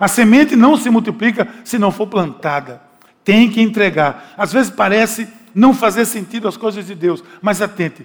A 0.00 0.08
semente 0.08 0.56
não 0.56 0.76
se 0.76 0.90
multiplica 0.90 1.46
se 1.62 1.78
não 1.78 1.92
for 1.92 2.08
plantada. 2.08 2.82
Tem 3.22 3.48
que 3.48 3.60
entregar. 3.60 4.34
Às 4.36 4.52
vezes 4.52 4.68
parece 4.68 5.28
não 5.54 5.72
fazer 5.72 6.04
sentido 6.06 6.48
as 6.48 6.56
coisas 6.56 6.84
de 6.84 6.96
Deus, 6.96 7.22
mas 7.40 7.62
atente. 7.62 8.04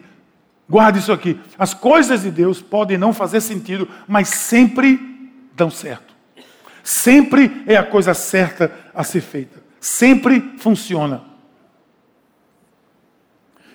Guarde 0.69 0.99
isso 0.99 1.11
aqui. 1.11 1.39
As 1.57 1.73
coisas 1.73 2.21
de 2.21 2.29
Deus 2.29 2.61
podem 2.61 2.99
não 2.99 3.13
fazer 3.13 3.41
sentido, 3.41 3.87
mas 4.07 4.29
sempre 4.29 5.31
dão 5.55 5.71
certo. 5.71 6.13
Sempre 6.83 7.63
é 7.65 7.75
a 7.75 7.83
coisa 7.83 8.13
certa 8.13 8.71
a 8.93 9.03
ser 9.03 9.21
feita. 9.21 9.63
Sempre 9.81 10.53
funciona. 10.59 11.23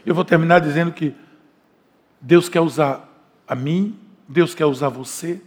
Eu 0.07 0.15
vou 0.15 0.25
terminar 0.25 0.61
dizendo 0.61 0.93
que 0.93 1.13
Deus 2.21 2.49
quer 2.49 2.61
usar 2.61 3.09
a 3.49 3.57
mim, 3.57 3.99
Deus 4.29 4.55
quer 4.55 4.67
usar 4.67 4.91
você, 4.91 5.43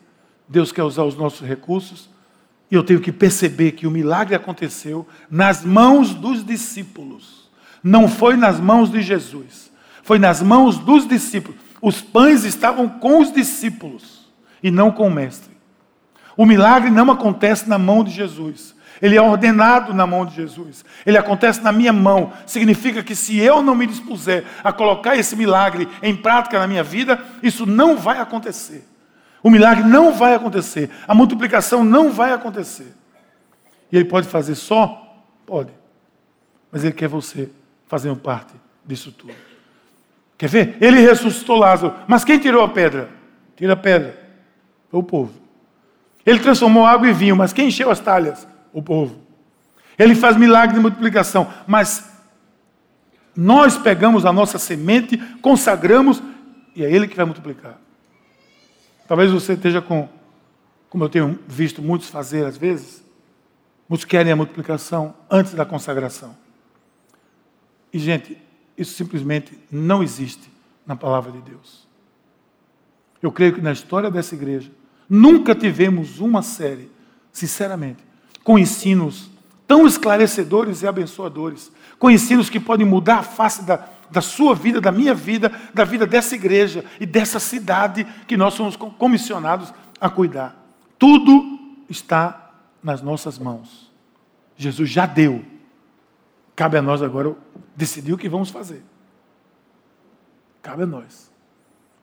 Deus 0.54 0.72
quer 0.72 0.84
usar 0.84 1.04
os 1.04 1.18
nossos 1.18 1.48
recursos, 1.48 2.08
e 2.70 2.76
eu 2.76 2.84
tenho 2.84 3.00
que 3.00 3.12
perceber 3.12 3.72
que 3.72 3.88
o 3.88 3.92
milagre 3.92 4.36
aconteceu 4.36 5.08
nas 5.28 5.66
mãos 5.66 6.14
dos 6.14 6.46
discípulos, 6.46 7.50
não 7.84 8.08
foi 8.08 8.38
nas 8.38 8.60
mãos 8.60 8.92
de 8.92 9.02
Jesus, 9.02 9.72
foi 10.04 10.20
nas 10.20 10.44
mãos 10.44 10.78
dos 10.78 11.08
discípulos. 11.08 11.60
Os 11.82 12.02
pães 12.02 12.44
estavam 12.44 12.88
com 12.88 13.20
os 13.20 13.34
discípulos 13.34 14.28
e 14.62 14.70
não 14.70 14.92
com 14.92 15.08
o 15.08 15.12
Mestre. 15.12 15.52
O 16.38 16.46
milagre 16.46 16.92
não 16.92 17.10
acontece 17.10 17.68
na 17.68 17.80
mão 17.80 18.04
de 18.04 18.12
Jesus. 18.12 18.76
Ele 19.02 19.18
é 19.18 19.22
ordenado 19.22 19.92
na 19.92 20.06
mão 20.06 20.24
de 20.24 20.36
Jesus. 20.36 20.86
Ele 21.04 21.18
acontece 21.18 21.62
na 21.62 21.72
minha 21.72 21.92
mão. 21.92 22.32
Significa 22.46 23.02
que 23.02 23.16
se 23.16 23.40
eu 23.40 23.64
não 23.64 23.74
me 23.74 23.88
dispuser 23.88 24.46
a 24.64 24.72
colocar 24.72 25.16
esse 25.16 25.36
milagre 25.36 25.88
em 26.02 26.16
prática 26.16 26.60
na 26.60 26.68
minha 26.68 26.84
vida, 26.84 27.20
isso 27.42 27.66
não 27.66 27.98
vai 27.98 28.20
acontecer. 28.20 28.93
O 29.44 29.50
milagre 29.50 29.84
não 29.84 30.14
vai 30.14 30.34
acontecer. 30.34 30.90
A 31.08 31.14
multiplicação 31.14 31.84
não 31.84 32.12
vai 32.12 32.32
acontecer. 32.32 32.96
E 33.92 33.98
ele 33.98 34.06
pode 34.06 34.28
fazer 34.28 34.56
só? 34.56 35.22
Pode. 35.46 35.72
Mas 36.72 36.84
ele 36.84 36.94
quer 36.94 37.10
você 37.10 37.50
fazendo 37.88 38.16
parte 38.16 38.54
disso 38.86 39.12
tudo. 39.12 39.34
Quer 40.38 40.48
ver? 40.48 40.78
Ele 40.82 41.00
ressuscitou 41.02 41.58
Lázaro. 41.58 41.94
Mas 42.08 42.24
quem 42.24 42.40
tirou 42.40 42.64
a 42.64 42.70
pedra? 42.70 43.10
Tira 43.56 43.74
a 43.74 43.78
pedra. 43.78 44.18
Foi 44.90 45.00
o 45.00 45.04
povo. 45.04 45.34
Ele 46.26 46.40
transformou 46.40 46.86
água 46.86 47.08
em 47.08 47.14
vinho. 47.14 47.36
Mas 47.36 47.52
quem 47.54 47.68
encheu 47.68 47.92
as 47.92 48.00
talhas? 48.00 48.48
o 48.74 48.82
povo. 48.82 49.22
Ele 49.98 50.16
faz 50.16 50.36
milagre 50.36 50.76
de 50.76 50.82
multiplicação, 50.82 51.54
mas 51.68 52.12
nós 53.36 53.78
pegamos 53.78 54.26
a 54.26 54.34
nossa 54.34 54.58
semente, 54.58 55.18
consagramos 55.42 56.22
e 56.76 56.84
é 56.84 56.92
Ele 56.92 57.08
que 57.08 57.16
vai 57.16 57.26
multiplicar. 57.26 57.80
Talvez 59.14 59.32
você 59.32 59.54
esteja 59.54 59.80
com, 59.80 60.10
como 60.90 61.04
eu 61.04 61.08
tenho 61.08 61.38
visto 61.48 61.84
muitos 61.84 62.10
fazer 62.10 62.48
às 62.48 62.58
vezes, 62.58 63.04
muitos 63.88 64.06
querem 64.06 64.32
a 64.32 64.36
multiplicação 64.36 65.14
antes 65.30 65.54
da 65.54 65.64
consagração. 65.64 66.36
E, 67.94 68.00
gente, 68.00 68.36
isso 68.76 68.96
simplesmente 68.96 69.56
não 69.70 70.02
existe 70.02 70.52
na 70.84 70.96
palavra 70.96 71.32
de 71.32 71.42
Deus. 71.42 71.88
Eu 73.22 73.32
creio 73.32 73.54
que 73.54 73.62
na 73.62 73.72
história 73.72 74.10
dessa 74.10 74.34
igreja, 74.34 74.72
nunca 75.08 75.54
tivemos 75.54 76.20
uma 76.20 76.42
série, 76.42 76.90
sinceramente, 77.32 78.04
com 78.44 78.58
ensinos 78.58 79.30
tão 79.68 79.86
esclarecedores 79.86 80.82
e 80.82 80.88
abençoadores, 80.88 81.72
com 82.00 82.10
ensinos 82.10 82.50
que 82.50 82.60
podem 82.60 82.88
mudar 82.88 83.20
a 83.20 83.24
face 83.24 83.62
da, 83.62 83.88
da 84.14 84.22
sua 84.22 84.54
vida, 84.54 84.80
da 84.80 84.92
minha 84.92 85.14
vida, 85.14 85.52
da 85.74 85.84
vida 85.84 86.06
dessa 86.06 86.36
igreja 86.36 86.86
e 87.00 87.06
dessa 87.06 87.40
cidade 87.40 88.06
que 88.28 88.38
nós 88.38 88.54
somos 88.54 88.76
comissionados 88.76 89.74
a 90.00 90.10
cuidar. 90.10 90.56
Tudo 91.00 91.60
está 91.90 92.52
nas 92.82 93.02
nossas 93.02 93.40
mãos. 93.40 93.92
Jesus 94.56 94.90
já 94.90 95.08
deu. 95.08 95.44
Cabe 96.56 96.78
a 96.78 96.82
nós 96.82 97.02
agora 97.02 97.36
decidir 97.76 98.14
o 98.14 98.18
que 98.18 98.30
vamos 98.30 98.52
fazer. 98.52 98.84
Cabe 100.62 100.84
a 100.84 100.86
nós. 100.86 101.32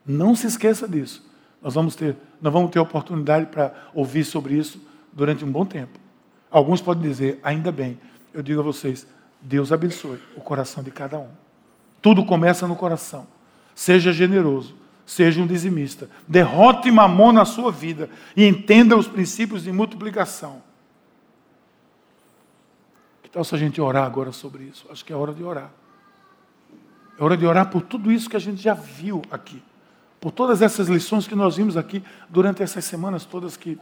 Não 0.05 0.35
se 0.35 0.49
esqueça 0.49 0.89
disso. 0.89 1.25
Nós 1.63 1.75
vamos 1.75 1.95
ter, 1.95 2.17
nós 2.43 2.53
vamos 2.53 2.73
ter 2.73 2.81
oportunidade 2.81 3.47
para 3.47 3.73
ouvir 3.95 4.25
sobre 4.25 4.55
isso 4.55 4.85
durante 5.13 5.45
um 5.45 5.53
bom 5.53 5.65
tempo. 5.65 5.99
Alguns 6.51 6.81
podem 6.81 7.03
dizer, 7.03 7.39
ainda 7.43 7.71
bem. 7.71 8.01
Eu 8.35 8.43
digo 8.43 8.61
a 8.61 8.65
vocês, 8.65 9.07
Deus 9.41 9.71
abençoe 9.71 10.19
o 10.37 10.41
coração 10.41 10.83
de 10.83 10.91
cada 10.91 11.19
um. 11.19 11.29
Tudo 12.03 12.25
começa 12.25 12.67
no 12.67 12.77
coração. 12.77 13.27
Seja 13.75 14.13
generoso, 14.13 14.75
seja 15.07 15.41
um 15.41 15.47
dizimista. 15.47 16.09
Derrote 16.27 16.91
mamon 16.91 17.33
na 17.33 17.45
sua 17.45 17.71
vida 17.71 18.11
e 18.37 18.47
entenda 18.47 18.97
os 18.97 19.07
princípios 19.07 19.63
de 19.63 19.73
multiplicação. 19.73 20.63
Que 23.23 23.31
tal 23.31 23.45
se 23.45 23.55
a 23.55 23.59
gente 23.59 23.81
orar 23.81 24.05
agora 24.05 24.33
sobre 24.33 24.65
isso? 24.65 24.87
Acho 24.91 25.05
que 25.05 25.13
é 25.13 25.17
hora 25.17 25.33
de 25.33 25.43
orar. 25.43 25.71
É 27.19 27.25
hora 27.25 27.37
de 27.37 27.47
orar 27.47 27.71
por 27.71 27.83
tudo 27.83 28.11
isso 28.11 28.29
que 28.29 28.37
a 28.37 28.41
gente 28.41 28.61
já 28.61 28.75
viu 28.75 29.23
aqui. 29.31 29.63
Por 30.21 30.31
todas 30.31 30.63
essas 30.63 30.89
lições 30.89 31.27
que 31.27 31.35
nós 31.35 31.57
vimos 31.57 31.77
aqui 31.77 32.03
durante 32.29 32.63
essas 32.63 32.85
semanas 32.85 33.25
todas 33.25 33.57
que 33.57 33.79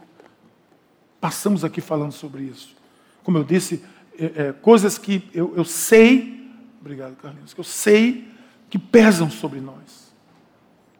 Passamos 1.19 1.65
aqui 1.65 1.81
falando 1.81 2.13
sobre 2.13 2.43
isso. 2.43 2.75
Como 3.23 3.37
eu 3.37 3.43
disse, 3.43 3.83
é, 4.17 4.25
é, 4.35 4.53
coisas 4.53 4.97
que 4.97 5.27
eu, 5.33 5.53
eu 5.55 5.65
sei, 5.65 6.38
obrigado, 6.79 7.15
Carlinhos, 7.15 7.53
que 7.53 7.59
eu 7.59 7.63
sei 7.63 8.27
que 8.69 8.77
pesam 8.77 9.29
sobre 9.29 9.59
nós. 9.59 10.13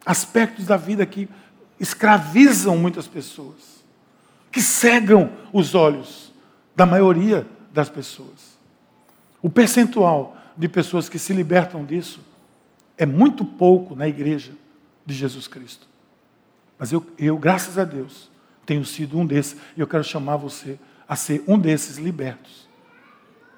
Aspectos 0.05 0.65
da 0.65 0.77
vida 0.77 1.05
que 1.05 1.29
escravizam 1.79 2.77
muitas 2.77 3.07
pessoas, 3.07 3.83
que 4.51 4.61
cegam 4.61 5.31
os 5.53 5.75
olhos 5.75 6.33
da 6.75 6.85
maioria 6.85 7.47
das 7.73 7.89
pessoas. 7.89 8.57
O 9.41 9.49
percentual 9.49 10.35
de 10.57 10.67
pessoas 10.67 11.07
que 11.07 11.19
se 11.19 11.31
libertam 11.33 11.85
disso 11.85 12.19
é 12.97 13.05
muito 13.05 13.45
pouco 13.45 13.95
na 13.95 14.07
igreja 14.07 14.51
de 15.05 15.13
Jesus 15.13 15.47
Cristo. 15.47 15.87
Mas 16.77 16.91
eu, 16.91 17.05
eu 17.17 17.37
graças 17.37 17.77
a 17.77 17.83
Deus, 17.83 18.29
tenho 18.65 18.85
sido 18.85 19.17
um 19.17 19.25
desses, 19.25 19.57
e 19.75 19.79
eu 19.79 19.87
quero 19.87 20.03
chamar 20.03 20.37
você 20.37 20.77
a 21.07 21.15
ser 21.15 21.43
um 21.47 21.57
desses 21.57 21.97
libertos. 21.97 22.69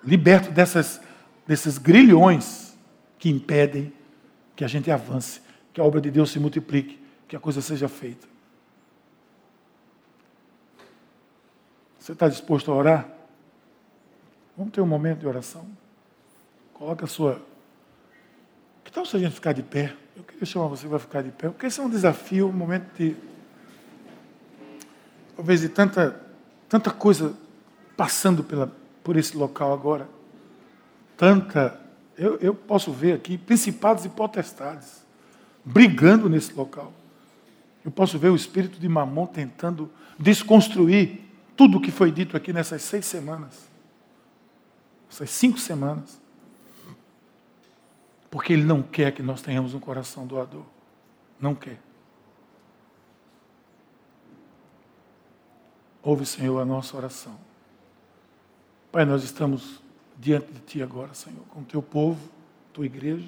Liberto 0.04 0.52
dessas, 0.52 1.02
desses 1.48 1.78
grilhões 1.78 2.78
que 3.18 3.30
impedem 3.30 3.94
que 4.56 4.64
a 4.64 4.68
gente 4.68 4.90
avance, 4.92 5.42
que 5.74 5.82
a 5.82 5.84
obra 5.84 6.00
de 6.00 6.12
Deus 6.12 6.32
se 6.32 6.40
multiplique, 6.40 7.00
que 7.28 7.36
a 7.36 7.40
coisa 7.40 7.62
seja 7.62 7.88
feita. 7.88 8.28
Você 12.00 12.14
está 12.14 12.28
disposto 12.28 12.72
a 12.72 12.76
orar? 12.76 13.10
Vamos 14.58 14.74
ter 14.74 14.82
um 14.82 14.88
momento 14.88 15.20
de 15.20 15.28
oração? 15.28 15.68
Coloca 16.74 17.06
a 17.06 17.08
sua. 17.08 17.42
Que 18.84 18.92
tal 18.92 19.06
se 19.06 19.16
a 19.16 19.20
gente 19.20 19.34
ficar 19.34 19.54
de 19.54 19.64
pé? 19.64 19.96
Eu 20.18 20.24
queria 20.24 20.46
chamar 20.46 20.68
você 20.68 20.88
para 20.88 21.00
ficar 21.00 21.22
de 21.22 21.32
pé, 21.32 21.50
porque 21.50 21.68
esse 21.68 21.80
é 21.80 21.84
um 21.84 21.90
desafio, 21.90 22.50
um 22.50 22.52
momento 22.52 22.92
de 22.98 23.16
talvez 25.36 25.62
de 25.62 25.70
tanta, 25.70 26.20
tanta 26.68 26.92
coisa 26.92 27.36
passando 27.96 28.44
pela, 28.44 28.72
por 29.04 29.16
esse 29.16 29.38
local 29.38 29.74
agora. 29.74 30.08
Tanta. 31.22 31.80
Eu, 32.18 32.38
eu 32.38 32.56
posso 32.56 32.92
ver 32.92 33.14
aqui 33.14 33.38
principados 33.38 34.04
e 34.06 34.10
potestades 34.10 35.06
brigando 35.64 36.28
nesse 36.28 36.52
local. 36.52 36.92
Eu 37.86 37.92
posso 37.92 38.18
ver 38.18 38.30
o 38.30 38.36
espírito 38.36 38.80
de 38.80 38.90
Mamon 38.90 39.28
tentando 39.28 39.92
desconstruir 40.18 41.22
tudo 41.56 41.78
o 41.78 41.82
que 41.82 41.92
foi 41.92 42.12
dito 42.12 42.36
aqui 42.36 42.52
nessas 42.52 42.82
seis 42.82 43.06
semanas. 43.06 43.70
Essas 45.12 45.30
cinco 45.30 45.60
semanas. 45.60 46.20
Porque 48.32 48.54
ele 48.54 48.64
não 48.64 48.82
quer 48.82 49.12
que 49.12 49.22
nós 49.22 49.44
tenhamos 49.44 49.76
um 49.76 49.80
coração 49.80 50.26
doador. 50.26 50.66
Não 51.40 51.54
quer. 51.54 51.80
Ouve, 56.02 56.26
Senhor, 56.26 56.60
a 56.60 56.66
nossa 56.66 56.98
oração. 56.98 57.40
Pai, 58.92 59.06
nós 59.06 59.24
estamos 59.24 59.81
diante 60.22 60.54
de 60.54 60.60
Ti 60.60 60.84
agora, 60.84 61.16
Senhor, 61.16 61.42
com 61.50 61.62
o 61.62 61.66
Teu 61.66 61.82
povo, 61.82 62.30
Tua 62.72 62.86
igreja. 62.86 63.28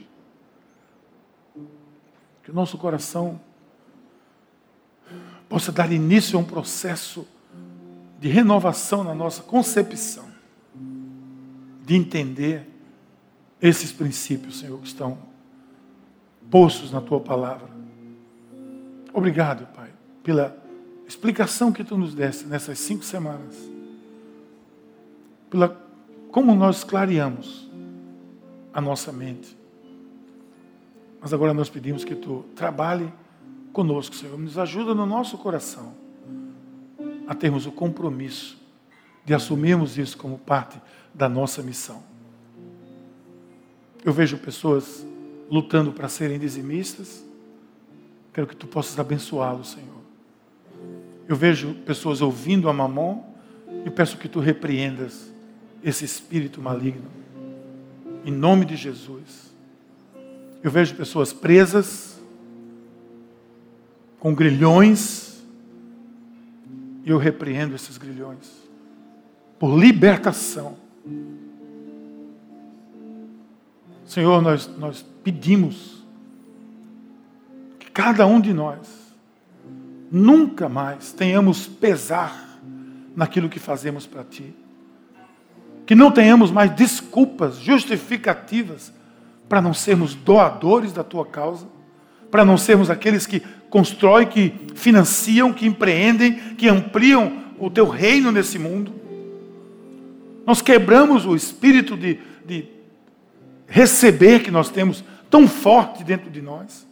Que 2.43 2.51
o 2.51 2.53
nosso 2.53 2.77
coração 2.77 3.41
possa 5.49 5.71
dar 5.71 5.91
início 5.91 6.37
a 6.37 6.41
um 6.41 6.45
processo 6.45 7.27
de 8.19 8.29
renovação 8.29 9.03
na 9.03 9.15
nossa 9.15 9.41
concepção, 9.41 10.25
de 11.83 11.95
entender 11.95 12.69
esses 13.59 13.91
princípios, 13.91 14.59
Senhor, 14.59 14.79
que 14.79 14.87
estão 14.87 15.17
postos 16.51 16.91
na 16.91 17.01
Tua 17.01 17.19
palavra. 17.19 17.69
Obrigado, 19.11 19.65
Pai, 19.73 19.89
pela 20.23 20.55
explicação 21.07 21.71
que 21.71 21.83
tu 21.83 21.97
nos 21.97 22.13
deste 22.13 22.45
nessas 22.45 22.77
cinco 22.79 23.03
semanas, 23.03 23.55
pela 25.49 25.82
como 26.33 26.55
nós 26.55 26.83
clareamos 26.83 27.69
a 28.73 28.81
nossa 28.81 29.13
mente. 29.13 29.55
Mas 31.21 31.31
agora 31.31 31.53
nós 31.53 31.69
pedimos 31.69 32.03
que 32.03 32.15
tu 32.15 32.43
trabalhe 32.55 33.13
conosco, 33.71 34.15
Senhor, 34.15 34.35
nos 34.39 34.57
ajuda 34.57 34.95
no 34.95 35.05
nosso 35.05 35.37
coração 35.37 35.93
a 37.27 37.35
termos 37.35 37.67
o 37.67 37.71
compromisso 37.71 38.57
de 39.23 39.31
assumirmos 39.31 39.95
isso 39.99 40.17
como 40.17 40.39
parte 40.39 40.81
da 41.13 41.29
nossa 41.29 41.61
missão. 41.61 42.01
Eu 44.03 44.11
vejo 44.11 44.39
pessoas 44.39 45.05
lutando 45.51 45.91
para 45.91 46.09
serem 46.09 46.39
dizimistas. 46.39 47.23
Quero 48.33 48.47
que 48.47 48.55
tu 48.55 48.65
possas 48.65 48.99
abençoá-los, 48.99 49.73
Senhor. 49.73 50.01
Eu 51.27 51.35
vejo 51.35 51.75
pessoas 51.85 52.21
ouvindo 52.23 52.67
a 52.69 52.73
mamon 52.73 53.21
e 53.85 53.91
peço 53.91 54.17
que 54.17 54.27
tu 54.27 54.39
repreendas 54.39 55.31
esse 55.83 56.05
espírito 56.05 56.61
maligno. 56.61 57.09
Em 58.25 58.31
nome 58.31 58.65
de 58.65 58.75
Jesus. 58.75 59.51
Eu 60.63 60.71
vejo 60.71 60.95
pessoas 60.95 61.33
presas 61.33 62.21
com 64.17 64.33
grilhões, 64.33 65.43
e 67.03 67.09
eu 67.09 67.17
repreendo 67.17 67.75
esses 67.75 67.97
grilhões 67.97 68.49
por 69.59 69.77
libertação. 69.77 70.77
Senhor, 74.05 74.41
nós, 74.41 74.69
nós 74.77 75.05
pedimos 75.23 76.05
que 77.77 77.91
cada 77.91 78.25
um 78.25 78.39
de 78.39 78.53
nós 78.53 78.87
nunca 80.09 80.69
mais 80.69 81.11
tenhamos 81.11 81.67
pesar 81.67 82.59
naquilo 83.15 83.49
que 83.49 83.59
fazemos 83.59 84.07
para 84.07 84.23
Ti. 84.23 84.55
Que 85.85 85.95
não 85.95 86.11
tenhamos 86.11 86.51
mais 86.51 86.71
desculpas 86.71 87.57
justificativas 87.57 88.93
para 89.49 89.61
não 89.61 89.73
sermos 89.73 90.15
doadores 90.15 90.93
da 90.93 91.03
Tua 91.03 91.25
causa, 91.25 91.67
para 92.31 92.45
não 92.45 92.57
sermos 92.57 92.89
aqueles 92.89 93.27
que 93.27 93.41
constroem, 93.69 94.27
que 94.27 94.53
financiam, 94.75 95.53
que 95.53 95.65
empreendem, 95.65 96.33
que 96.55 96.67
ampliam 96.67 97.43
o 97.59 97.69
Teu 97.69 97.87
reino 97.87 98.31
nesse 98.31 98.57
mundo. 98.57 98.93
Nós 100.45 100.61
quebramos 100.61 101.25
o 101.25 101.35
espírito 101.35 101.95
de, 101.95 102.19
de 102.45 102.65
receber 103.67 104.41
que 104.43 104.51
nós 104.51 104.69
temos 104.69 105.03
tão 105.29 105.47
forte 105.47 106.03
dentro 106.03 106.29
de 106.29 106.41
nós. 106.41 106.85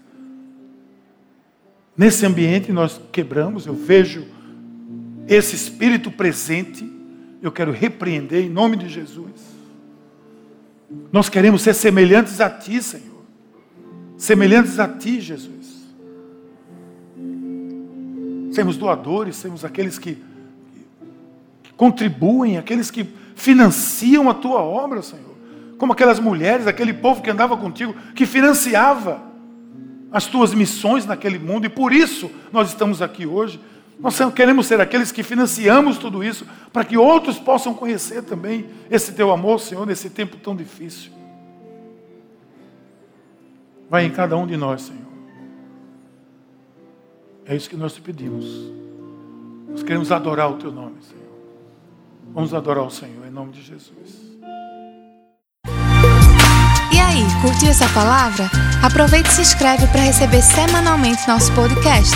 Nesse 1.96 2.26
ambiente 2.26 2.72
nós 2.72 3.00
quebramos, 3.12 3.66
eu 3.66 3.74
vejo 3.74 4.26
esse 5.28 5.56
espírito 5.56 6.10
presente, 6.10 6.91
eu 7.42 7.52
quero 7.52 7.72
repreender 7.72 8.46
em 8.46 8.50
nome 8.50 8.78
de 8.78 8.88
Jesus. 8.88 9.32
Nós 11.12 11.30
queremos 11.30 11.62
ser 11.62 11.74
semelhantes 11.74 12.40
a 12.40 12.50
Ti, 12.50 12.82
Senhor. 12.82 13.24
Semelhantes 14.18 14.80
a 14.80 14.88
Ti, 14.88 15.20
Jesus. 15.22 15.82
Sermos 18.52 18.78
doadores, 18.78 19.38
sermos 19.38 19.64
aqueles 19.64 19.98
que, 19.98 20.16
que 21.64 21.74
contribuem, 21.76 22.58
aqueles 22.58 22.92
que 22.92 23.06
financiam 23.36 24.30
a 24.30 24.34
Tua 24.34 24.62
obra, 24.62 25.02
Senhor 25.02 25.32
como 25.82 25.94
aquelas 25.94 26.20
mulheres, 26.20 26.68
aquele 26.68 26.94
povo 26.94 27.24
que 27.24 27.30
andava 27.32 27.58
contigo, 27.58 27.96
que 28.14 28.28
financiava 28.28 29.20
as 30.12 30.28
tuas 30.28 30.54
missões 30.54 31.08
naquele 31.08 31.40
mundo, 31.40 31.66
e 31.66 31.70
por 31.70 31.92
isso 31.92 32.30
nós 32.54 32.70
estamos 32.70 33.02
aqui 33.02 33.26
hoje. 33.26 33.60
Nós 34.02 34.18
queremos 34.34 34.66
ser 34.66 34.82
aqueles 34.82 35.12
que 35.12 35.24
financiamos 35.24 35.98
tudo 35.98 36.24
isso, 36.24 36.46
para 36.74 36.84
que 36.84 36.98
outros 36.98 37.38
possam 37.38 37.74
conhecer 37.74 38.24
também 38.24 38.66
esse 38.90 39.14
teu 39.14 39.32
amor, 39.32 39.60
Senhor, 39.60 39.86
nesse 39.86 40.10
tempo 40.10 40.38
tão 40.38 40.56
difícil. 40.56 41.12
Vai 43.90 44.06
em 44.06 44.12
cada 44.12 44.36
um 44.36 44.48
de 44.48 44.58
nós, 44.58 44.82
Senhor. 44.84 45.02
É 47.46 47.56
isso 47.56 47.70
que 47.70 47.78
nós 47.78 47.94
te 47.94 48.02
pedimos. 48.02 48.46
Nós 49.70 49.84
queremos 49.84 50.12
adorar 50.12 50.50
o 50.50 50.58
teu 50.58 50.72
nome, 50.72 50.98
Senhor. 51.02 51.22
Vamos 52.34 52.54
adorar 52.54 52.84
o 52.84 52.90
Senhor, 52.90 53.26
em 53.28 53.32
nome 53.32 53.52
de 53.52 53.62
Jesus 53.62 54.32
aí, 57.12 57.42
curtiu 57.42 57.70
essa 57.70 57.88
palavra? 57.90 58.50
Aproveite 58.82 59.30
e 59.30 59.34
se 59.34 59.42
inscreve 59.42 59.86
para 59.88 60.02
receber 60.02 60.42
semanalmente 60.42 61.28
nosso 61.28 61.52
podcast. 61.54 62.16